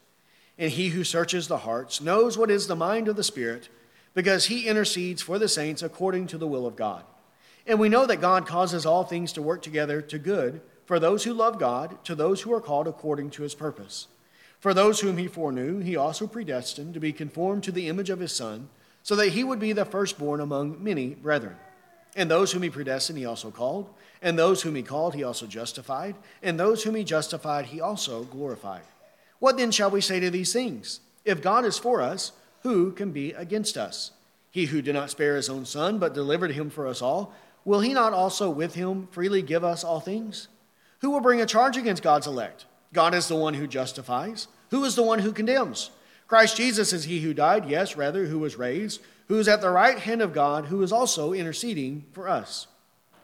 And 0.58 0.70
He 0.70 0.88
who 0.88 1.04
searches 1.04 1.46
the 1.46 1.58
hearts 1.58 2.00
knows 2.00 2.38
what 2.38 2.50
is 2.50 2.68
the 2.68 2.74
mind 2.74 3.06
of 3.06 3.16
the 3.16 3.22
Spirit, 3.22 3.68
because 4.14 4.46
He 4.46 4.66
intercedes 4.66 5.20
for 5.20 5.38
the 5.38 5.46
saints 5.46 5.82
according 5.82 6.28
to 6.28 6.38
the 6.38 6.46
will 6.46 6.66
of 6.66 6.74
God. 6.74 7.04
And 7.66 7.78
we 7.78 7.90
know 7.90 8.06
that 8.06 8.22
God 8.22 8.46
causes 8.46 8.86
all 8.86 9.04
things 9.04 9.30
to 9.34 9.42
work 9.42 9.60
together 9.60 10.00
to 10.00 10.18
good 10.18 10.62
for 10.86 10.98
those 10.98 11.24
who 11.24 11.34
love 11.34 11.58
God, 11.58 12.02
to 12.06 12.14
those 12.14 12.40
who 12.40 12.52
are 12.54 12.62
called 12.62 12.88
according 12.88 13.28
to 13.32 13.42
His 13.42 13.54
purpose. 13.54 14.06
For 14.58 14.72
those 14.72 15.00
whom 15.00 15.18
He 15.18 15.28
foreknew, 15.28 15.80
He 15.80 15.96
also 15.96 16.26
predestined 16.26 16.94
to 16.94 17.00
be 17.00 17.12
conformed 17.12 17.62
to 17.64 17.72
the 17.72 17.88
image 17.88 18.08
of 18.08 18.20
His 18.20 18.32
Son, 18.32 18.70
so 19.02 19.16
that 19.16 19.30
He 19.30 19.44
would 19.44 19.58
be 19.58 19.72
the 19.72 19.84
firstborn 19.84 20.40
among 20.40 20.82
many 20.82 21.14
brethren. 21.14 21.56
And 22.16 22.30
those 22.30 22.52
whom 22.52 22.62
He 22.62 22.70
predestined, 22.70 23.18
He 23.18 23.24
also 23.24 23.50
called. 23.50 23.88
And 24.22 24.38
those 24.38 24.62
whom 24.62 24.74
he 24.74 24.82
called, 24.82 25.14
he 25.14 25.24
also 25.24 25.46
justified. 25.46 26.14
And 26.42 26.58
those 26.58 26.82
whom 26.82 26.94
he 26.94 27.04
justified, 27.04 27.66
he 27.66 27.80
also 27.80 28.24
glorified. 28.24 28.82
What 29.38 29.56
then 29.56 29.70
shall 29.70 29.90
we 29.90 30.02
say 30.02 30.20
to 30.20 30.30
these 30.30 30.52
things? 30.52 31.00
If 31.24 31.42
God 31.42 31.64
is 31.64 31.78
for 31.78 32.02
us, 32.02 32.32
who 32.62 32.92
can 32.92 33.12
be 33.12 33.32
against 33.32 33.78
us? 33.78 34.12
He 34.50 34.66
who 34.66 34.82
did 34.82 34.94
not 34.94 35.10
spare 35.10 35.36
his 35.36 35.48
own 35.48 35.64
son, 35.64 35.98
but 35.98 36.12
delivered 36.12 36.50
him 36.50 36.68
for 36.68 36.86
us 36.86 37.00
all, 37.00 37.32
will 37.64 37.80
he 37.80 37.94
not 37.94 38.12
also 38.12 38.50
with 38.50 38.74
him 38.74 39.08
freely 39.10 39.40
give 39.42 39.64
us 39.64 39.84
all 39.84 40.00
things? 40.00 40.48
Who 41.00 41.10
will 41.10 41.20
bring 41.20 41.40
a 41.40 41.46
charge 41.46 41.78
against 41.78 42.02
God's 42.02 42.26
elect? 42.26 42.66
God 42.92 43.14
is 43.14 43.28
the 43.28 43.36
one 43.36 43.54
who 43.54 43.66
justifies. 43.66 44.48
Who 44.70 44.84
is 44.84 44.96
the 44.96 45.02
one 45.02 45.20
who 45.20 45.32
condemns? 45.32 45.90
Christ 46.30 46.56
Jesus 46.56 46.92
is 46.92 47.02
he 47.06 47.22
who 47.22 47.34
died, 47.34 47.68
yes, 47.68 47.96
rather, 47.96 48.26
who 48.26 48.38
was 48.38 48.54
raised, 48.54 49.00
who 49.26 49.40
is 49.40 49.48
at 49.48 49.60
the 49.60 49.68
right 49.68 49.98
hand 49.98 50.22
of 50.22 50.32
God, 50.32 50.66
who 50.66 50.80
is 50.84 50.92
also 50.92 51.32
interceding 51.32 52.04
for 52.12 52.28
us. 52.28 52.68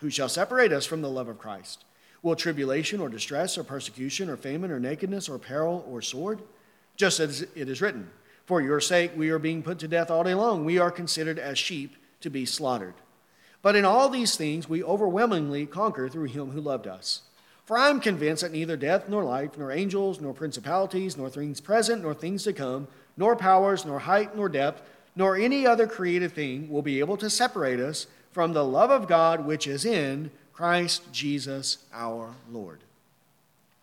Who 0.01 0.11
shall 0.11 0.29
separate 0.29 0.73
us 0.73 0.87
from 0.87 1.03
the 1.03 1.09
love 1.09 1.29
of 1.29 1.39
Christ? 1.39 1.85
Will 2.21 2.35
tribulation 2.35 2.99
or 2.99 3.09
distress 3.09 3.57
or 3.57 3.63
persecution 3.63 4.29
or 4.29 4.37
famine 4.37 4.73
or 4.73 4.81
nakedness 4.81 5.29
or 5.29 5.39
peril 5.39 5.87
or 5.89 6.03
sword? 6.03 6.41
Just 6.97 7.21
as 7.21 7.43
it 7.43 7.69
is 7.69 7.81
written, 7.81 8.11
For 8.45 8.61
your 8.61 8.81
sake 8.81 9.13
we 9.15 9.31
are 9.31 9.39
being 9.39 9.63
put 9.63 9.79
to 9.79 9.87
death 9.87 10.11
all 10.11 10.25
day 10.25 10.35
long. 10.35 10.65
We 10.65 10.81
are 10.81 10.91
considered 10.91 11.39
as 11.39 11.61
sheep 11.61 11.95
to 12.23 12.29
be 12.29 12.45
slaughtered. 12.45 12.95
But 13.63 13.77
in 13.77 13.85
all 13.85 14.09
these 14.09 14.35
things 14.35 14.69
we 14.69 14.83
overwhelmingly 14.83 15.67
conquer 15.67 16.09
through 16.09 16.25
him 16.25 16.51
who 16.51 16.61
loved 16.61 16.89
us. 16.89 17.23
For 17.67 17.77
I 17.77 17.91
am 17.91 18.01
convinced 18.01 18.43
that 18.43 18.53
neither 18.53 18.77
death 18.77 19.09
nor 19.09 19.25
life, 19.25 19.59
nor 19.59 19.73
angels, 19.73 20.21
nor 20.21 20.33
principalities, 20.33 21.17
nor 21.17 21.29
things 21.29 21.61
present, 21.61 22.03
nor 22.03 22.15
things 22.15 22.45
to 22.45 22.53
come, 22.53 22.87
nor 23.17 23.35
powers, 23.35 23.85
nor 23.85 23.99
height, 23.99 24.37
nor 24.37 24.49
depth, 24.49 24.83
nor 25.17 25.37
any 25.37 25.67
other 25.67 25.89
created 25.89 26.33
thing 26.33 26.71
will 26.71 26.83
be 26.83 27.01
able 27.01 27.17
to 27.17 27.29
separate 27.29 27.81
us 27.81 28.07
from 28.31 28.53
the 28.53 28.65
love 28.65 28.91
of 28.93 29.09
God 29.09 29.45
which 29.45 29.67
is 29.67 29.85
in 29.85 30.31
Christ 30.53 31.13
Jesus 31.13 31.79
our 31.93 32.35
Lord. 32.51 32.81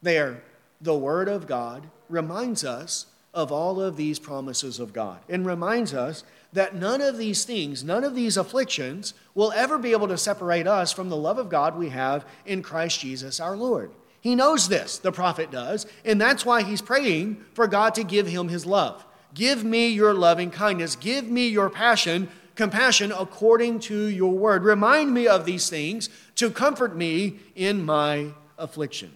There, 0.01 0.41
the 0.79 0.97
Word 0.97 1.27
of 1.27 1.45
God 1.45 1.89
reminds 2.07 2.63
us 2.63 3.07
of 3.33 3.51
all 3.51 3.81
of 3.81 3.97
these 3.97 4.19
promises 4.19 4.79
of 4.79 4.93
God 4.93 5.19
and 5.27 5.45
reminds 5.45 5.93
us 5.93 6.23
that 6.53 6.75
none 6.75 7.01
of 7.01 7.17
these 7.17 7.45
things, 7.45 7.83
none 7.83 8.03
of 8.03 8.13
these 8.13 8.37
afflictions 8.37 9.13
will 9.33 9.51
ever 9.53 9.77
be 9.77 9.91
able 9.91 10.07
to 10.07 10.17
separate 10.17 10.67
us 10.67 10.91
from 10.91 11.09
the 11.09 11.17
love 11.17 11.39
of 11.39 11.49
God 11.49 11.75
we 11.75 11.89
have 11.89 12.25
in 12.45 12.61
Christ 12.61 12.99
Jesus 12.99 13.39
our 13.39 13.57
Lord. 13.57 13.91
He 14.21 14.35
knows 14.35 14.69
this, 14.69 14.99
the 14.99 15.11
prophet 15.11 15.51
does, 15.51 15.85
and 16.05 16.21
that's 16.21 16.45
why 16.45 16.61
he's 16.61 16.81
praying 16.81 17.43
for 17.53 17.67
God 17.67 17.95
to 17.95 18.03
give 18.03 18.27
him 18.27 18.47
his 18.47 18.65
love. 18.65 19.03
Give 19.33 19.63
me 19.63 19.87
your 19.87 20.13
loving 20.13 20.51
kindness. 20.51 20.95
Give 20.95 21.27
me 21.27 21.47
your 21.47 21.69
passion 21.69 22.29
compassion 22.55 23.11
according 23.11 23.79
to 23.79 24.05
your 24.05 24.31
word. 24.31 24.63
Remind 24.63 25.13
me 25.13 25.27
of 25.27 25.45
these 25.45 25.69
things 25.69 26.09
to 26.35 26.49
comfort 26.49 26.95
me 26.95 27.39
in 27.55 27.83
my 27.83 28.27
affliction. 28.57 29.11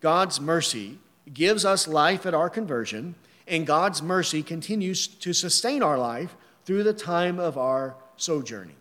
God's 0.00 0.40
mercy 0.40 0.98
gives 1.32 1.64
us 1.64 1.88
life 1.88 2.26
at 2.26 2.34
our 2.34 2.50
conversion, 2.50 3.14
and 3.46 3.66
God's 3.66 4.02
mercy 4.02 4.42
continues 4.42 5.06
to 5.06 5.32
sustain 5.32 5.82
our 5.82 5.98
life 5.98 6.36
through 6.64 6.82
the 6.82 6.92
time 6.92 7.38
of 7.38 7.56
our 7.58 7.94
sojourning. 8.16 8.76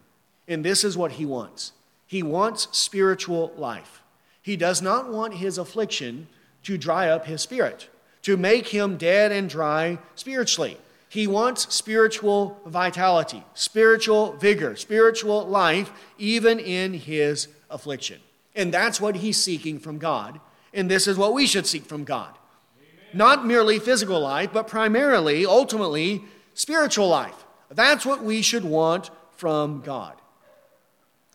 And 0.48 0.64
this 0.64 0.84
is 0.84 0.98
what 0.98 1.14
He 1.14 1.26
wants 1.26 1.74
He 2.06 2.24
wants 2.24 2.68
spiritual 2.78 3.54
life. 3.58 4.02
He 4.41 4.58
does 4.58 4.82
not 4.82 5.10
want 5.10 5.36
His 5.36 5.58
affliction 5.58 6.28
to 6.64 6.78
dry 6.78 7.10
up 7.10 7.26
His 7.26 7.41
spirit, 7.41 7.89
to 8.24 8.38
make 8.38 8.68
Him 8.68 8.98
dead 8.98 9.32
and 9.32 9.50
dry 9.50 10.00
spiritually. 10.16 10.78
He 11.14 11.28
wants 11.28 11.72
spiritual 11.72 12.60
vitality, 12.66 13.44
spiritual 13.54 14.32
vigor, 14.34 14.76
spiritual 14.76 15.46
life, 15.46 15.91
even 16.18 16.60
in 16.60 16.96
his 16.96 17.50
affliction. 17.70 18.20
And 18.56 18.74
that's 18.74 19.00
what 19.00 19.18
he's 19.18 19.38
seeking 19.38 19.78
from 19.78 20.00
God. 20.00 20.39
And 20.74 20.90
this 20.90 21.08
is 21.08 21.18
what 21.18 21.34
we 21.34 21.46
should 21.46 21.68
seek 21.68 21.86
from 21.86 22.04
God. 22.04 22.36
Amen. 22.78 23.18
Not 23.18 23.46
merely 23.46 23.80
physical 23.80 24.20
life, 24.20 24.50
but 24.52 24.68
primarily, 24.68 25.46
ultimately, 25.46 26.24
spiritual 26.54 27.08
life. 27.08 27.46
That's 27.70 28.06
what 28.06 28.24
we 28.24 28.42
should 28.42 28.66
want 28.66 29.10
from 29.38 29.82
God. 29.82 30.16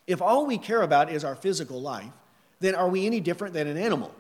If 0.07 0.23
all 0.23 0.47
we 0.47 0.59
care 0.59 0.83
about 0.83 1.13
is 1.13 1.25
our 1.25 1.37
physical 1.37 1.81
life, 1.81 2.11
then 2.61 2.75
are 2.75 2.89
we 2.89 3.07
any 3.07 3.21
different 3.21 3.55
than 3.55 3.67
an 3.67 3.77
animal, 3.77 4.13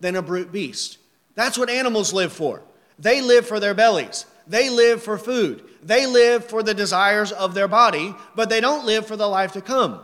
than 0.00 0.16
a 0.16 0.22
brute 0.22 0.52
beast? 0.52 0.98
That's 1.34 1.58
what 1.58 1.68
animals 1.68 2.12
live 2.12 2.32
for. 2.32 2.62
They 2.98 3.20
live 3.20 3.46
for 3.46 3.58
their 3.58 3.74
bellies. 3.74 4.26
They 4.46 4.70
live 4.70 5.02
for 5.02 5.18
food. 5.18 5.64
They 5.82 6.06
live 6.06 6.44
for 6.44 6.62
the 6.62 6.74
desires 6.74 7.32
of 7.32 7.54
their 7.54 7.68
body, 7.68 8.14
but 8.34 8.48
they 8.48 8.60
don't 8.60 8.86
live 8.86 9.06
for 9.06 9.16
the 9.16 9.26
life 9.26 9.52
to 9.52 9.60
come. 9.60 10.00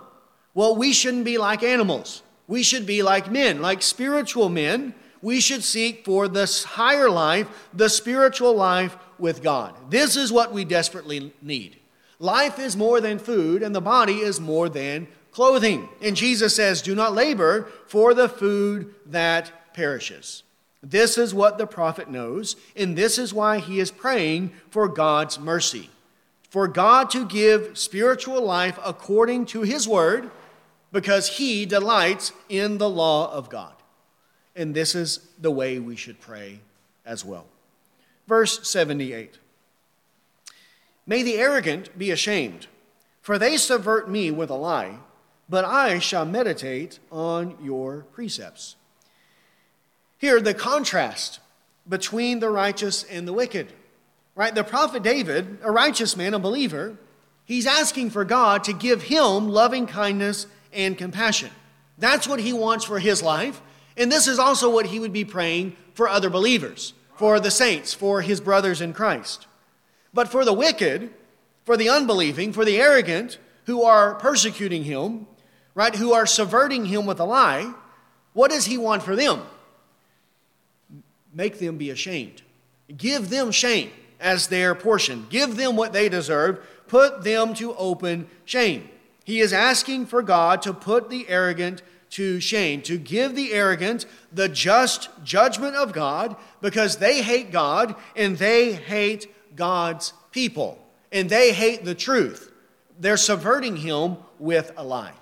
Well, 0.54 0.76
we 0.76 0.92
shouldn't 0.92 1.24
be 1.24 1.38
like 1.38 1.62
animals. 1.62 2.22
We 2.48 2.64
should 2.64 2.86
be 2.86 3.02
like 3.02 3.30
men, 3.30 3.60
like 3.60 3.82
spiritual 3.82 4.48
men. 4.48 4.94
We 5.22 5.40
should 5.40 5.62
seek 5.62 6.04
for 6.04 6.26
this 6.26 6.64
higher 6.64 7.10
life, 7.10 7.68
the 7.74 7.88
spiritual 7.88 8.54
life 8.54 8.96
with 9.18 9.42
God. 9.42 9.74
This 9.90 10.16
is 10.16 10.32
what 10.32 10.52
we 10.52 10.64
desperately 10.64 11.32
need. 11.42 11.76
Life 12.18 12.58
is 12.58 12.76
more 12.76 13.00
than 13.00 13.18
food, 13.18 13.62
and 13.62 13.74
the 13.74 13.80
body 13.80 14.18
is 14.20 14.40
more 14.40 14.68
than 14.68 15.06
clothing. 15.30 15.88
And 16.02 16.16
Jesus 16.16 16.56
says, 16.56 16.82
Do 16.82 16.94
not 16.94 17.14
labor 17.14 17.68
for 17.86 18.14
the 18.14 18.28
food 18.28 18.94
that 19.06 19.72
perishes. 19.74 20.42
This 20.82 21.18
is 21.18 21.34
what 21.34 21.58
the 21.58 21.66
prophet 21.66 22.08
knows, 22.08 22.56
and 22.74 22.96
this 22.96 23.18
is 23.18 23.34
why 23.34 23.58
he 23.58 23.80
is 23.80 23.90
praying 23.90 24.52
for 24.70 24.88
God's 24.88 25.38
mercy. 25.38 25.90
For 26.50 26.66
God 26.66 27.10
to 27.10 27.26
give 27.26 27.76
spiritual 27.76 28.40
life 28.40 28.78
according 28.84 29.46
to 29.46 29.62
his 29.62 29.86
word, 29.86 30.30
because 30.92 31.36
he 31.36 31.66
delights 31.66 32.32
in 32.48 32.78
the 32.78 32.88
law 32.88 33.32
of 33.32 33.50
God. 33.50 33.74
And 34.56 34.74
this 34.74 34.94
is 34.94 35.20
the 35.38 35.50
way 35.50 35.78
we 35.78 35.96
should 35.96 36.20
pray 36.20 36.60
as 37.04 37.24
well. 37.24 37.46
Verse 38.26 38.66
78 38.68 39.38
May 41.06 41.22
the 41.22 41.36
arrogant 41.36 41.96
be 41.96 42.10
ashamed, 42.10 42.66
for 43.22 43.38
they 43.38 43.56
subvert 43.56 44.10
me 44.10 44.30
with 44.30 44.50
a 44.50 44.54
lie, 44.54 44.98
but 45.48 45.64
I 45.64 45.98
shall 45.98 46.26
meditate 46.26 46.98
on 47.10 47.56
your 47.62 48.04
precepts. 48.12 48.76
Here, 50.18 50.40
the 50.40 50.52
contrast 50.52 51.40
between 51.88 52.40
the 52.40 52.50
righteous 52.50 53.04
and 53.04 53.26
the 53.26 53.32
wicked. 53.32 53.72
Right? 54.34 54.54
The 54.54 54.64
prophet 54.64 55.02
David, 55.02 55.58
a 55.62 55.70
righteous 55.70 56.16
man, 56.16 56.34
a 56.34 56.38
believer, 56.38 56.96
he's 57.44 57.66
asking 57.66 58.10
for 58.10 58.24
God 58.24 58.62
to 58.64 58.72
give 58.72 59.02
him 59.04 59.48
loving 59.48 59.86
kindness 59.86 60.46
and 60.72 60.96
compassion. 60.96 61.50
That's 61.98 62.28
what 62.28 62.40
he 62.40 62.52
wants 62.52 62.84
for 62.84 62.98
his 62.98 63.22
life. 63.22 63.60
And 63.96 64.10
this 64.10 64.28
is 64.28 64.38
also 64.38 64.70
what 64.70 64.86
he 64.86 65.00
would 65.00 65.12
be 65.12 65.24
praying 65.24 65.76
for 65.94 66.08
other 66.08 66.30
believers, 66.30 66.94
for 67.16 67.40
the 67.40 67.50
saints, 67.50 67.94
for 67.94 68.22
his 68.22 68.40
brothers 68.40 68.80
in 68.80 68.92
Christ. 68.92 69.46
But 70.14 70.28
for 70.28 70.44
the 70.44 70.52
wicked, 70.52 71.10
for 71.64 71.76
the 71.76 71.88
unbelieving, 71.88 72.52
for 72.52 72.64
the 72.64 72.80
arrogant 72.80 73.38
who 73.66 73.82
are 73.82 74.14
persecuting 74.14 74.84
him, 74.84 75.26
right, 75.74 75.94
who 75.94 76.12
are 76.12 76.26
subverting 76.26 76.86
him 76.86 77.06
with 77.06 77.20
a 77.20 77.24
lie, 77.24 77.74
what 78.32 78.50
does 78.50 78.66
he 78.66 78.78
want 78.78 79.02
for 79.02 79.16
them? 79.16 79.42
make 81.32 81.58
them 81.58 81.76
be 81.76 81.90
ashamed. 81.90 82.42
Give 82.94 83.30
them 83.30 83.50
shame 83.50 83.90
as 84.20 84.48
their 84.48 84.74
portion. 84.74 85.26
Give 85.30 85.56
them 85.56 85.76
what 85.76 85.92
they 85.92 86.08
deserve. 86.08 86.66
Put 86.88 87.22
them 87.22 87.54
to 87.54 87.74
open 87.76 88.28
shame. 88.44 88.88
He 89.28 89.40
is 89.40 89.52
asking 89.52 90.06
for 90.06 90.22
God 90.22 90.62
to 90.62 90.72
put 90.72 91.10
the 91.10 91.28
arrogant 91.28 91.82
to 92.12 92.40
shame, 92.40 92.80
to 92.80 92.96
give 92.96 93.34
the 93.34 93.52
arrogant 93.52 94.06
the 94.32 94.48
just 94.48 95.10
judgment 95.22 95.76
of 95.76 95.92
God 95.92 96.34
because 96.62 96.96
they 96.96 97.20
hate 97.20 97.52
God 97.52 97.94
and 98.16 98.38
they 98.38 98.72
hate 98.72 99.30
God's 99.54 100.14
people 100.30 100.82
and 101.12 101.28
they 101.28 101.52
hate 101.52 101.84
the 101.84 101.94
truth. 101.94 102.50
They're 102.98 103.18
subverting 103.18 103.76
him 103.76 104.16
with 104.38 104.72
a 104.78 104.82
lie. 104.82 105.12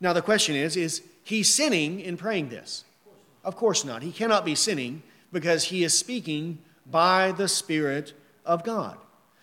Now, 0.00 0.14
the 0.14 0.22
question 0.22 0.56
is 0.56 0.74
is 0.74 1.02
he 1.22 1.42
sinning 1.42 2.00
in 2.00 2.16
praying 2.16 2.48
this? 2.48 2.84
Of 3.44 3.56
course 3.56 3.84
not. 3.84 4.00
He 4.02 4.10
cannot 4.10 4.46
be 4.46 4.54
sinning 4.54 5.02
because 5.32 5.64
he 5.64 5.84
is 5.84 5.92
speaking 5.92 6.60
by 6.90 7.32
the 7.32 7.48
Spirit 7.48 8.14
of 8.46 8.64
God. 8.64 8.96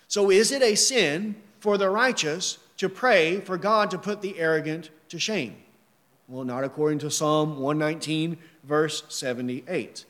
So, 0.08 0.32
is 0.32 0.52
it 0.52 0.64
a 0.64 0.74
sin 0.74 1.36
for 1.60 1.78
the 1.78 1.92
righteous 1.92 2.58
to 2.82 2.90
pray 2.90 3.40
for 3.40 3.60
God 3.60 3.92
to 3.92 3.98
put 4.00 4.24
the 4.24 4.40
arrogant 4.40 4.90
to 5.08 5.20
shame? 5.20 5.56
Well, 6.28 6.44
not 6.44 6.64
according 6.64 6.98
to 7.00 7.12
Psalm 7.12 7.60
119, 7.60 8.40
verse 8.64 9.04
78. 9.08 10.04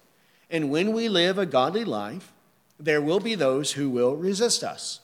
And 0.50 0.72
when 0.72 0.94
we 0.94 1.10
live 1.10 1.38
a 1.38 1.46
godly 1.46 1.84
life, 1.84 2.32
there 2.80 3.02
will 3.02 3.20
be 3.20 3.36
those 3.36 3.74
who 3.74 3.90
will 3.90 4.16
resist 4.16 4.64
us. 4.64 5.02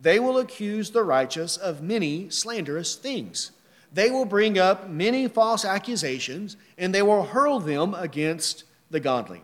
They 0.00 0.18
will 0.18 0.36
accuse 0.36 0.90
the 0.90 1.04
righteous 1.04 1.56
of 1.56 1.80
many 1.80 2.28
slanderous 2.28 2.96
things. 2.96 3.52
They 3.92 4.10
will 4.10 4.24
bring 4.24 4.58
up 4.58 4.90
many 4.90 5.28
false 5.28 5.64
accusations, 5.64 6.56
and 6.76 6.92
they 6.92 7.02
will 7.02 7.22
hurl 7.22 7.60
them 7.60 7.94
against 7.94 8.64
the 8.90 8.98
godly. 8.98 9.42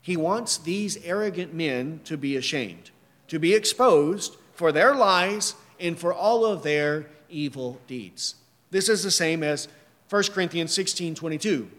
He 0.00 0.16
wants 0.16 0.56
these 0.56 0.96
arrogant 1.04 1.52
men 1.52 2.00
to 2.04 2.16
be 2.16 2.34
ashamed, 2.34 2.92
to 3.26 3.38
be 3.38 3.52
exposed 3.52 4.38
for 4.54 4.72
their 4.72 4.94
lies 4.94 5.54
and 5.80 5.98
for 5.98 6.12
all 6.12 6.44
of 6.44 6.62
their 6.62 7.06
evil 7.28 7.80
deeds. 7.86 8.34
This 8.70 8.88
is 8.88 9.02
the 9.02 9.10
same 9.10 9.42
as 9.42 9.68
1 10.10 10.22
Corinthians 10.24 10.72
16 10.72 11.14
22. 11.14 11.70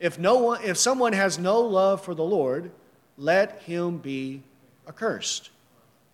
If, 0.00 0.18
no 0.18 0.38
one, 0.38 0.62
if 0.64 0.76
someone 0.76 1.12
has 1.12 1.38
no 1.38 1.60
love 1.60 2.04
for 2.04 2.14
the 2.14 2.24
Lord, 2.24 2.72
let 3.16 3.62
him 3.62 3.98
be 3.98 4.42
accursed. 4.88 5.50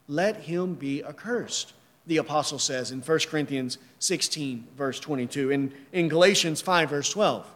Let 0.07 0.36
him 0.36 0.74
be 0.74 1.03
accursed, 1.03 1.72
the 2.07 2.18
apostle 2.18 2.59
says 2.59 2.91
in 2.91 3.01
1 3.01 3.18
Corinthians 3.30 3.78
16, 3.99 4.68
verse 4.76 5.01
22. 5.01 5.51
In, 5.51 5.72
in 5.93 6.09
Galatians 6.09 6.61
5, 6.61 6.91
verse 6.91 7.11
12, 7.11 7.47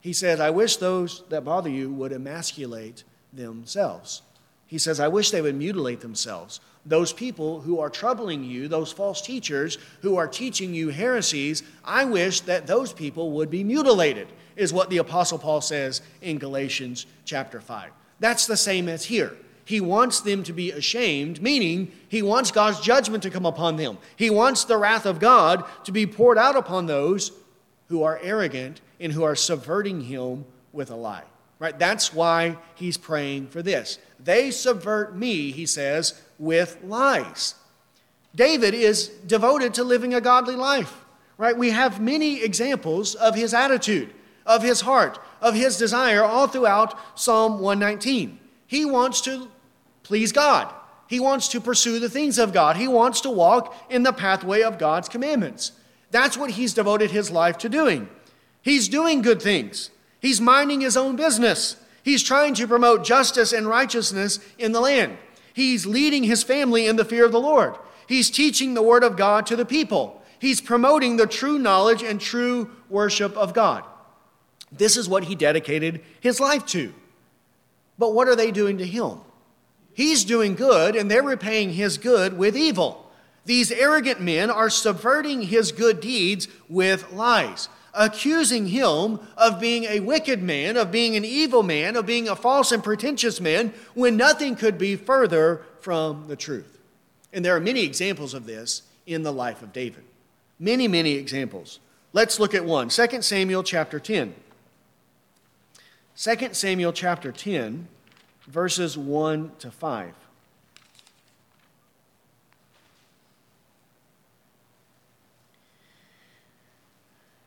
he 0.00 0.12
says, 0.12 0.40
I 0.40 0.50
wish 0.50 0.76
those 0.76 1.22
that 1.28 1.44
bother 1.44 1.70
you 1.70 1.90
would 1.92 2.12
emasculate 2.12 3.04
themselves. 3.32 4.22
He 4.66 4.78
says, 4.78 4.98
I 4.98 5.08
wish 5.08 5.30
they 5.30 5.42
would 5.42 5.54
mutilate 5.54 6.00
themselves. 6.00 6.60
Those 6.84 7.12
people 7.12 7.60
who 7.60 7.78
are 7.80 7.90
troubling 7.90 8.44
you, 8.44 8.68
those 8.68 8.92
false 8.92 9.20
teachers 9.20 9.78
who 10.02 10.16
are 10.16 10.28
teaching 10.28 10.74
you 10.74 10.88
heresies, 10.88 11.62
I 11.84 12.04
wish 12.04 12.40
that 12.42 12.66
those 12.66 12.92
people 12.92 13.32
would 13.32 13.50
be 13.50 13.64
mutilated 13.64 14.28
is 14.56 14.72
what 14.72 14.90
the 14.90 14.98
Apostle 14.98 15.38
Paul 15.38 15.60
says 15.60 16.02
in 16.20 16.38
Galatians 16.38 17.06
chapter 17.24 17.60
5. 17.60 17.90
That's 18.18 18.46
the 18.46 18.56
same 18.56 18.88
as 18.88 19.04
here. 19.04 19.36
He 19.64 19.80
wants 19.80 20.20
them 20.20 20.44
to 20.44 20.52
be 20.52 20.70
ashamed, 20.70 21.42
meaning 21.42 21.90
he 22.08 22.22
wants 22.22 22.52
God's 22.52 22.80
judgment 22.80 23.24
to 23.24 23.30
come 23.30 23.46
upon 23.46 23.76
them. 23.76 23.98
He 24.14 24.30
wants 24.30 24.64
the 24.64 24.78
wrath 24.78 25.06
of 25.06 25.18
God 25.18 25.64
to 25.84 25.92
be 25.92 26.06
poured 26.06 26.38
out 26.38 26.56
upon 26.56 26.86
those 26.86 27.32
who 27.88 28.04
are 28.04 28.20
arrogant 28.22 28.80
and 29.00 29.12
who 29.12 29.24
are 29.24 29.34
subverting 29.34 30.02
him 30.02 30.44
with 30.72 30.90
a 30.90 30.96
lie. 30.96 31.24
Right? 31.58 31.78
That's 31.78 32.12
why 32.12 32.58
he's 32.74 32.96
praying 32.96 33.48
for 33.48 33.62
this. 33.62 33.98
They 34.22 34.50
subvert 34.50 35.16
me, 35.16 35.52
he 35.52 35.66
says, 35.66 36.20
with 36.38 36.78
lies. 36.84 37.54
David 38.34 38.74
is 38.74 39.08
devoted 39.08 39.72
to 39.74 39.84
living 39.84 40.12
a 40.12 40.20
godly 40.20 40.56
life. 40.56 41.04
Right? 41.38 41.56
We 41.56 41.70
have 41.70 42.00
many 42.00 42.42
examples 42.42 43.14
of 43.14 43.34
his 43.34 43.54
attitude 43.54 44.12
of 44.46 44.62
his 44.62 44.82
heart, 44.82 45.18
of 45.40 45.54
his 45.54 45.76
desire, 45.76 46.22
all 46.22 46.46
throughout 46.46 47.18
Psalm 47.18 47.58
119. 47.60 48.38
He 48.66 48.84
wants 48.84 49.20
to 49.22 49.48
please 50.04 50.32
God. 50.32 50.72
He 51.08 51.20
wants 51.20 51.48
to 51.48 51.60
pursue 51.60 51.98
the 51.98 52.08
things 52.08 52.38
of 52.38 52.52
God. 52.52 52.76
He 52.76 52.88
wants 52.88 53.20
to 53.22 53.30
walk 53.30 53.76
in 53.90 54.04
the 54.04 54.12
pathway 54.12 54.62
of 54.62 54.78
God's 54.78 55.08
commandments. 55.08 55.72
That's 56.10 56.36
what 56.36 56.50
he's 56.50 56.74
devoted 56.74 57.10
his 57.10 57.30
life 57.30 57.58
to 57.58 57.68
doing. 57.68 58.08
He's 58.62 58.88
doing 58.88 59.22
good 59.22 59.42
things, 59.42 59.90
he's 60.20 60.40
minding 60.40 60.80
his 60.80 60.96
own 60.96 61.16
business. 61.16 61.76
He's 62.02 62.22
trying 62.22 62.54
to 62.54 62.68
promote 62.68 63.04
justice 63.04 63.52
and 63.52 63.66
righteousness 63.66 64.38
in 64.58 64.72
the 64.72 64.80
land. 64.80 65.18
He's 65.52 65.86
leading 65.86 66.24
his 66.24 66.42
family 66.42 66.86
in 66.86 66.96
the 66.96 67.04
fear 67.04 67.24
of 67.24 67.32
the 67.32 67.40
Lord. 67.40 67.76
He's 68.06 68.30
teaching 68.30 68.74
the 68.74 68.82
word 68.82 69.02
of 69.02 69.16
God 69.16 69.46
to 69.46 69.56
the 69.56 69.64
people. 69.64 70.22
He's 70.38 70.60
promoting 70.60 71.16
the 71.16 71.26
true 71.26 71.58
knowledge 71.58 72.02
and 72.02 72.20
true 72.20 72.70
worship 72.88 73.36
of 73.36 73.54
God. 73.54 73.82
This 74.70 74.96
is 74.96 75.08
what 75.08 75.24
he 75.24 75.34
dedicated 75.34 76.02
his 76.20 76.40
life 76.40 76.66
to. 76.66 76.92
But 77.98 78.14
what 78.14 78.28
are 78.28 78.36
they 78.36 78.50
doing 78.50 78.78
to 78.78 78.86
him? 78.86 79.20
He's 79.94 80.24
doing 80.24 80.54
good, 80.54 80.94
and 80.94 81.10
they're 81.10 81.22
repaying 81.22 81.70
his 81.70 81.96
good 81.96 82.36
with 82.36 82.56
evil. 82.56 83.10
These 83.46 83.72
arrogant 83.72 84.20
men 84.20 84.50
are 84.50 84.68
subverting 84.68 85.42
his 85.42 85.72
good 85.72 86.00
deeds 86.00 86.48
with 86.68 87.12
lies, 87.12 87.68
accusing 87.96 88.66
him 88.68 89.18
of 89.36 89.58
being 89.58 89.84
a 89.84 90.00
wicked 90.00 90.42
man, 90.42 90.76
of 90.76 90.92
being 90.92 91.16
an 91.16 91.24
evil 91.24 91.62
man, 91.62 91.96
of 91.96 92.06
being 92.06 92.28
a 92.28 92.36
false 92.36 92.70
and 92.72 92.84
pretentious 92.84 93.40
man, 93.40 93.72
when 93.94 94.16
nothing 94.16 94.54
could 94.54 94.78
be 94.78 94.96
further 94.96 95.62
from 95.80 96.28
the 96.28 96.36
truth. 96.36 96.78
And 97.32 97.44
there 97.44 97.56
are 97.56 97.60
many 97.60 97.82
examples 97.82 98.34
of 98.34 98.46
this 98.46 98.82
in 99.06 99.22
the 99.22 99.32
life 99.32 99.62
of 99.62 99.72
David. 99.72 100.04
Many, 100.58 100.88
many 100.88 101.12
examples. 101.12 101.80
Let's 102.12 102.40
look 102.40 102.54
at 102.54 102.64
one 102.64 102.88
2 102.88 103.22
Samuel 103.22 103.62
chapter 103.62 104.00
10. 104.00 104.34
2 106.16 106.48
Samuel 106.52 106.92
chapter 106.92 107.30
10, 107.30 107.88
verses 108.46 108.96
1 108.96 109.52
to 109.58 109.70
5. 109.70 110.14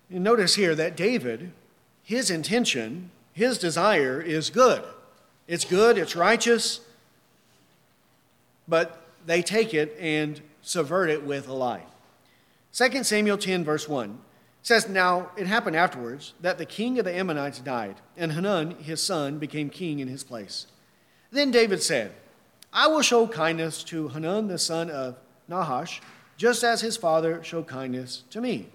Notice 0.10 0.56
here 0.56 0.74
that 0.76 0.98
David, 0.98 1.52
his 2.04 2.32
intention, 2.32 3.12
his 3.34 3.58
desire 3.58 4.22
is 4.22 4.50
good. 4.50 4.84
It's 5.48 5.66
good, 5.66 5.98
it's 5.98 6.16
righteous, 6.16 6.82
but 8.68 9.02
they 9.26 9.42
take 9.42 9.74
it 9.74 9.96
and 10.00 10.42
subvert 10.62 11.10
it 11.10 11.24
with 11.24 11.48
a 11.48 11.54
lie. 11.54 11.84
2 12.74 13.04
Samuel 13.04 13.38
10, 13.38 13.64
verse 13.64 13.88
1 13.88 14.20
says, 14.62 14.90
Now 14.90 15.32
it 15.38 15.48
happened 15.48 15.76
afterwards 15.76 16.34
that 16.42 16.58
the 16.58 16.66
king 16.66 17.00
of 17.00 17.06
the 17.06 17.16
Ammonites 17.16 17.60
died, 17.60 17.96
and 18.18 18.32
Hanun, 18.34 18.72
his 18.72 19.02
son, 19.02 19.40
became 19.40 19.70
king 19.70 20.00
in 20.00 20.08
his 20.08 20.24
place. 20.24 20.68
Then 21.32 21.52
David 21.52 21.82
said, 21.82 22.12
I 22.72 22.88
will 22.88 23.02
show 23.02 23.28
kindness 23.28 23.84
to 23.86 24.10
Hanun, 24.10 24.48
the 24.48 24.60
son 24.60 24.90
of 24.90 25.18
Nahash, 25.48 26.02
just 26.38 26.64
as 26.64 26.82
his 26.82 26.98
father 26.98 27.44
showed 27.44 27.68
kindness 27.68 28.24
to 28.30 28.42
me. 28.42 28.68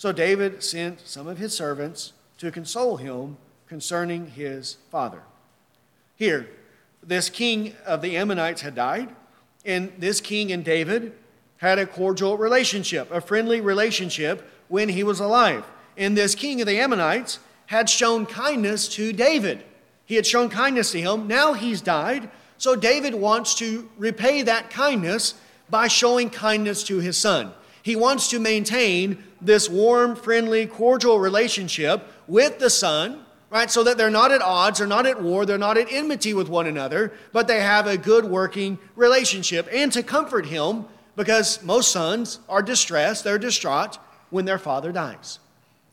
So 0.00 0.12
David 0.12 0.62
sent 0.62 1.06
some 1.06 1.26
of 1.26 1.36
his 1.36 1.54
servants 1.54 2.14
to 2.38 2.50
console 2.50 2.96
him 2.96 3.36
concerning 3.68 4.28
his 4.28 4.78
father. 4.90 5.20
Here, 6.16 6.48
this 7.02 7.28
king 7.28 7.74
of 7.84 8.00
the 8.00 8.16
Ammonites 8.16 8.62
had 8.62 8.74
died, 8.74 9.10
and 9.62 9.92
this 9.98 10.22
king 10.22 10.52
and 10.52 10.64
David 10.64 11.12
had 11.58 11.78
a 11.78 11.84
cordial 11.84 12.38
relationship, 12.38 13.10
a 13.10 13.20
friendly 13.20 13.60
relationship 13.60 14.50
when 14.68 14.88
he 14.88 15.02
was 15.02 15.20
alive. 15.20 15.66
And 15.98 16.16
this 16.16 16.34
king 16.34 16.62
of 16.62 16.66
the 16.66 16.80
Ammonites 16.80 17.38
had 17.66 17.90
shown 17.90 18.24
kindness 18.24 18.88
to 18.94 19.12
David. 19.12 19.62
He 20.06 20.14
had 20.14 20.24
shown 20.24 20.48
kindness 20.48 20.92
to 20.92 21.00
him. 21.02 21.28
Now 21.28 21.52
he's 21.52 21.82
died. 21.82 22.30
So 22.56 22.74
David 22.74 23.14
wants 23.14 23.54
to 23.56 23.86
repay 23.98 24.40
that 24.44 24.70
kindness 24.70 25.34
by 25.68 25.88
showing 25.88 26.30
kindness 26.30 26.84
to 26.84 27.00
his 27.00 27.18
son. 27.18 27.52
He 27.82 27.96
wants 27.96 28.28
to 28.30 28.38
maintain 28.38 29.24
this 29.40 29.68
warm, 29.68 30.16
friendly, 30.16 30.66
cordial 30.66 31.18
relationship 31.18 32.06
with 32.26 32.58
the 32.58 32.70
son, 32.70 33.24
right? 33.50 33.70
So 33.70 33.82
that 33.84 33.98
they're 33.98 34.10
not 34.10 34.32
at 34.32 34.42
odds, 34.42 34.78
they're 34.78 34.86
not 34.86 35.06
at 35.06 35.20
war, 35.20 35.44
they're 35.46 35.58
not 35.58 35.78
at 35.78 35.90
enmity 35.90 36.34
with 36.34 36.48
one 36.48 36.66
another, 36.66 37.12
but 37.32 37.48
they 37.48 37.60
have 37.60 37.86
a 37.86 37.96
good 37.96 38.24
working 38.24 38.78
relationship. 38.96 39.68
And 39.72 39.92
to 39.92 40.02
comfort 40.02 40.46
him, 40.46 40.84
because 41.16 41.62
most 41.62 41.90
sons 41.90 42.38
are 42.48 42.62
distressed, 42.62 43.24
they're 43.24 43.38
distraught, 43.38 43.98
when 44.30 44.44
their 44.44 44.58
father 44.58 44.92
dies. 44.92 45.40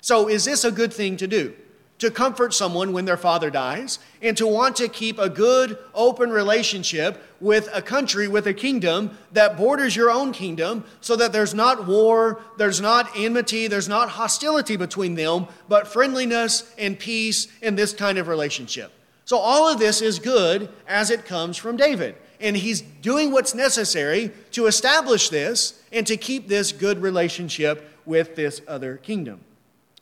So, 0.02 0.30
is 0.30 0.45
this 0.45 0.64
a 0.64 0.72
good 0.72 0.93
thing 0.93 1.18
to 1.18 1.28
do? 1.28 1.54
To 2.00 2.12
comfort 2.12 2.54
someone 2.54 2.93
when 2.93 3.06
their 3.06 3.18
father 3.18 3.50
dies 3.50 3.98
and 4.22 4.38
to 4.38 4.45
want 4.45 4.76
to 4.76 4.88
keep 4.88 5.18
a 5.18 5.30
good, 5.30 5.80
open 5.95 6.30
relationship 6.30 7.20
with 7.39 7.70
a 7.74 7.82
country, 7.82 8.28
with 8.28 8.45
a 8.45 8.54
kingdom 8.54 9.18
that 9.32 9.58
borders 9.58 9.95
your 9.95 10.12
own 10.12 10.32
kingdom 10.32 10.84
so 11.02 11.16
that 11.16 11.34
there's 11.34 11.56
not 11.56 11.88
war, 11.88 12.39
there's 12.58 12.80
not 12.80 13.10
enmity, 13.16 13.68
there's 13.68 13.89
not 13.89 14.10
hostility 14.10 14.78
between 14.78 15.16
them, 15.16 15.48
but 15.68 15.88
friendliness 15.88 16.72
and 16.78 17.00
peace 17.00 17.48
and 17.64 17.76
this 17.76 17.93
kind 17.93 18.20
of 18.20 18.28
relationship. 18.28 18.91
So, 19.26 19.38
all 19.38 19.68
of 19.68 19.78
this 19.78 20.02
is 20.02 20.20
good 20.20 20.70
as 20.88 21.10
it 21.10 21.26
comes 21.26 21.58
from 21.58 21.78
David. 21.78 22.16
And 22.39 22.56
he's 22.56 22.82
doing 22.82 23.32
what's 23.32 23.56
necessary 23.56 24.32
to 24.52 24.68
establish 24.68 25.30
this 25.30 25.82
and 25.91 26.06
to 26.08 26.16
keep 26.16 26.48
this 26.48 26.72
good 26.72 27.02
relationship 27.02 27.89
with 28.06 28.36
this 28.36 28.62
other 28.68 28.98
kingdom. 28.98 29.41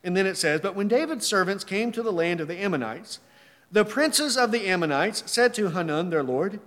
And 0.06 0.16
then 0.16 0.28
it 0.28 0.38
says, 0.38 0.62
But 0.62 0.76
when 0.76 0.88
David's 0.88 1.26
servants 1.26 1.64
came 1.64 1.92
to 1.92 2.04
the 2.04 2.14
land 2.14 2.40
of 2.40 2.48
the 2.48 2.62
Ammonites, 2.62 3.20
the 3.72 3.84
princes 3.84 4.38
of 4.38 4.52
the 4.52 4.68
Ammonites 4.68 5.24
said 5.26 5.56
to 5.56 5.70
Hanun, 5.70 6.12
their 6.12 6.22
lord, 6.22 6.60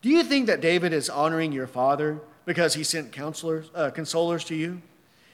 Do 0.00 0.08
you 0.08 0.24
think 0.24 0.46
that 0.46 0.62
David 0.62 0.94
is 0.94 1.10
honoring 1.10 1.52
your 1.52 1.66
father 1.66 2.20
because 2.46 2.74
he 2.74 2.82
sent 2.82 3.12
counselors, 3.12 3.70
uh, 3.74 3.90
consolers 3.94 4.44
to 4.46 4.54
you? 4.54 4.80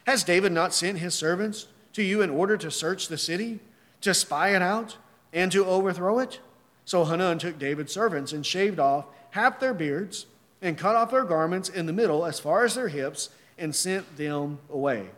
Has 0.05 0.24
David 0.24 0.50
not 0.50 0.74
sent 0.74 0.98
his 0.98 1.14
servants 1.14 1.68
to 1.92 2.02
you 2.02 2.22
in 2.22 2.28
order 2.28 2.57
to 2.57 2.72
search 2.72 3.07
the 3.07 3.16
city, 3.16 3.61
to 4.00 4.12
spy 4.12 4.55
it 4.57 4.61
out, 4.61 4.96
and 5.32 5.52
to 5.52 5.64
overthrow 5.64 6.18
it? 6.18 6.40
So 6.84 7.05
Hanun 7.05 7.38
took 7.38 7.57
David's 7.57 7.92
servants 7.92 8.32
and 8.32 8.44
shaved 8.44 8.80
off 8.80 9.07
half 9.30 9.61
their 9.61 9.74
beards 9.74 10.26
and 10.61 10.76
cut 10.76 10.96
off 10.96 11.12
their 11.12 11.24
garments 11.24 11.68
in 11.68 11.86
the 11.86 11.92
middle 11.92 12.26
as 12.26 12.40
far 12.40 12.64
as 12.64 12.74
their 12.74 12.88
hips 12.88 13.30
and 13.57 13.76
sent 13.76 14.16
them 14.16 14.59
away. 14.68 15.11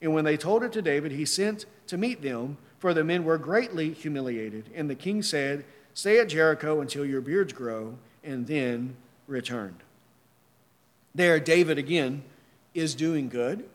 And 0.00 0.14
when 0.14 0.24
they 0.24 0.36
told 0.36 0.62
it 0.62 0.72
to 0.72 0.82
David, 0.82 1.12
he 1.12 1.24
sent 1.24 1.66
to 1.88 1.96
meet 1.96 2.22
them, 2.22 2.58
for 2.78 2.94
the 2.94 3.04
men 3.04 3.24
were 3.24 3.38
greatly 3.38 3.92
humiliated. 3.92 4.70
And 4.74 4.88
the 4.88 4.94
king 4.94 5.22
said, 5.22 5.64
Stay 5.94 6.20
at 6.20 6.28
Jericho 6.28 6.80
until 6.80 7.04
your 7.04 7.20
beards 7.20 7.52
grow, 7.52 7.96
and 8.22 8.46
then 8.46 8.96
return. 9.26 9.76
There, 11.14 11.40
David 11.40 11.78
again 11.78 12.22
is 12.74 12.94
doing 12.94 13.28
good. 13.28 13.68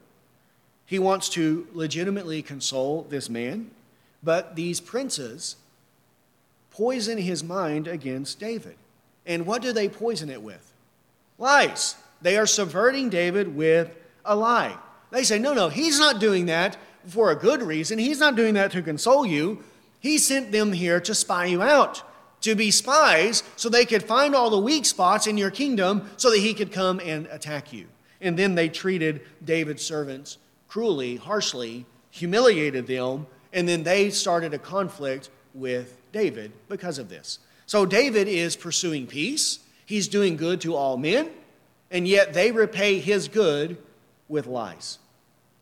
He 0.85 0.99
wants 0.99 1.27
to 1.29 1.67
legitimately 1.73 2.41
console 2.41 3.03
this 3.09 3.29
man, 3.29 3.71
but 4.21 4.55
these 4.55 4.79
princes 4.79 5.57
poison 6.71 7.17
his 7.17 7.43
mind 7.43 7.87
against 7.87 8.39
David. 8.39 8.75
And 9.25 9.45
what 9.45 9.61
do 9.61 9.73
they 9.73 9.89
poison 9.89 10.29
it 10.29 10.41
with? 10.41 10.71
Lies. 11.37 11.95
They 12.21 12.37
are 12.37 12.45
subverting 12.45 13.09
David 13.09 13.55
with 13.55 13.95
a 14.23 14.35
lie. 14.35 14.77
They 15.13 15.23
say, 15.23 15.37
no, 15.37 15.53
no, 15.53 15.69
he's 15.69 15.99
not 15.99 16.19
doing 16.19 16.47
that 16.47 16.75
for 17.05 17.29
a 17.29 17.35
good 17.35 17.61
reason. 17.61 17.99
He's 17.99 18.19
not 18.19 18.35
doing 18.35 18.55
that 18.55 18.71
to 18.71 18.81
console 18.81 19.27
you. 19.27 19.63
He 19.99 20.17
sent 20.17 20.51
them 20.51 20.73
here 20.73 20.99
to 21.01 21.13
spy 21.13 21.45
you 21.45 21.61
out, 21.61 22.01
to 22.41 22.55
be 22.55 22.71
spies, 22.71 23.43
so 23.55 23.69
they 23.69 23.85
could 23.85 24.01
find 24.01 24.33
all 24.33 24.49
the 24.49 24.57
weak 24.57 24.85
spots 24.85 25.27
in 25.27 25.37
your 25.37 25.51
kingdom 25.51 26.09
so 26.17 26.31
that 26.31 26.39
he 26.39 26.55
could 26.55 26.71
come 26.71 26.99
and 26.99 27.27
attack 27.27 27.71
you. 27.71 27.85
And 28.21 28.39
then 28.39 28.55
they 28.55 28.69
treated 28.69 29.21
David's 29.45 29.85
servants 29.85 30.39
cruelly, 30.67 31.17
harshly, 31.17 31.85
humiliated 32.09 32.87
them, 32.87 33.27
and 33.53 33.69
then 33.69 33.83
they 33.83 34.09
started 34.09 34.51
a 34.55 34.57
conflict 34.57 35.29
with 35.53 35.95
David 36.11 36.51
because 36.67 36.97
of 36.97 37.09
this. 37.09 37.37
So 37.67 37.85
David 37.85 38.27
is 38.27 38.55
pursuing 38.55 39.05
peace, 39.05 39.59
he's 39.85 40.07
doing 40.07 40.37
good 40.37 40.59
to 40.61 40.75
all 40.75 40.97
men, 40.97 41.29
and 41.91 42.07
yet 42.07 42.33
they 42.33 42.51
repay 42.51 42.97
his 42.97 43.27
good 43.27 43.77
with 44.27 44.47
lies. 44.47 44.97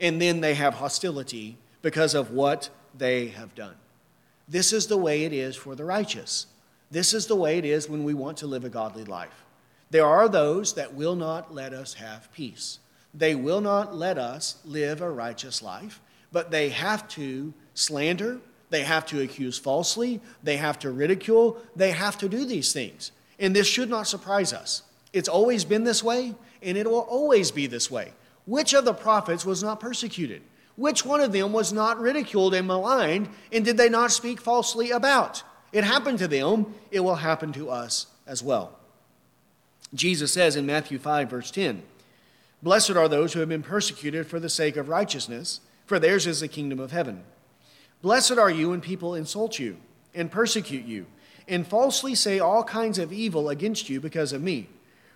And 0.02 0.22
then 0.22 0.42
they 0.42 0.56
have 0.56 0.74
hostility 0.74 1.58
because 1.82 2.14
of 2.14 2.32
what 2.32 2.70
they 2.98 3.28
have 3.30 3.56
done. 3.56 3.76
This 4.50 4.74
is 4.74 4.88
the 4.88 4.98
way 4.98 5.24
it 5.24 5.32
is 5.32 5.56
for 5.56 5.76
the 5.76 5.86
righteous. 5.86 6.48
This 6.90 7.14
is 7.14 7.28
the 7.28 7.38
way 7.38 7.58
it 7.58 7.64
is 7.64 7.88
when 7.88 8.04
we 8.04 8.14
want 8.14 8.38
to 8.40 8.48
live 8.48 8.66
a 8.66 8.70
godly 8.70 9.06
life. 9.06 9.46
There 9.92 10.06
are 10.06 10.28
those 10.28 10.74
that 10.74 10.94
will 10.94 11.16
not 11.16 11.54
let 11.54 11.74
us 11.74 11.94
have 11.94 12.32
peace. 12.34 12.80
They 13.14 13.36
will 13.36 13.62
not 13.62 13.96
let 13.96 14.18
us 14.18 14.58
live 14.66 15.02
a 15.02 15.10
righteous 15.10 15.62
life, 15.62 16.02
but 16.32 16.50
they 16.50 16.70
have 16.70 17.08
to 17.10 17.54
slander, 17.74 18.40
they 18.70 18.84
have 18.84 19.06
to 19.08 19.22
accuse 19.22 19.58
falsely, 19.58 20.22
they 20.44 20.58
have 20.58 20.80
to 20.80 20.92
ridicule, 20.92 21.58
they 21.76 21.92
have 21.92 22.18
to 22.18 22.30
do 22.30 22.46
these 22.46 22.74
things. 22.74 23.12
And 23.38 23.56
this 23.56 23.68
should 23.68 23.90
not 23.90 24.08
surprise 24.08 24.54
us. 24.54 24.84
It's 25.14 25.28
always 25.28 25.66
been 25.66 25.84
this 25.84 26.04
way, 26.04 26.34
and 26.62 26.78
it 26.78 26.90
will 26.90 27.02
always 27.02 27.52
be 27.52 27.68
this 27.68 27.92
way. 27.92 28.14
Which 28.52 28.74
of 28.74 28.84
the 28.84 28.94
prophets 28.94 29.46
was 29.46 29.64
not 29.64 29.80
persecuted? 29.80 30.42
Which 30.76 31.06
one 31.06 31.22
of 31.22 31.32
them 31.32 31.54
was 31.54 31.72
not 31.72 32.02
ridiculed 32.02 32.54
and 32.54 32.68
maligned, 32.68 33.30
and 33.50 33.64
did 33.64 33.78
they 33.78 33.88
not 33.88 34.12
speak 34.12 34.42
falsely 34.42 34.92
about? 34.92 35.42
It 35.72 35.86
happened 35.86 36.20
to 36.20 36.28
them, 36.28 36.76
it 36.92 37.00
will 37.00 37.16
happen 37.16 37.54
to 37.54 37.70
us 37.70 38.08
as 38.28 38.44
well. 38.44 38.78
Jesus 39.94 40.34
says 40.34 40.58
in 40.58 40.66
Matthew 40.66 41.00
5, 41.00 41.30
verse 41.30 41.50
10 41.50 41.82
Blessed 42.62 42.90
are 42.92 43.08
those 43.08 43.32
who 43.32 43.40
have 43.40 43.48
been 43.48 43.64
persecuted 43.64 44.28
for 44.28 44.38
the 44.38 44.50
sake 44.50 44.76
of 44.76 44.90
righteousness, 44.90 45.62
for 45.86 45.98
theirs 45.98 46.28
is 46.28 46.42
the 46.42 46.50
kingdom 46.50 46.82
of 46.82 46.92
heaven. 46.92 47.24
Blessed 48.02 48.38
are 48.38 48.52
you 48.52 48.72
when 48.72 48.82
people 48.82 49.16
insult 49.16 49.60
you 49.60 49.78
and 50.14 50.30
persecute 50.30 50.84
you, 50.84 51.06
and 51.48 51.66
falsely 51.66 52.16
say 52.16 52.40
all 52.40 52.66
kinds 52.66 53.00
of 53.00 53.14
evil 53.14 53.48
against 53.48 53.88
you 53.88 54.02
because 54.02 54.34
of 54.34 54.42
me. 54.42 54.68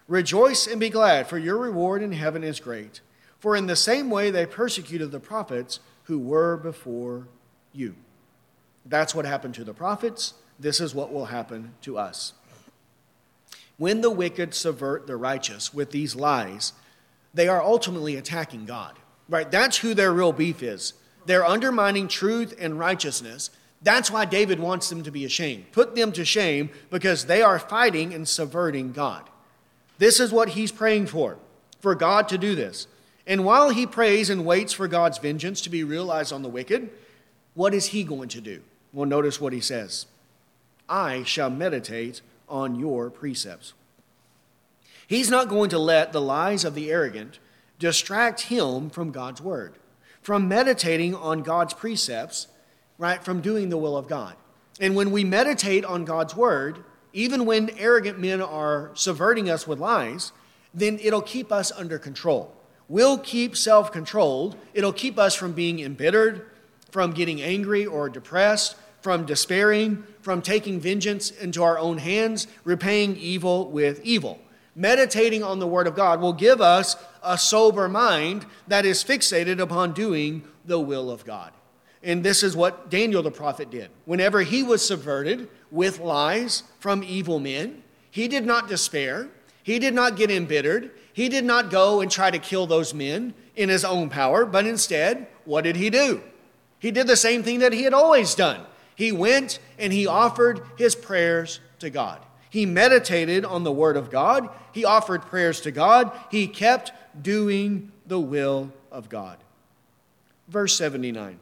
Rejoice 0.07 0.67
and 0.67 0.79
be 0.79 0.89
glad, 0.89 1.27
for 1.27 1.37
your 1.37 1.57
reward 1.57 2.01
in 2.01 2.13
heaven 2.13 2.41
is 2.41 2.61
great. 2.61 3.01
For 3.45 3.55
in 3.55 3.67
the 3.67 3.75
same 3.75 4.09
way 4.09 4.31
they 4.31 4.47
persecuted 4.47 5.11
the 5.11 5.19
prophets 5.19 5.79
who 6.05 6.17
were 6.17 6.57
before 6.57 7.27
you. 7.73 7.93
That's 8.87 9.13
what 9.13 9.25
happened 9.25 9.53
to 9.53 9.63
the 9.63 9.71
prophets. 9.71 10.33
This 10.59 10.79
is 10.79 10.95
what 10.95 11.13
will 11.13 11.25
happen 11.25 11.75
to 11.83 11.95
us. 11.95 12.33
When 13.77 14.01
the 14.01 14.09
wicked 14.09 14.55
subvert 14.55 15.05
the 15.05 15.15
righteous 15.15 15.71
with 15.75 15.91
these 15.91 16.15
lies, 16.15 16.73
they 17.35 17.47
are 17.47 17.61
ultimately 17.61 18.15
attacking 18.15 18.65
God. 18.65 18.97
Right? 19.29 19.51
That's 19.51 19.77
who 19.77 19.93
their 19.93 20.11
real 20.11 20.33
beef 20.33 20.63
is. 20.63 20.93
They're 21.27 21.45
undermining 21.45 22.07
truth 22.07 22.55
and 22.59 22.79
righteousness. 22.79 23.51
That's 23.79 24.09
why 24.09 24.25
David 24.25 24.59
wants 24.59 24.89
them 24.89 25.03
to 25.03 25.11
be 25.11 25.23
ashamed. 25.23 25.71
Put 25.71 25.93
them 25.93 26.11
to 26.13 26.25
shame 26.25 26.71
because 26.89 27.25
they 27.25 27.43
are 27.43 27.59
fighting 27.59 28.11
and 28.11 28.27
subverting 28.27 28.91
God. 28.91 29.29
This 29.99 30.19
is 30.19 30.31
what 30.31 30.49
he's 30.49 30.71
praying 30.71 31.05
for, 31.05 31.37
for 31.79 31.93
God 31.93 32.27
to 32.29 32.39
do 32.39 32.55
this. 32.55 32.87
And 33.27 33.43
while 33.43 33.69
he 33.69 33.87
prays 33.87 34.29
and 34.29 34.45
waits 34.45 34.73
for 34.73 34.87
God's 34.87 35.17
vengeance 35.17 35.61
to 35.61 35.69
be 35.69 35.83
realized 35.83 36.31
on 36.31 36.43
the 36.43 36.49
wicked, 36.49 36.89
what 37.53 37.73
is 37.73 37.87
he 37.87 38.03
going 38.03 38.29
to 38.29 38.41
do? 38.41 38.61
Well, 38.93 39.07
notice 39.07 39.41
what 39.41 39.53
he 39.53 39.61
says 39.61 40.05
I 40.87 41.23
shall 41.23 41.49
meditate 41.49 42.21
on 42.47 42.75
your 42.75 43.09
precepts. 43.09 43.73
He's 45.07 45.29
not 45.29 45.49
going 45.49 45.69
to 45.69 45.79
let 45.79 46.13
the 46.13 46.21
lies 46.21 46.65
of 46.65 46.75
the 46.75 46.91
arrogant 46.91 47.39
distract 47.79 48.41
him 48.41 48.89
from 48.89 49.11
God's 49.11 49.41
word, 49.41 49.73
from 50.21 50.47
meditating 50.47 51.13
on 51.15 51.43
God's 51.43 51.73
precepts, 51.73 52.47
right? 52.97 53.23
From 53.23 53.41
doing 53.41 53.69
the 53.69 53.77
will 53.77 53.97
of 53.97 54.07
God. 54.07 54.35
And 54.79 54.95
when 54.95 55.11
we 55.11 55.23
meditate 55.23 55.85
on 55.85 56.05
God's 56.05 56.35
word, 56.35 56.83
even 57.13 57.45
when 57.45 57.69
arrogant 57.77 58.19
men 58.19 58.41
are 58.41 58.91
subverting 58.93 59.49
us 59.49 59.67
with 59.67 59.79
lies, 59.79 60.31
then 60.73 60.99
it'll 61.01 61.21
keep 61.21 61.51
us 61.51 61.71
under 61.71 61.97
control. 61.97 62.53
We'll 62.87 63.17
keep 63.17 63.55
self 63.55 63.91
controlled. 63.91 64.55
It'll 64.73 64.93
keep 64.93 65.17
us 65.17 65.35
from 65.35 65.53
being 65.53 65.79
embittered, 65.79 66.45
from 66.91 67.11
getting 67.11 67.41
angry 67.41 67.85
or 67.85 68.09
depressed, 68.09 68.75
from 69.01 69.25
despairing, 69.25 70.03
from 70.21 70.41
taking 70.41 70.79
vengeance 70.79 71.29
into 71.31 71.63
our 71.63 71.77
own 71.77 71.97
hands, 71.97 72.47
repaying 72.63 73.17
evil 73.17 73.69
with 73.69 74.03
evil. 74.03 74.39
Meditating 74.75 75.43
on 75.43 75.59
the 75.59 75.67
Word 75.67 75.87
of 75.87 75.95
God 75.95 76.19
will 76.19 76.33
give 76.33 76.59
us 76.59 76.95
a 77.23 77.37
sober 77.37 77.87
mind 77.87 78.45
that 78.67 78.85
is 78.85 79.03
fixated 79.03 79.59
upon 79.59 79.93
doing 79.93 80.43
the 80.65 80.79
will 80.79 81.09
of 81.09 81.23
God. 81.23 81.51
And 82.03 82.23
this 82.23 82.43
is 82.43 82.55
what 82.55 82.89
Daniel 82.89 83.23
the 83.23 83.31
prophet 83.31 83.71
did. 83.71 83.89
Whenever 84.05 84.41
he 84.41 84.61
was 84.61 84.85
subverted 84.85 85.49
with 85.71 85.99
lies 85.99 86.63
from 86.79 87.03
evil 87.03 87.39
men, 87.39 87.83
he 88.11 88.27
did 88.27 88.45
not 88.45 88.67
despair. 88.67 89.29
He 89.63 89.79
did 89.79 89.93
not 89.93 90.15
get 90.15 90.29
embittered. 90.29 90.91
He 91.15 91.29
did 91.29 91.45
not 91.45 91.71
go 91.71 92.01
and 92.01 92.11
try 92.11 92.29
to 92.29 92.37
kill 92.37 92.67
those 92.67 92.93
men 92.93 93.33
in 93.55 93.69
his 93.69 93.85
own 93.85 94.09
power, 94.09 94.45
but 94.45 94.65
instead, 94.65 95.27
what 95.45 95.63
did 95.63 95.77
he 95.77 95.89
do? 95.89 96.21
He 96.77 96.91
did 96.91 97.07
the 97.07 97.15
same 97.15 97.41
thing 97.41 97.59
that 97.59 97.71
he 97.71 97.83
had 97.83 97.93
always 97.93 98.35
done. 98.35 98.65
He 98.97 99.13
went 99.13 99.59
and 99.79 99.93
he 99.93 100.07
offered 100.07 100.61
his 100.77 100.93
prayers 100.93 101.61
to 101.79 101.89
God. 101.89 102.19
He 102.49 102.65
meditated 102.65 103.45
on 103.45 103.63
the 103.63 103.71
Word 103.71 103.95
of 103.95 104.11
God. 104.11 104.49
He 104.73 104.83
offered 104.83 105.21
prayers 105.21 105.61
to 105.61 105.71
God. 105.71 106.11
He 106.29 106.47
kept 106.47 106.91
doing 107.23 107.93
the 108.05 108.19
will 108.19 108.73
of 108.91 109.07
God. 109.07 109.37
Verse 110.49 110.75
79 110.75 111.39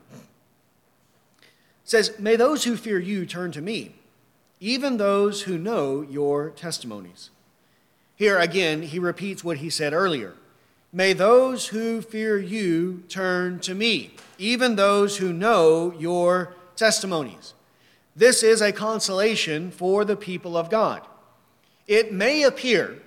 says, 1.83 2.13
May 2.19 2.35
those 2.35 2.65
who 2.65 2.77
fear 2.77 2.99
you 2.99 3.25
turn 3.25 3.51
to 3.53 3.61
me, 3.61 3.95
even 4.59 4.97
those 4.97 5.41
who 5.41 5.57
know 5.57 6.03
your 6.03 6.51
testimonies. 6.51 7.31
Here 8.23 8.39
again, 8.39 8.83
he 8.83 8.99
repeats 8.99 9.43
what 9.43 9.57
he 9.57 9.69
said 9.69 9.91
earlier. 9.91 10.33
May 10.93 11.11
those 11.11 11.67
who 11.67 12.01
fear 12.01 12.39
you 12.39 13.03
turn 13.09 13.59
to 13.59 13.75
me, 13.75 14.11
even 14.37 14.77
those 14.77 15.17
who 15.17 15.33
know 15.33 15.93
your 15.99 16.55
testimonies. 16.77 17.53
This 18.15 18.41
is 18.41 18.61
a 18.61 18.71
consolation 18.71 19.71
for 19.71 20.05
the 20.05 20.15
people 20.15 20.55
of 20.55 20.69
God. 20.69 21.01
It 21.85 22.13
may 22.13 22.43
appear 22.43 23.01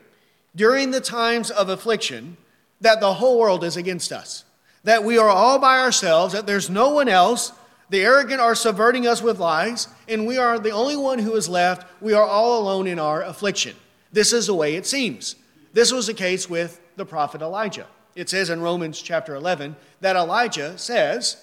during 0.55 0.91
the 0.91 1.01
times 1.01 1.51
of 1.51 1.71
affliction 1.71 2.37
that 2.83 3.01
the 3.01 3.14
whole 3.14 3.39
world 3.39 3.64
is 3.64 3.79
against 3.79 4.12
us, 4.12 4.45
that 4.85 5.03
we 5.03 5.17
are 5.17 5.31
all 5.31 5.59
by 5.59 5.79
ourselves, 5.79 6.35
that 6.35 6.47
there's 6.47 6.69
no 6.69 6.91
one 6.91 7.09
else 7.09 7.53
the 7.89 8.05
arrogant 8.05 8.43
are 8.43 8.55
subverting 8.55 9.07
us 9.07 9.23
with 9.23 9.39
lies, 9.39 9.89
and 10.11 10.27
we 10.27 10.37
are 10.37 10.59
the 10.59 10.73
only 10.73 10.97
one 10.97 11.21
who 11.21 11.35
is 11.37 11.49
left. 11.49 11.91
We 12.03 12.12
are 12.12 12.27
all 12.27 12.61
alone 12.61 12.87
in 12.87 12.99
our 12.99 13.23
affliction. 13.23 13.77
This 14.17 14.33
is 14.33 14.47
the 14.47 14.55
way 14.55 14.77
it 14.77 14.87
seems. 14.87 15.37
This 15.75 15.93
was 15.93 16.07
the 16.07 16.14
case 16.14 16.49
with 16.49 16.81
the 16.97 17.05
prophet 17.05 17.43
Elijah. 17.43 17.87
It 18.14 18.31
says 18.31 18.49
in 18.49 18.62
Romans 18.62 19.03
chapter 19.03 19.35
11 19.35 19.77
that 20.01 20.17
Elijah 20.17 20.79
says, 20.79 21.37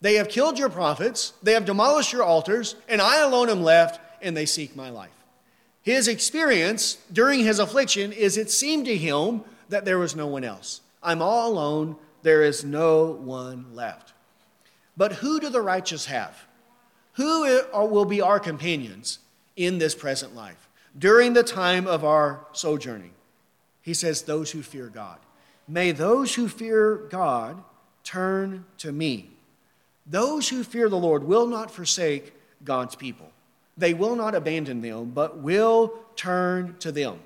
They 0.00 0.14
have 0.14 0.30
killed 0.30 0.58
your 0.58 0.70
prophets, 0.70 1.34
they 1.42 1.52
have 1.52 1.66
demolished 1.66 2.14
your 2.14 2.22
altars, 2.22 2.76
and 2.88 3.02
I 3.02 3.20
alone 3.20 3.50
am 3.50 3.62
left, 3.62 4.00
and 4.22 4.34
they 4.34 4.46
seek 4.46 4.74
my 4.74 4.88
life. 4.88 5.22
His 5.82 6.08
experience 6.08 6.96
during 7.12 7.40
his 7.40 7.58
affliction 7.58 8.12
is 8.12 8.38
it 8.38 8.50
seemed 8.50 8.86
to 8.86 8.96
him 8.96 9.42
that 9.68 9.84
there 9.84 9.98
was 9.98 10.16
no 10.16 10.28
one 10.28 10.44
else. 10.44 10.80
I'm 11.02 11.20
all 11.20 11.52
alone, 11.52 11.96
there 12.22 12.42
is 12.42 12.64
no 12.64 13.04
one 13.04 13.66
left. 13.74 14.14
But 14.96 15.12
who 15.12 15.40
do 15.40 15.50
the 15.50 15.60
righteous 15.60 16.06
have? 16.06 16.46
Who 17.16 17.62
will 17.74 18.06
be 18.06 18.22
our 18.22 18.40
companions 18.40 19.18
in 19.56 19.76
this 19.76 19.94
present 19.94 20.34
life 20.34 20.67
during 20.96 21.32
the 21.32 21.42
time 21.42 21.86
of 21.86 22.04
our 22.04 22.46
sojourning? 22.52 23.12
He 23.82 23.94
says, 23.94 24.22
Those 24.22 24.50
who 24.50 24.62
fear 24.62 24.88
God. 24.88 25.18
May 25.66 25.92
those 25.92 26.34
who 26.34 26.48
fear 26.48 26.96
God 27.10 27.62
turn 28.04 28.64
to 28.78 28.92
me. 28.92 29.30
Those 30.06 30.48
who 30.48 30.64
fear 30.64 30.88
the 30.88 30.96
Lord 30.96 31.24
will 31.24 31.46
not 31.46 31.70
forsake 31.70 32.32
God's 32.64 32.96
people. 32.96 33.30
They 33.76 33.94
will 33.94 34.16
not 34.16 34.34
abandon 34.34 34.80
them, 34.80 35.10
but 35.14 35.38
will 35.38 35.92
turn 36.16 36.76
to 36.80 36.90
them. 36.90 37.20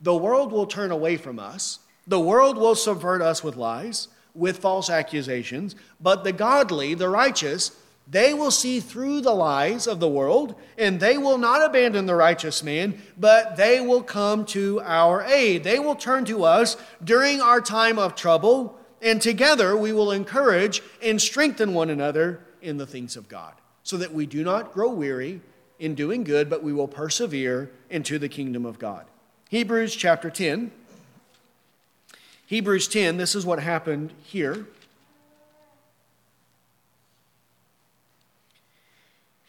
The 0.00 0.16
world 0.16 0.50
will 0.50 0.66
turn 0.66 0.90
away 0.90 1.16
from 1.16 1.38
us. 1.38 1.78
The 2.06 2.18
world 2.18 2.56
will 2.56 2.74
subvert 2.74 3.22
us 3.22 3.44
with 3.44 3.56
lies, 3.56 4.08
with 4.34 4.58
false 4.58 4.90
accusations, 4.90 5.76
but 6.00 6.24
the 6.24 6.32
godly, 6.32 6.94
the 6.94 7.08
righteous, 7.08 7.70
they 8.06 8.34
will 8.34 8.50
see 8.50 8.80
through 8.80 9.20
the 9.20 9.34
lies 9.34 9.86
of 9.86 10.00
the 10.00 10.08
world, 10.08 10.54
and 10.76 11.00
they 11.00 11.16
will 11.16 11.38
not 11.38 11.64
abandon 11.64 12.06
the 12.06 12.14
righteous 12.14 12.62
man, 12.62 13.00
but 13.16 13.56
they 13.56 13.80
will 13.80 14.02
come 14.02 14.44
to 14.46 14.80
our 14.82 15.22
aid. 15.22 15.64
They 15.64 15.78
will 15.78 15.94
turn 15.94 16.24
to 16.26 16.44
us 16.44 16.76
during 17.02 17.40
our 17.40 17.60
time 17.60 17.98
of 17.98 18.14
trouble, 18.14 18.78
and 19.00 19.22
together 19.22 19.76
we 19.76 19.92
will 19.92 20.12
encourage 20.12 20.82
and 21.02 21.20
strengthen 21.20 21.74
one 21.74 21.90
another 21.90 22.40
in 22.60 22.76
the 22.76 22.86
things 22.86 23.16
of 23.16 23.28
God, 23.28 23.54
so 23.82 23.96
that 23.96 24.12
we 24.12 24.26
do 24.26 24.44
not 24.44 24.72
grow 24.72 24.90
weary 24.90 25.40
in 25.78 25.94
doing 25.94 26.22
good, 26.22 26.50
but 26.50 26.62
we 26.62 26.72
will 26.72 26.88
persevere 26.88 27.70
into 27.88 28.18
the 28.18 28.28
kingdom 28.28 28.66
of 28.66 28.78
God. 28.78 29.06
Hebrews 29.48 29.96
chapter 29.96 30.30
10. 30.30 30.70
Hebrews 32.46 32.88
10, 32.88 33.16
this 33.16 33.34
is 33.34 33.46
what 33.46 33.60
happened 33.60 34.12
here. 34.22 34.66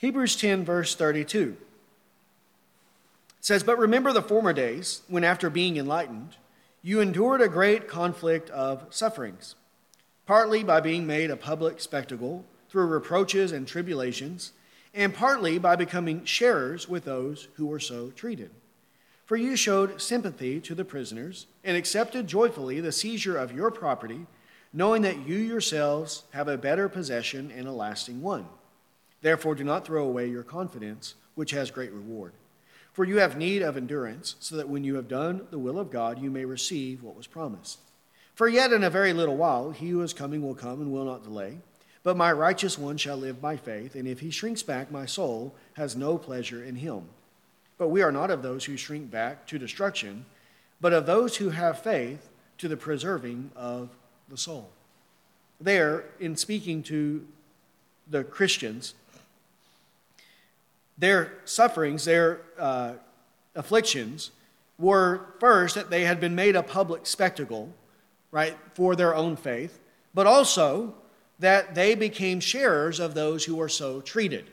Hebrews 0.03 0.35
10, 0.35 0.65
verse 0.65 0.95
32 0.95 1.55
says, 3.39 3.63
But 3.63 3.79
remember 3.79 4.11
the 4.11 4.21
former 4.21 4.51
days 4.51 5.01
when, 5.07 5.23
after 5.23 5.49
being 5.49 5.77
enlightened, 5.77 6.35
you 6.81 6.99
endured 6.99 7.39
a 7.39 7.47
great 7.47 7.87
conflict 7.87 8.49
of 8.49 8.85
sufferings, 8.89 9.55
partly 10.25 10.61
by 10.61 10.81
being 10.81 11.07
made 11.07 11.31
a 11.31 11.37
public 11.37 11.79
spectacle 11.79 12.43
through 12.67 12.87
reproaches 12.87 13.53
and 13.53 13.65
tribulations 13.65 14.51
and 14.93 15.13
partly 15.13 15.57
by 15.57 15.77
becoming 15.77 16.25
sharers 16.25 16.89
with 16.89 17.05
those 17.05 17.47
who 17.53 17.65
were 17.65 17.79
so 17.79 18.09
treated. 18.09 18.51
For 19.23 19.37
you 19.37 19.55
showed 19.55 20.01
sympathy 20.01 20.59
to 20.59 20.75
the 20.75 20.83
prisoners 20.83 21.47
and 21.63 21.77
accepted 21.77 22.27
joyfully 22.27 22.81
the 22.81 22.91
seizure 22.91 23.37
of 23.37 23.53
your 23.53 23.71
property, 23.71 24.27
knowing 24.73 25.01
that 25.03 25.25
you 25.25 25.37
yourselves 25.37 26.23
have 26.31 26.49
a 26.49 26.57
better 26.57 26.89
possession 26.89 27.53
and 27.55 27.69
a 27.69 27.71
lasting 27.71 28.21
one. 28.21 28.47
Therefore, 29.24 29.55
do 29.55 29.63
not 29.63 29.86
throw 29.86 30.05
away 30.05 30.28
your 30.28 30.43
confidence, 30.43 31.15
which 31.34 31.51
has 31.51 31.71
great 31.71 31.91
reward. 31.91 32.34
For 32.91 33.05
you 33.05 33.17
have 33.17 33.38
need 33.38 33.63
of 33.63 33.76
endurance, 33.76 34.36
so 34.39 34.57
that 34.57 34.69
when 34.69 34.84
you 34.84 34.95
have 34.95 35.07
done 35.07 35.47
the 35.49 35.57
will 35.57 35.80
of 35.80 35.89
God, 35.89 36.21
you 36.21 36.30
may 36.30 36.45
receive 36.45 37.01
what 37.01 37.15
was 37.15 37.26
promised. 37.26 37.80
For 38.36 38.47
yet 38.47 38.74
in 38.74 38.84
a 38.84 38.89
very 38.89 39.13
little 39.13 39.38
while, 39.38 39.71
he 39.71 39.89
who 39.89 40.01
is 40.01 40.13
coming 40.13 40.43
will 40.43 40.53
come 40.53 40.82
and 40.82 40.91
will 40.91 41.05
not 41.05 41.24
delay. 41.24 41.57
But 42.03 42.17
my 42.17 42.34
righteous 42.34 42.78
one 42.78 42.97
shall 42.97 43.15
live 43.15 43.41
by 43.41 43.55
faith, 43.55 43.95
and 43.95 44.07
if 44.07 44.19
he 44.19 44.30
shrinks 44.30 44.61
back, 44.61 44.91
my 44.91 45.05
soul 45.05 45.55
has 45.74 45.95
no 45.95 46.17
pleasure 46.17 46.61
in 46.61 46.76
him. 46.76 47.03
But 47.78 47.88
we 47.88 48.01
are 48.01 48.11
not 48.11 48.30
of 48.30 48.43
those 48.43 48.65
who 48.65 48.76
shrink 48.76 49.09
back 49.09 49.47
to 49.47 49.57
destruction, 49.57 50.26
but 50.82 50.91
of 50.91 51.05
those 51.05 51.38
who 51.38 51.49
have 51.51 51.80
faith 51.80 52.30
to 52.57 52.67
the 52.67 52.76
preserving 52.76 53.51
of 53.55 53.89
the 54.28 54.38
soul. 54.38 54.69
There, 55.61 56.03
in 56.19 56.36
speaking 56.36 56.84
to 56.84 57.26
the 58.09 58.26
Christians, 58.26 58.95
their 60.97 61.33
sufferings, 61.45 62.05
their 62.05 62.41
uh, 62.59 62.93
afflictions, 63.55 64.31
were 64.77 65.33
first 65.39 65.75
that 65.75 65.89
they 65.89 66.03
had 66.03 66.19
been 66.19 66.35
made 66.35 66.55
a 66.55 66.63
public 66.63 67.05
spectacle, 67.05 67.73
right, 68.31 68.57
for 68.73 68.95
their 68.95 69.15
own 69.15 69.35
faith, 69.35 69.79
but 70.13 70.27
also 70.27 70.93
that 71.39 71.75
they 71.75 71.95
became 71.95 72.39
sharers 72.39 72.99
of 72.99 73.13
those 73.13 73.45
who 73.45 73.55
were 73.55 73.69
so 73.69 74.01
treated. 74.01 74.49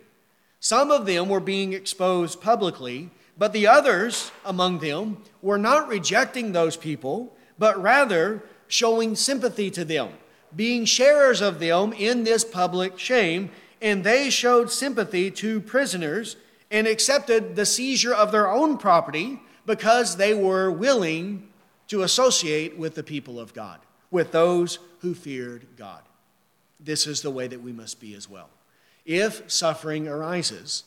Some 0.60 0.90
of 0.90 1.06
them 1.06 1.28
were 1.28 1.40
being 1.40 1.72
exposed 1.72 2.40
publicly, 2.40 3.10
but 3.38 3.52
the 3.52 3.66
others 3.66 4.30
among 4.44 4.80
them 4.80 5.22
were 5.40 5.58
not 5.58 5.88
rejecting 5.88 6.52
those 6.52 6.76
people, 6.76 7.34
but 7.58 7.80
rather 7.80 8.42
showing 8.68 9.16
sympathy 9.16 9.70
to 9.70 9.84
them, 9.84 10.10
being 10.54 10.84
sharers 10.84 11.40
of 11.40 11.58
them 11.58 11.92
in 11.92 12.24
this 12.24 12.44
public 12.44 12.98
shame, 12.98 13.50
and 13.80 14.04
they 14.04 14.30
showed 14.30 14.70
sympathy 14.70 15.30
to 15.30 15.60
prisoners 15.60 16.36
and 16.70 16.86
accepted 16.86 17.56
the 17.56 17.66
seizure 17.66 18.14
of 18.14 18.32
their 18.32 18.48
own 18.48 18.78
property 18.78 19.40
because 19.66 20.16
they 20.16 20.34
were 20.34 20.70
willing 20.70 21.48
to 21.88 22.02
associate 22.02 22.78
with 22.78 22.94
the 22.94 23.02
people 23.02 23.40
of 23.40 23.52
God, 23.52 23.80
with 24.10 24.32
those 24.32 24.78
who 25.00 25.14
feared 25.14 25.66
God 25.76 26.02
this 26.82 27.06
is 27.06 27.22
the 27.22 27.30
way 27.30 27.46
that 27.46 27.62
we 27.62 27.72
must 27.72 28.00
be 28.00 28.14
as 28.14 28.28
well. 28.28 28.48
If 29.04 29.50
suffering 29.50 30.08
arises, 30.08 30.84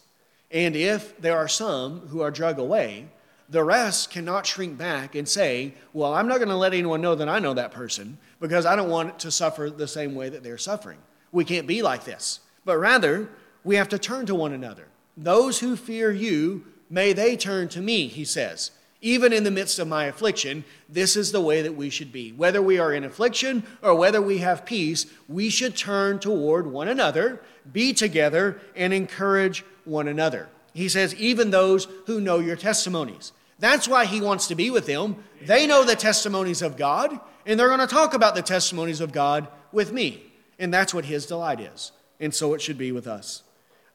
and 0.52 0.76
if 0.76 1.20
there 1.20 1.38
are 1.38 1.48
some 1.48 2.08
who 2.08 2.22
are 2.22 2.32
drug 2.32 2.60
away, 2.60 3.08
the 3.50 3.64
rest 3.64 4.10
cannot 4.10 4.46
shrink 4.46 4.78
back 4.78 5.16
and 5.16 5.28
say, 5.28 5.74
Well, 5.92 6.14
I'm 6.14 6.28
not 6.28 6.38
going 6.38 6.50
to 6.50 6.56
let 6.56 6.74
anyone 6.74 7.02
know 7.02 7.16
that 7.16 7.30
I 7.30 7.40
know 7.40 7.54
that 7.54 7.72
person 7.72 8.18
because 8.40 8.66
I 8.66 8.76
don't 8.76 8.90
want 8.90 9.20
to 9.20 9.32
suffer 9.32 9.70
the 9.70 9.88
same 9.88 10.16
way 10.16 10.30
that 10.30 10.44
they're 10.44 10.58
suffering. 10.58 11.00
We 11.32 11.46
can't 11.46 11.68
be 11.68 11.82
like 11.82 12.04
this. 12.04 12.40
But 12.66 12.78
rather, 12.78 13.30
we 13.64 13.76
have 13.76 13.90
to 13.90 14.00
turn 14.00 14.26
to 14.28 14.36
one 14.36 14.54
another. 14.54 14.88
Those 15.16 15.60
who 15.60 15.76
fear 15.76 16.12
you, 16.12 16.66
may 16.90 17.14
they 17.14 17.36
turn 17.36 17.68
to 17.70 17.82
me, 17.82 18.08
he 18.08 18.26
says 18.26 18.72
even 19.04 19.34
in 19.34 19.44
the 19.44 19.52
midst 19.52 19.80
of 19.80 19.88
my 19.88 20.06
affliction, 20.06 20.64
this 20.88 21.18
is 21.18 21.34
the 21.34 21.42
way 21.42 21.62
that 21.62 21.76
we 21.76 21.90
should 21.90 22.12
be. 22.12 22.32
Whether 22.32 22.62
we 22.62 22.80
are 22.80 22.94
in 22.94 23.04
affliction 23.04 23.64
or 23.82 23.94
whether 23.94 24.22
we 24.22 24.38
have 24.38 24.66
peace, 24.66 25.06
we 25.28 25.50
should 25.50 25.76
turn 25.76 26.20
toward 26.20 26.66
one 26.66 26.88
another, 26.88 27.42
be 27.72 27.92
together, 27.92 28.62
and 28.78 28.94
encourage 28.94 29.66
one 29.84 30.08
another. 30.08 30.48
He 30.74 30.88
says, 30.88 31.14
even 31.16 31.52
those 31.52 31.90
who 32.06 32.22
know 32.22 32.40
your 32.40 32.56
testimonies. 32.56 33.34
That's 33.60 33.90
why 33.90 34.06
he 34.06 34.22
wants 34.22 34.48
to 34.48 34.56
be 34.56 34.72
with 34.72 34.86
them. 34.86 35.18
They 35.42 35.68
know 35.68 35.84
the 35.84 35.96
testimonies 35.98 36.62
of 36.62 36.78
God, 36.78 37.20
and 37.46 37.60
they're 37.60 37.68
going 37.68 37.80
to 37.82 37.88
talk 37.88 38.14
about 38.14 38.36
the 38.36 38.42
testimonies 38.42 39.02
of 39.02 39.12
God 39.12 39.50
with 39.74 39.92
me. 39.92 40.24
And 40.58 40.74
that's 40.74 40.94
what 40.94 41.06
his 41.06 41.26
delight 41.26 41.60
is. 41.60 41.92
And 42.24 42.34
so 42.34 42.54
it 42.54 42.62
should 42.62 42.78
be 42.78 42.94
with 42.94 43.06
us. 43.06 43.44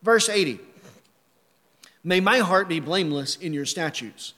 Verse 0.02 0.28
80 0.28 0.60
May 2.04 2.20
my 2.20 2.40
heart 2.40 2.68
be 2.68 2.78
blameless 2.78 3.36
in 3.36 3.54
your 3.54 3.64
statutes 3.64 4.34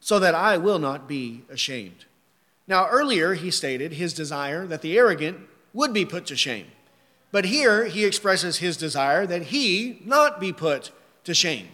so 0.00 0.18
that 0.18 0.34
I 0.34 0.56
will 0.56 0.80
not 0.80 1.08
be 1.08 1.42
ashamed. 1.48 2.04
Now, 2.66 2.88
earlier 2.88 3.34
he 3.34 3.52
stated 3.52 3.92
his 3.92 4.12
desire 4.12 4.66
that 4.66 4.82
the 4.82 4.98
arrogant 4.98 5.38
would 5.72 5.92
be 5.92 6.04
put 6.04 6.26
to 6.26 6.36
shame. 6.36 6.66
But 7.30 7.44
here 7.44 7.84
he 7.84 8.04
expresses 8.04 8.58
his 8.58 8.76
desire 8.76 9.24
that 9.26 9.44
he 9.44 10.02
not 10.04 10.40
be 10.40 10.52
put 10.52 10.90
to 11.22 11.32
shame. 11.32 11.68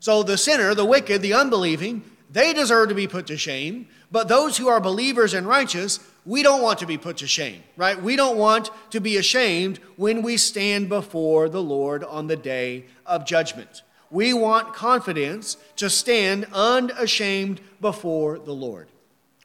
So 0.00 0.24
the 0.24 0.36
sinner, 0.36 0.74
the 0.74 0.84
wicked, 0.84 1.22
the 1.22 1.34
unbelieving, 1.34 2.02
they 2.28 2.52
deserve 2.52 2.88
to 2.88 2.94
be 2.94 3.06
put 3.06 3.28
to 3.28 3.36
shame. 3.36 3.86
But 4.10 4.26
those 4.26 4.56
who 4.56 4.66
are 4.66 4.80
believers 4.80 5.32
and 5.32 5.46
righteous, 5.46 6.00
we 6.26 6.42
don't 6.42 6.62
want 6.62 6.78
to 6.78 6.86
be 6.86 6.96
put 6.96 7.18
to 7.18 7.26
shame, 7.26 7.62
right? 7.76 8.00
We 8.00 8.16
don't 8.16 8.38
want 8.38 8.70
to 8.90 9.00
be 9.00 9.16
ashamed 9.16 9.78
when 9.96 10.22
we 10.22 10.36
stand 10.36 10.88
before 10.88 11.48
the 11.48 11.62
Lord 11.62 12.02
on 12.02 12.26
the 12.26 12.36
day 12.36 12.86
of 13.04 13.26
judgment. 13.26 13.82
We 14.10 14.32
want 14.32 14.74
confidence 14.74 15.56
to 15.76 15.90
stand 15.90 16.46
unashamed 16.52 17.60
before 17.80 18.38
the 18.38 18.52
Lord. 18.52 18.88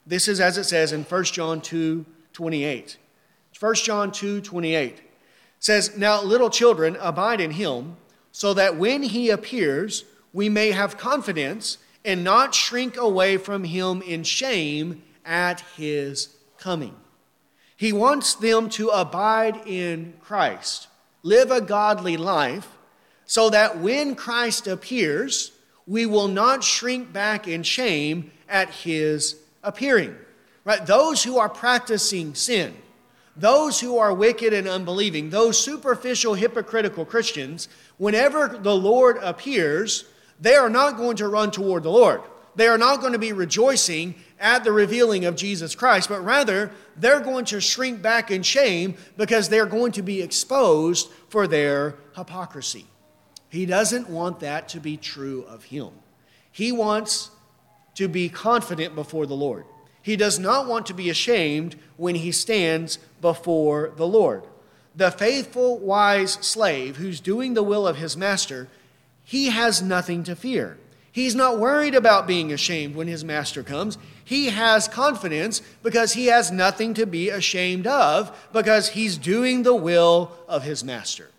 This 0.05 0.27
is 0.27 0.39
as 0.39 0.57
it 0.57 0.65
says 0.65 0.93
in 0.93 1.03
1 1.03 1.23
John 1.25 1.61
2 1.61 2.05
28. 2.33 2.97
1 3.59 3.75
John 3.75 4.11
2 4.11 4.41
28 4.41 5.01
says, 5.59 5.97
Now, 5.97 6.21
little 6.21 6.49
children, 6.49 6.97
abide 7.01 7.41
in 7.41 7.51
him, 7.51 7.97
so 8.31 8.53
that 8.53 8.77
when 8.77 9.03
he 9.03 9.29
appears, 9.29 10.05
we 10.31 10.47
may 10.47 10.71
have 10.71 10.97
confidence 10.97 11.77
and 12.05 12.23
not 12.23 12.55
shrink 12.55 12.95
away 12.95 13.35
from 13.37 13.65
him 13.65 14.01
in 14.01 14.23
shame 14.23 15.03
at 15.25 15.61
his 15.75 16.35
coming. 16.59 16.95
He 17.75 17.93
wants 17.93 18.35
them 18.35 18.69
to 18.71 18.89
abide 18.89 19.65
in 19.65 20.13
Christ, 20.21 20.87
live 21.23 21.49
a 21.49 21.61
godly 21.61 22.17
life 22.17 22.67
so 23.25 23.49
that 23.51 23.77
when 23.77 24.15
Christ 24.15 24.67
appears, 24.67 25.51
we 25.87 26.05
will 26.05 26.27
not 26.27 26.63
shrink 26.63 27.13
back 27.13 27.47
in 27.47 27.63
shame 27.63 28.31
at 28.49 28.69
his 28.69 29.35
appearing. 29.63 30.15
Right? 30.65 30.85
Those 30.85 31.23
who 31.23 31.37
are 31.37 31.47
practicing 31.47 32.35
sin, 32.35 32.75
those 33.35 33.79
who 33.79 33.97
are 33.97 34.13
wicked 34.13 34.51
and 34.51 34.67
unbelieving, 34.67 35.29
those 35.29 35.57
superficial 35.57 36.33
hypocritical 36.33 37.05
Christians, 37.05 37.69
whenever 37.97 38.47
the 38.47 38.75
Lord 38.75 39.17
appears, 39.21 40.05
they 40.41 40.55
are 40.55 40.69
not 40.69 40.97
going 40.97 41.17
to 41.17 41.27
run 41.27 41.51
toward 41.51 41.83
the 41.83 41.91
Lord. 41.91 42.21
They 42.55 42.67
are 42.67 42.77
not 42.77 42.99
going 42.99 43.13
to 43.13 43.19
be 43.19 43.31
rejoicing 43.31 44.15
at 44.39 44.63
the 44.63 44.71
revealing 44.71 45.25
of 45.25 45.35
Jesus 45.35 45.75
Christ, 45.75 46.09
but 46.09 46.23
rather 46.23 46.71
they're 46.95 47.19
going 47.19 47.45
to 47.45 47.59
shrink 47.59 48.01
back 48.01 48.31
in 48.31 48.43
shame 48.43 48.95
because 49.17 49.49
they're 49.49 49.65
going 49.65 49.91
to 49.93 50.01
be 50.01 50.21
exposed 50.21 51.09
for 51.27 51.47
their 51.47 51.95
hypocrisy. 52.15 52.85
He 53.49 53.65
doesn't 53.65 54.09
want 54.09 54.39
that 54.39 54.69
to 54.69 54.79
be 54.79 54.95
true 54.95 55.43
of 55.47 55.65
him. 55.65 55.89
He 56.51 56.71
wants 56.71 57.31
to 57.95 58.07
be 58.07 58.29
confident 58.29 58.95
before 58.95 59.25
the 59.25 59.35
Lord. 59.35 59.65
He 60.01 60.15
does 60.15 60.39
not 60.39 60.67
want 60.67 60.85
to 60.87 60.93
be 60.93 61.09
ashamed 61.09 61.75
when 61.97 62.15
he 62.15 62.31
stands 62.31 62.97
before 63.21 63.91
the 63.95 64.07
Lord. 64.07 64.43
The 64.95 65.11
faithful, 65.11 65.77
wise 65.77 66.33
slave 66.33 66.97
who's 66.97 67.19
doing 67.19 67.53
the 67.53 67.63
will 67.63 67.87
of 67.87 67.97
his 67.97 68.15
master, 68.15 68.69
he 69.23 69.49
has 69.49 69.81
nothing 69.81 70.23
to 70.23 70.35
fear. 70.35 70.77
He's 71.19 71.35
not 71.35 71.59
worried 71.59 71.95
about 71.95 72.27
being 72.27 72.53
ashamed 72.53 72.95
when 72.95 73.09
his 73.09 73.25
master 73.25 73.61
comes. 73.61 73.97
He 74.23 74.51
has 74.51 74.87
confidence 74.87 75.61
because 75.83 76.13
he 76.13 76.27
has 76.27 76.49
nothing 76.49 76.93
to 76.93 77.05
be 77.05 77.27
ashamed 77.27 77.85
of 77.87 78.47
because 78.53 78.87
he's 78.91 79.17
doing 79.17 79.63
the 79.63 79.75
will 79.75 80.31
of 80.47 80.63
his 80.63 80.81
master. 80.81 81.31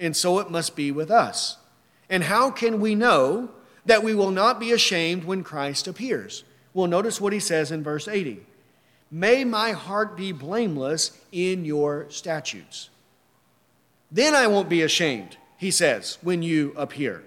And 0.00 0.16
so 0.16 0.40
it 0.40 0.50
must 0.50 0.74
be 0.74 0.90
with 0.90 1.12
us. 1.12 1.58
And 2.08 2.24
how 2.24 2.50
can 2.50 2.80
we 2.80 2.96
know 2.96 3.50
that 3.86 4.02
we 4.02 4.16
will 4.16 4.32
not 4.32 4.58
be 4.58 4.72
ashamed 4.72 5.22
when 5.22 5.44
Christ 5.44 5.86
appears? 5.86 6.42
Well, 6.74 6.88
notice 6.88 7.20
what 7.20 7.32
he 7.32 7.38
says 7.38 7.70
in 7.70 7.84
verse 7.84 8.08
80 8.08 8.44
May 9.12 9.44
my 9.44 9.70
heart 9.70 10.16
be 10.16 10.32
blameless 10.32 11.16
in 11.30 11.64
your 11.64 12.06
statutes. 12.10 12.90
Then 14.10 14.34
I 14.34 14.48
won't 14.48 14.68
be 14.68 14.82
ashamed, 14.82 15.36
he 15.56 15.70
says, 15.70 16.18
when 16.20 16.42
you 16.42 16.74
appear. 16.76 17.22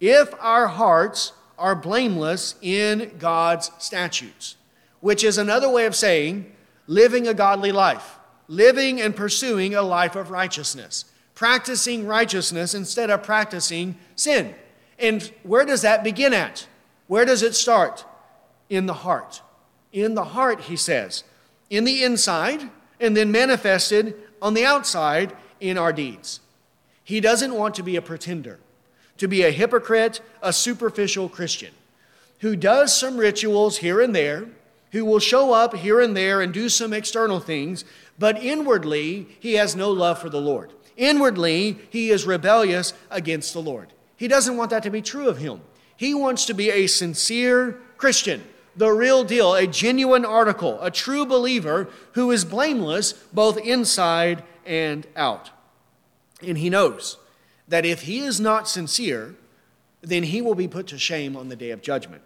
If 0.00 0.32
our 0.40 0.68
hearts 0.68 1.32
are 1.58 1.74
blameless 1.74 2.54
in 2.62 3.16
God's 3.18 3.70
statutes, 3.78 4.56
which 5.00 5.24
is 5.24 5.38
another 5.38 5.68
way 5.68 5.86
of 5.86 5.96
saying 5.96 6.52
living 6.86 7.26
a 7.26 7.34
godly 7.34 7.72
life, 7.72 8.18
living 8.46 9.00
and 9.00 9.14
pursuing 9.14 9.74
a 9.74 9.82
life 9.82 10.16
of 10.16 10.30
righteousness, 10.30 11.04
practicing 11.34 12.06
righteousness 12.06 12.74
instead 12.74 13.10
of 13.10 13.22
practicing 13.22 13.96
sin. 14.16 14.54
And 14.98 15.22
where 15.42 15.64
does 15.64 15.82
that 15.82 16.02
begin 16.02 16.32
at? 16.32 16.66
Where 17.06 17.24
does 17.24 17.42
it 17.42 17.54
start? 17.54 18.04
In 18.68 18.86
the 18.86 18.94
heart. 18.94 19.42
In 19.92 20.14
the 20.14 20.24
heart, 20.24 20.62
he 20.62 20.76
says, 20.76 21.24
in 21.70 21.84
the 21.84 22.02
inside, 22.02 22.70
and 23.00 23.16
then 23.16 23.30
manifested 23.30 24.14
on 24.42 24.54
the 24.54 24.64
outside 24.64 25.34
in 25.60 25.78
our 25.78 25.92
deeds. 25.92 26.40
He 27.04 27.20
doesn't 27.20 27.54
want 27.54 27.74
to 27.76 27.82
be 27.82 27.96
a 27.96 28.02
pretender 28.02 28.58
to 29.18 29.28
be 29.28 29.42
a 29.42 29.50
hypocrite, 29.50 30.20
a 30.42 30.52
superficial 30.52 31.28
Christian 31.28 31.72
who 32.40 32.54
does 32.56 32.96
some 32.96 33.16
rituals 33.16 33.78
here 33.78 34.00
and 34.00 34.14
there, 34.14 34.46
who 34.92 35.04
will 35.04 35.18
show 35.18 35.52
up 35.52 35.74
here 35.74 36.00
and 36.00 36.16
there 36.16 36.40
and 36.40 36.52
do 36.52 36.68
some 36.68 36.92
external 36.92 37.40
things, 37.40 37.84
but 38.18 38.42
inwardly 38.42 39.28
he 39.40 39.54
has 39.54 39.76
no 39.76 39.90
love 39.90 40.18
for 40.18 40.30
the 40.30 40.40
Lord. 40.40 40.72
Inwardly 40.96 41.78
he 41.90 42.10
is 42.10 42.26
rebellious 42.26 42.92
against 43.10 43.52
the 43.52 43.62
Lord. 43.62 43.92
He 44.16 44.28
doesn't 44.28 44.56
want 44.56 44.70
that 44.70 44.82
to 44.84 44.90
be 44.90 45.02
true 45.02 45.28
of 45.28 45.38
him. 45.38 45.60
He 45.96 46.14
wants 46.14 46.46
to 46.46 46.54
be 46.54 46.70
a 46.70 46.86
sincere 46.86 47.80
Christian, 47.96 48.44
the 48.76 48.90
real 48.90 49.24
deal, 49.24 49.54
a 49.54 49.66
genuine 49.66 50.24
article, 50.24 50.80
a 50.80 50.90
true 50.90 51.26
believer 51.26 51.88
who 52.12 52.30
is 52.30 52.44
blameless 52.44 53.12
both 53.32 53.58
inside 53.58 54.44
and 54.64 55.06
out. 55.16 55.50
And 56.40 56.58
he 56.58 56.70
knows 56.70 57.16
that 57.68 57.84
if 57.84 58.02
he 58.02 58.20
is 58.20 58.40
not 58.40 58.68
sincere, 58.68 59.34
then 60.00 60.24
he 60.24 60.40
will 60.40 60.54
be 60.54 60.68
put 60.68 60.86
to 60.88 60.98
shame 60.98 61.36
on 61.36 61.48
the 61.48 61.56
day 61.56 61.70
of 61.70 61.82
judgment. 61.82 62.22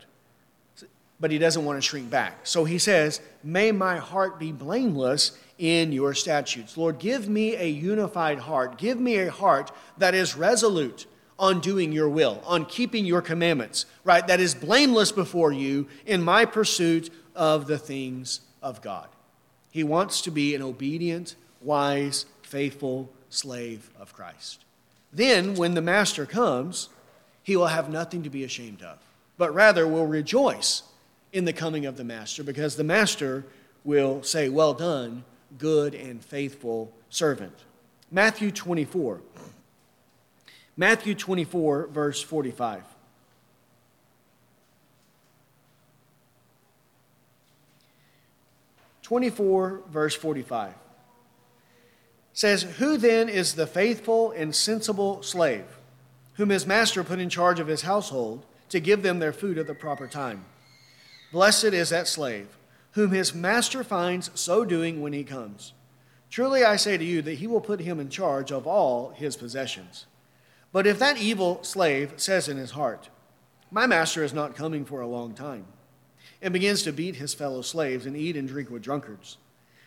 But 1.18 1.30
he 1.30 1.38
doesn't 1.38 1.64
want 1.64 1.76
to 1.78 1.82
shrink 1.82 2.10
back. 2.10 2.46
So 2.46 2.64
he 2.64 2.78
says, 2.78 3.20
May 3.44 3.70
my 3.70 3.96
heart 3.98 4.38
be 4.38 4.50
blameless 4.50 5.38
in 5.58 5.92
your 5.92 6.14
statutes. 6.14 6.76
Lord, 6.76 6.98
give 6.98 7.28
me 7.28 7.54
a 7.54 7.68
unified 7.68 8.40
heart. 8.40 8.78
Give 8.78 8.98
me 8.98 9.18
a 9.18 9.30
heart 9.30 9.70
that 9.98 10.14
is 10.14 10.36
resolute 10.36 11.06
on 11.38 11.60
doing 11.60 11.92
your 11.92 12.08
will, 12.08 12.42
on 12.44 12.64
keeping 12.64 13.04
your 13.04 13.22
commandments, 13.22 13.86
right? 14.04 14.26
That 14.26 14.40
is 14.40 14.54
blameless 14.54 15.12
before 15.12 15.52
you 15.52 15.88
in 16.06 16.22
my 16.22 16.44
pursuit 16.44 17.10
of 17.34 17.66
the 17.66 17.78
things 17.78 18.40
of 18.60 18.82
God. 18.82 19.08
He 19.70 19.82
wants 19.82 20.20
to 20.22 20.30
be 20.30 20.54
an 20.54 20.62
obedient, 20.62 21.36
wise, 21.60 22.26
faithful 22.42 23.10
slave 23.28 23.90
of 23.98 24.12
Christ. 24.12 24.64
Then, 25.12 25.54
when 25.54 25.74
the 25.74 25.82
master 25.82 26.24
comes, 26.24 26.88
he 27.42 27.56
will 27.56 27.66
have 27.66 27.90
nothing 27.90 28.22
to 28.22 28.30
be 28.30 28.44
ashamed 28.44 28.82
of, 28.82 28.98
but 29.36 29.52
rather 29.52 29.86
will 29.86 30.06
rejoice 30.06 30.82
in 31.32 31.44
the 31.44 31.52
coming 31.52 31.86
of 31.86 31.96
the 31.96 32.04
master, 32.04 32.42
because 32.42 32.76
the 32.76 32.84
master 32.84 33.44
will 33.84 34.22
say, 34.22 34.48
Well 34.48 34.74
done, 34.74 35.24
good 35.58 35.94
and 35.94 36.24
faithful 36.24 36.92
servant. 37.10 37.56
Matthew 38.10 38.50
24. 38.50 39.20
Matthew 40.76 41.14
24, 41.14 41.88
verse 41.88 42.22
45. 42.22 42.84
Twenty-four, 49.02 49.82
verse 49.90 50.14
forty-five 50.14 50.72
says, 52.32 52.62
Who 52.78 52.96
then 52.96 53.28
is 53.28 53.54
the 53.54 53.66
faithful 53.66 54.30
and 54.32 54.54
sensible 54.54 55.22
slave, 55.22 55.64
whom 56.34 56.48
his 56.48 56.66
master 56.66 57.04
put 57.04 57.18
in 57.18 57.28
charge 57.28 57.60
of 57.60 57.68
his 57.68 57.82
household 57.82 58.44
to 58.70 58.80
give 58.80 59.02
them 59.02 59.18
their 59.18 59.32
food 59.32 59.58
at 59.58 59.66
the 59.66 59.74
proper 59.74 60.06
time? 60.06 60.44
Blessed 61.30 61.64
is 61.64 61.90
that 61.90 62.08
slave, 62.08 62.48
whom 62.92 63.10
his 63.10 63.34
master 63.34 63.82
finds 63.84 64.30
so 64.34 64.64
doing 64.64 65.00
when 65.00 65.12
he 65.12 65.24
comes. 65.24 65.72
Truly 66.30 66.64
I 66.64 66.76
say 66.76 66.96
to 66.96 67.04
you 67.04 67.20
that 67.22 67.34
he 67.34 67.46
will 67.46 67.60
put 67.60 67.80
him 67.80 68.00
in 68.00 68.08
charge 68.08 68.50
of 68.50 68.66
all 68.66 69.10
his 69.10 69.36
possessions. 69.36 70.06
But 70.72 70.86
if 70.86 70.98
that 70.98 71.18
evil 71.18 71.62
slave 71.62 72.14
says 72.16 72.48
in 72.48 72.56
his 72.56 72.70
heart, 72.70 73.10
My 73.70 73.86
master 73.86 74.24
is 74.24 74.32
not 74.32 74.56
coming 74.56 74.84
for 74.84 75.00
a 75.00 75.06
long 75.06 75.34
time, 75.34 75.66
and 76.40 76.52
begins 76.52 76.82
to 76.84 76.92
beat 76.92 77.16
his 77.16 77.34
fellow 77.34 77.60
slaves 77.60 78.06
and 78.06 78.16
eat 78.16 78.36
and 78.36 78.48
drink 78.48 78.70
with 78.70 78.82
drunkards, 78.82 79.36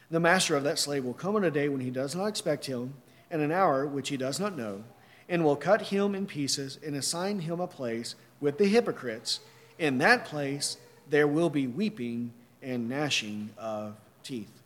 the 0.10 0.20
master 0.20 0.56
of 0.56 0.64
that 0.64 0.80
slave 0.80 1.04
will 1.04 1.14
come 1.14 1.36
on 1.36 1.44
a 1.44 1.52
day 1.52 1.70
when 1.70 1.82
he 1.82 1.90
does 1.90 2.16
not 2.16 2.28
expect 2.28 2.66
him, 2.66 2.94
and 3.32 3.42
an 3.42 3.52
hour 3.52 3.86
which 3.86 4.10
he 4.10 4.18
does 4.18 4.40
not 4.40 4.58
know, 4.58 4.84
and 5.28 5.44
will 5.44 5.56
cut 5.56 5.84
him 5.84 6.14
in 6.14 6.26
pieces 6.28 6.78
and 6.86 6.96
assign 6.96 7.40
him 7.40 7.60
a 7.60 7.68
place 7.68 8.16
with 8.40 8.58
the 8.58 8.68
hypocrites. 8.68 9.40
In 9.80 9.98
that 9.98 10.26
place 10.26 10.78
there 11.10 11.28
will 11.28 11.50
be 11.50 11.68
weeping 11.68 12.34
and 12.62 12.90
gnashing 12.90 13.50
of 13.58 13.96
teeth. 14.24 14.62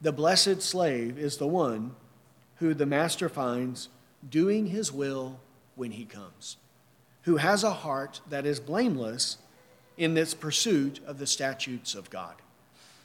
The 0.00 0.12
blessed 0.12 0.62
slave 0.62 1.18
is 1.18 1.36
the 1.36 1.46
one 1.46 1.96
who 2.56 2.74
the 2.74 2.86
master 2.86 3.28
finds 3.28 3.88
doing 4.28 4.66
his 4.66 4.92
will 4.92 5.40
when 5.74 5.92
he 5.92 6.04
comes, 6.04 6.56
who 7.22 7.36
has 7.36 7.64
a 7.64 7.70
heart 7.70 8.20
that 8.28 8.46
is 8.46 8.60
blameless 8.60 9.38
in 9.96 10.16
its 10.16 10.34
pursuit 10.34 11.00
of 11.06 11.18
the 11.18 11.26
statutes 11.26 11.94
of 11.94 12.10
God. 12.10 12.34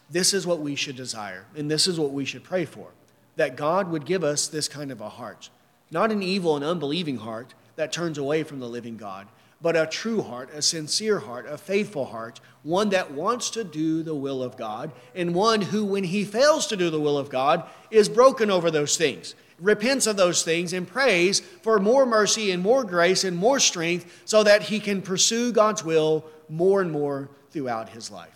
This 0.09 0.33
is 0.33 0.45
what 0.45 0.59
we 0.59 0.75
should 0.75 0.95
desire, 0.95 1.45
and 1.55 1.69
this 1.69 1.87
is 1.87 1.99
what 1.99 2.11
we 2.11 2.25
should 2.25 2.43
pray 2.43 2.65
for 2.65 2.89
that 3.35 3.55
God 3.55 3.89
would 3.89 4.05
give 4.05 4.23
us 4.23 4.47
this 4.47 4.67
kind 4.67 4.91
of 4.91 5.01
a 5.01 5.09
heart. 5.09 5.49
Not 5.91 6.11
an 6.11 6.23
evil 6.23 6.55
and 6.55 6.65
unbelieving 6.65 7.17
heart 7.17 7.53
that 7.75 7.91
turns 7.91 8.17
away 8.17 8.43
from 8.43 8.59
the 8.59 8.69
living 8.69 8.97
God, 8.97 9.27
but 9.61 9.75
a 9.75 9.87
true 9.87 10.21
heart, 10.21 10.49
a 10.53 10.61
sincere 10.61 11.19
heart, 11.19 11.45
a 11.47 11.57
faithful 11.57 12.05
heart, 12.05 12.39
one 12.63 12.89
that 12.89 13.11
wants 13.11 13.49
to 13.51 13.63
do 13.63 14.03
the 14.03 14.15
will 14.15 14.43
of 14.43 14.57
God, 14.57 14.91
and 15.15 15.33
one 15.33 15.61
who, 15.61 15.85
when 15.85 16.03
he 16.03 16.25
fails 16.25 16.67
to 16.67 16.77
do 16.77 16.89
the 16.89 16.99
will 16.99 17.17
of 17.17 17.29
God, 17.29 17.67
is 17.89 18.09
broken 18.09 18.51
over 18.51 18.69
those 18.69 18.97
things, 18.97 19.35
repents 19.59 20.05
of 20.05 20.17
those 20.17 20.43
things, 20.43 20.73
and 20.73 20.87
prays 20.87 21.39
for 21.39 21.79
more 21.79 22.05
mercy 22.05 22.51
and 22.51 22.61
more 22.61 22.83
grace 22.83 23.23
and 23.23 23.37
more 23.37 23.59
strength 23.59 24.21
so 24.25 24.43
that 24.43 24.63
he 24.63 24.79
can 24.79 25.01
pursue 25.01 25.51
God's 25.51 25.83
will 25.83 26.25
more 26.49 26.81
and 26.81 26.91
more 26.91 27.29
throughout 27.51 27.89
his 27.89 28.11
life. 28.11 28.32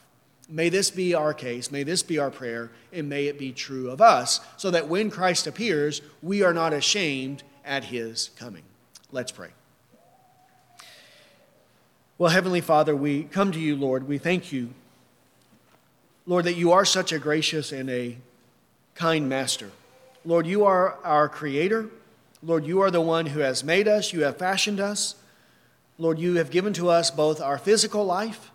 May 0.49 0.69
this 0.69 0.89
be 0.89 1.13
our 1.13 1.33
case, 1.33 1.71
may 1.71 1.83
this 1.83 2.03
be 2.03 2.19
our 2.19 2.31
prayer, 2.31 2.71
and 2.93 3.09
may 3.09 3.25
it 3.25 3.37
be 3.37 3.51
true 3.51 3.89
of 3.89 4.01
us, 4.01 4.39
so 4.55 4.71
that 4.71 4.87
when 4.87 5.09
Christ 5.09 5.45
appears, 5.45 6.01
we 6.21 6.41
are 6.41 6.53
not 6.53 6.71
ashamed 6.71 7.43
at 7.65 7.85
his 7.85 8.29
coming. 8.37 8.63
Let's 9.11 9.31
pray. 9.31 9.49
Well, 12.17 12.31
Heavenly 12.31 12.61
Father, 12.61 12.95
we 12.95 13.23
come 13.23 13.51
to 13.51 13.59
you, 13.59 13.75
Lord. 13.75 14.07
We 14.07 14.17
thank 14.17 14.53
you, 14.53 14.69
Lord, 16.25 16.45
that 16.45 16.55
you 16.55 16.71
are 16.71 16.85
such 16.85 17.11
a 17.11 17.19
gracious 17.19 17.73
and 17.73 17.89
a 17.89 18.17
kind 18.95 19.27
master. 19.27 19.71
Lord, 20.25 20.47
you 20.47 20.65
are 20.65 20.97
our 21.03 21.27
creator. 21.29 21.89
Lord, 22.41 22.65
you 22.65 22.81
are 22.81 22.91
the 22.91 23.01
one 23.01 23.27
who 23.27 23.41
has 23.41 23.63
made 23.63 23.87
us, 23.87 24.13
you 24.13 24.23
have 24.23 24.37
fashioned 24.37 24.79
us. 24.79 25.15
Lord, 25.97 26.19
you 26.19 26.35
have 26.35 26.51
given 26.51 26.73
to 26.73 26.89
us 26.89 27.11
both 27.11 27.41
our 27.41 27.57
physical 27.57 28.05
life 28.05 28.51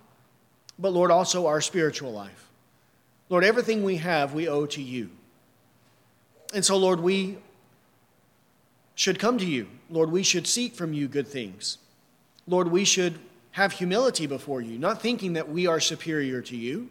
but 0.82 0.92
Lord, 0.92 1.12
also 1.12 1.46
our 1.46 1.60
spiritual 1.60 2.12
life. 2.12 2.50
Lord, 3.28 3.44
everything 3.44 3.84
we 3.84 3.96
have, 3.98 4.34
we 4.34 4.48
owe 4.48 4.66
to 4.66 4.82
you. 4.82 5.10
And 6.52 6.64
so, 6.64 6.76
Lord, 6.76 7.00
we 7.00 7.38
should 8.96 9.20
come 9.20 9.38
to 9.38 9.46
you. 9.46 9.68
Lord, 9.88 10.10
we 10.10 10.24
should 10.24 10.46
seek 10.46 10.74
from 10.74 10.92
you 10.92 11.06
good 11.06 11.28
things. 11.28 11.78
Lord, 12.48 12.68
we 12.68 12.84
should 12.84 13.20
have 13.52 13.72
humility 13.72 14.26
before 14.26 14.60
you, 14.60 14.76
not 14.76 15.00
thinking 15.00 15.34
that 15.34 15.48
we 15.48 15.68
are 15.68 15.78
superior 15.78 16.42
to 16.42 16.56
you. 16.56 16.90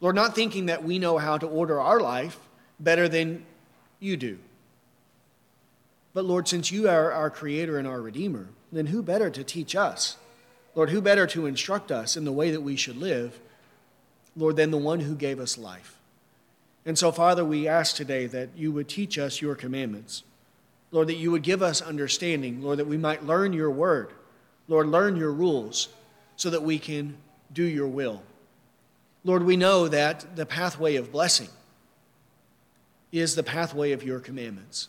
Lord, 0.00 0.16
not 0.16 0.34
thinking 0.34 0.66
that 0.66 0.84
we 0.84 0.98
know 0.98 1.16
how 1.16 1.38
to 1.38 1.46
order 1.46 1.80
our 1.80 1.98
life 1.98 2.38
better 2.78 3.08
than 3.08 3.46
you 4.00 4.18
do. 4.18 4.38
But 6.12 6.26
Lord, 6.26 6.46
since 6.46 6.70
you 6.70 6.90
are 6.90 7.10
our 7.10 7.30
creator 7.30 7.78
and 7.78 7.88
our 7.88 8.02
redeemer, 8.02 8.48
then 8.70 8.86
who 8.86 9.02
better 9.02 9.30
to 9.30 9.42
teach 9.42 9.74
us 9.74 10.18
Lord, 10.74 10.90
who 10.90 11.00
better 11.00 11.26
to 11.28 11.46
instruct 11.46 11.90
us 11.90 12.16
in 12.16 12.24
the 12.24 12.32
way 12.32 12.50
that 12.50 12.62
we 12.62 12.76
should 12.76 12.96
live 12.96 13.38
Lord, 14.36 14.56
than 14.56 14.70
the 14.70 14.78
one 14.78 15.00
who 15.00 15.14
gave 15.14 15.40
us 15.40 15.58
life. 15.58 15.96
And 16.86 16.98
so, 16.98 17.12
Father, 17.12 17.44
we 17.44 17.68
ask 17.68 17.94
today 17.94 18.26
that 18.26 18.50
you 18.56 18.72
would 18.72 18.88
teach 18.88 19.18
us 19.18 19.40
your 19.40 19.54
commandments. 19.54 20.22
Lord, 20.92 21.08
that 21.08 21.16
you 21.16 21.30
would 21.30 21.42
give 21.42 21.62
us 21.62 21.82
understanding. 21.82 22.62
Lord, 22.62 22.78
that 22.78 22.86
we 22.86 22.96
might 22.96 23.24
learn 23.24 23.52
your 23.52 23.70
word. 23.70 24.12
Lord, 24.68 24.86
learn 24.86 25.16
your 25.16 25.32
rules 25.32 25.88
so 26.36 26.50
that 26.50 26.62
we 26.62 26.78
can 26.78 27.16
do 27.52 27.62
your 27.62 27.88
will. 27.88 28.22
Lord, 29.24 29.42
we 29.42 29.56
know 29.56 29.88
that 29.88 30.36
the 30.36 30.46
pathway 30.46 30.96
of 30.96 31.12
blessing 31.12 31.48
is 33.12 33.34
the 33.34 33.42
pathway 33.42 33.92
of 33.92 34.02
your 34.02 34.20
commandments. 34.20 34.88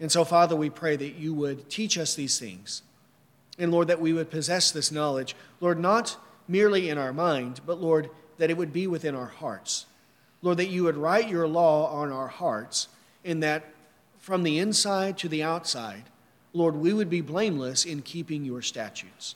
And 0.00 0.12
so, 0.12 0.24
Father, 0.24 0.56
we 0.56 0.68
pray 0.68 0.96
that 0.96 1.14
you 1.14 1.32
would 1.32 1.70
teach 1.70 1.96
us 1.96 2.14
these 2.14 2.38
things. 2.38 2.82
And 3.58 3.70
Lord, 3.70 3.88
that 3.88 4.00
we 4.00 4.12
would 4.12 4.30
possess 4.30 4.70
this 4.70 4.90
knowledge, 4.90 5.36
Lord, 5.60 5.78
not 5.78 6.16
merely 6.48 6.88
in 6.88 6.98
our 6.98 7.12
mind, 7.12 7.60
but 7.64 7.80
Lord, 7.80 8.10
that 8.38 8.50
it 8.50 8.56
would 8.56 8.72
be 8.72 8.86
within 8.86 9.14
our 9.14 9.26
hearts. 9.26 9.86
Lord, 10.42 10.58
that 10.58 10.68
you 10.68 10.84
would 10.84 10.96
write 10.96 11.28
your 11.28 11.46
law 11.46 11.86
on 11.86 12.12
our 12.12 12.28
hearts, 12.28 12.88
and 13.24 13.42
that 13.42 13.64
from 14.18 14.42
the 14.42 14.58
inside 14.58 15.16
to 15.18 15.28
the 15.28 15.42
outside, 15.42 16.04
Lord, 16.52 16.76
we 16.76 16.92
would 16.92 17.10
be 17.10 17.20
blameless 17.20 17.84
in 17.84 18.02
keeping 18.02 18.44
your 18.44 18.62
statutes. 18.62 19.34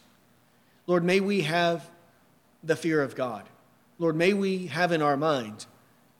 Lord, 0.86 1.04
may 1.04 1.20
we 1.20 1.42
have 1.42 1.88
the 2.62 2.76
fear 2.76 3.02
of 3.02 3.14
God. 3.14 3.44
Lord, 3.98 4.16
may 4.16 4.32
we 4.32 4.66
have 4.68 4.92
in 4.92 5.02
our 5.02 5.16
mind 5.16 5.66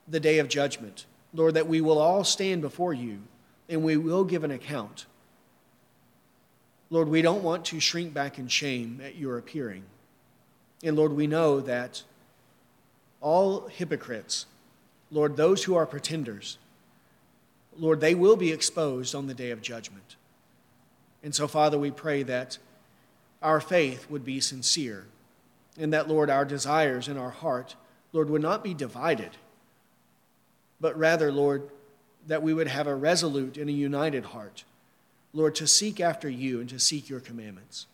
the 0.06 0.20
day 0.20 0.38
of 0.38 0.48
judgment. 0.48 1.06
Lord, 1.32 1.54
that 1.54 1.68
we 1.68 1.80
will 1.80 1.98
all 1.98 2.24
stand 2.24 2.62
before 2.62 2.92
you 2.92 3.20
and 3.68 3.82
we 3.82 3.96
will 3.96 4.24
give 4.24 4.44
an 4.44 4.50
account. 4.50 5.06
Lord, 6.90 7.08
we 7.08 7.22
don't 7.22 7.42
want 7.42 7.64
to 7.66 7.80
shrink 7.80 8.14
back 8.14 8.38
in 8.38 8.48
shame 8.48 9.00
at 9.04 9.16
your 9.16 9.38
appearing. 9.38 9.84
And 10.82 10.96
Lord, 10.96 11.12
we 11.12 11.26
know 11.26 11.60
that 11.60 12.02
all 13.20 13.66
hypocrites, 13.66 14.46
Lord, 15.10 15.36
those 15.36 15.64
who 15.64 15.74
are 15.74 15.86
pretenders, 15.86 16.58
Lord, 17.76 18.00
they 18.00 18.14
will 18.14 18.36
be 18.36 18.52
exposed 18.52 19.14
on 19.14 19.26
the 19.26 19.34
day 19.34 19.50
of 19.50 19.62
judgment. 19.62 20.16
And 21.22 21.34
so, 21.34 21.46
Father, 21.46 21.78
we 21.78 21.90
pray 21.90 22.22
that 22.24 22.58
our 23.42 23.60
faith 23.60 24.08
would 24.10 24.24
be 24.24 24.40
sincere 24.40 25.06
and 25.78 25.92
that, 25.92 26.08
Lord, 26.08 26.30
our 26.30 26.44
desires 26.44 27.06
in 27.08 27.16
our 27.16 27.30
heart, 27.30 27.76
Lord, 28.12 28.30
would 28.30 28.42
not 28.42 28.64
be 28.64 28.74
divided, 28.74 29.30
but 30.80 30.98
rather, 30.98 31.30
Lord, 31.30 31.68
that 32.26 32.42
we 32.42 32.52
would 32.52 32.66
have 32.66 32.86
a 32.86 32.94
resolute 32.94 33.56
and 33.56 33.70
a 33.70 33.72
united 33.72 34.26
heart, 34.26 34.64
Lord, 35.38 35.54
to 35.54 35.68
seek 35.68 36.00
after 36.00 36.28
you 36.28 36.58
and 36.58 36.68
to 36.70 36.80
seek 36.80 37.08
your 37.08 37.20
commandments. 37.20 37.86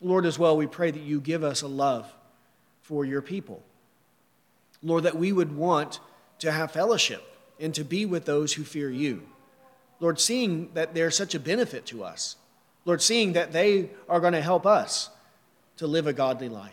Lord, 0.00 0.26
as 0.26 0.36
well, 0.36 0.56
we 0.56 0.66
pray 0.66 0.90
that 0.90 1.00
you 1.00 1.20
give 1.20 1.44
us 1.44 1.62
a 1.62 1.68
love 1.68 2.12
for 2.82 3.04
your 3.04 3.22
people. 3.22 3.62
Lord, 4.82 5.04
that 5.04 5.16
we 5.16 5.30
would 5.30 5.56
want 5.56 6.00
to 6.40 6.50
have 6.50 6.72
fellowship 6.72 7.22
and 7.60 7.72
to 7.76 7.84
be 7.84 8.04
with 8.04 8.24
those 8.24 8.52
who 8.52 8.64
fear 8.64 8.90
you. 8.90 9.22
Lord, 10.00 10.18
seeing 10.18 10.70
that 10.74 10.92
they're 10.92 11.12
such 11.12 11.36
a 11.36 11.38
benefit 11.38 11.86
to 11.86 12.02
us. 12.02 12.34
Lord, 12.84 13.00
seeing 13.00 13.34
that 13.34 13.52
they 13.52 13.90
are 14.08 14.18
going 14.18 14.32
to 14.32 14.42
help 14.42 14.66
us 14.66 15.10
to 15.76 15.86
live 15.86 16.08
a 16.08 16.12
godly 16.12 16.48
life. 16.48 16.72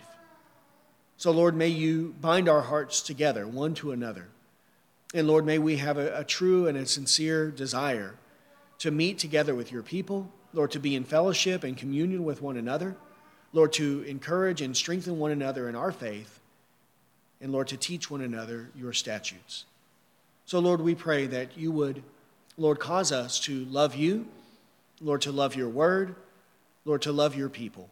So, 1.17 1.29
Lord, 1.29 1.55
may 1.55 1.67
you 1.67 2.15
bind 2.19 2.49
our 2.49 2.61
hearts 2.61 2.99
together, 2.99 3.45
one 3.45 3.75
to 3.75 3.91
another. 3.91 4.29
And 5.13 5.27
Lord, 5.27 5.45
may 5.45 5.59
we 5.59 5.77
have 5.77 5.99
a, 5.99 6.17
a, 6.17 6.23
true 6.23 6.65
and 6.65 6.75
a 6.75 6.87
sincere 6.87 7.51
desire 7.51 8.15
to 8.81 8.91
meet 8.91 9.17
together 9.17 9.55
with 9.55 9.71
your 9.71 9.81
people, 9.81 10.29
Lord, 10.53 10.71
to 10.71 10.79
be 10.79 10.95
in 10.95 11.03
fellowship 11.03 11.63
and 11.63 11.75
communion 11.75 12.23
with 12.23 12.41
one 12.41 12.57
another, 12.57 12.95
Lord, 13.53 13.73
to 13.73 14.03
encourage 14.03 14.61
and 14.61 14.77
strengthen 14.77 15.17
one 15.17 15.31
another 15.31 15.67
in 15.67 15.75
our 15.75 15.91
faith, 15.91 16.39
and 17.39 17.51
Lord, 17.51 17.69
to 17.69 17.77
teach 17.77 18.11
one 18.11 18.21
another 18.21 18.69
your 18.75 18.93
statutes. 18.93 19.65
So, 20.45 20.59
Lord, 20.59 20.81
we 20.81 20.93
pray 20.93 21.25
that 21.27 21.57
you 21.57 21.71
would, 21.71 22.03
Lord, 22.57 22.79
cause 22.79 23.11
us 23.11 23.39
to 23.41 23.65
love 23.65 23.95
you, 23.95 24.27
Lord, 24.99 25.21
to 25.21 25.31
love 25.31 25.55
your 25.55 25.69
word, 25.69 26.15
Lord, 26.85 27.01
to 27.03 27.11
love 27.11 27.35
your 27.35 27.49
people 27.49 27.89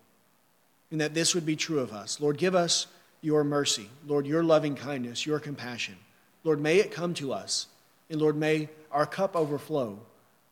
and 0.91 1.01
that 1.01 1.13
this 1.13 1.35
would 1.35 1.45
be 1.45 1.55
true 1.55 1.79
of 1.79 1.91
us. 1.91 2.19
Lord, 2.19 2.37
give 2.37 2.55
us 2.55 2.87
your 3.21 3.43
mercy. 3.43 3.89
Lord, 4.07 4.25
your 4.25 4.43
loving 4.43 4.75
kindness, 4.75 5.25
your 5.25 5.39
compassion. 5.39 5.97
Lord, 6.43 6.59
may 6.59 6.77
it 6.77 6.91
come 6.91 7.13
to 7.15 7.33
us. 7.33 7.67
And 8.09 8.19
Lord, 8.19 8.35
may 8.35 8.69
our 8.91 9.05
cup 9.05 9.35
overflow, 9.35 9.99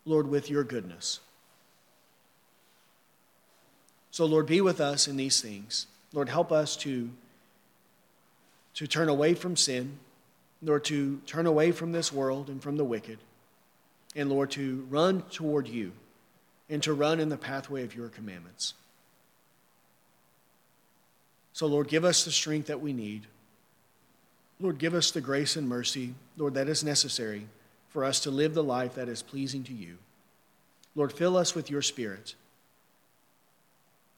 Lord, 0.08 0.30
with 0.30 0.50
your 0.50 0.64
goodness. 0.64 1.20
So, 4.10 4.26
Lord, 4.26 4.48
be 4.48 4.62
with 4.62 4.80
us 4.80 5.08
in 5.08 5.18
these 5.18 5.42
things. 5.42 5.86
Lord, 6.14 6.30
help 6.30 6.52
us 6.52 6.78
to, 6.78 7.10
to 8.76 8.88
turn 8.88 9.10
away 9.10 9.34
from 9.34 9.58
sin, 9.58 10.00
Lord, 10.64 10.86
to 10.86 11.18
turn 11.28 11.46
away 11.46 11.74
from 11.74 11.92
this 11.92 12.12
world 12.12 12.50
and 12.50 12.64
from 12.64 12.78
the 12.78 12.86
wicked, 12.86 13.20
and 14.16 14.30
Lord, 14.30 14.50
to 14.52 14.88
run 14.90 15.24
toward 15.30 15.68
you 15.68 15.92
and 16.70 16.82
to 16.84 16.94
run 16.94 17.20
in 17.20 17.28
the 17.28 17.38
pathway 17.38 17.84
of 17.84 17.94
your 17.94 18.08
commandments. 18.08 18.74
So, 21.52 21.68
Lord, 21.68 21.90
give 21.90 22.06
us 22.06 22.24
the 22.24 22.32
strength 22.32 22.68
that 22.68 22.82
we 22.82 22.94
need. 22.94 23.28
Lord, 24.60 24.78
give 24.78 24.94
us 24.94 25.12
the 25.12 25.22
grace 25.22 25.56
and 25.58 25.68
mercy, 25.68 26.16
Lord, 26.38 26.54
that 26.54 26.70
is 26.70 26.84
necessary 26.84 27.48
for 27.98 28.06
us 28.06 28.20
to 28.20 28.30
live 28.30 28.54
the 28.54 28.64
life 28.64 28.94
that 28.94 29.10
is 29.10 29.24
pleasing 29.24 29.64
to 29.64 29.74
you. 29.74 29.98
Lord, 30.94 31.12
fill 31.12 31.36
us 31.36 31.56
with 31.56 31.72
your 31.72 31.82
Spirit. 31.82 32.36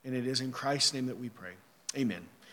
And 0.04 0.14
it 0.14 0.28
is 0.28 0.42
in 0.42 0.52
Christ's 0.52 0.94
name 0.94 1.06
that 1.06 1.18
we 1.18 1.30
pray. 1.30 1.54
Amen. 1.96 2.28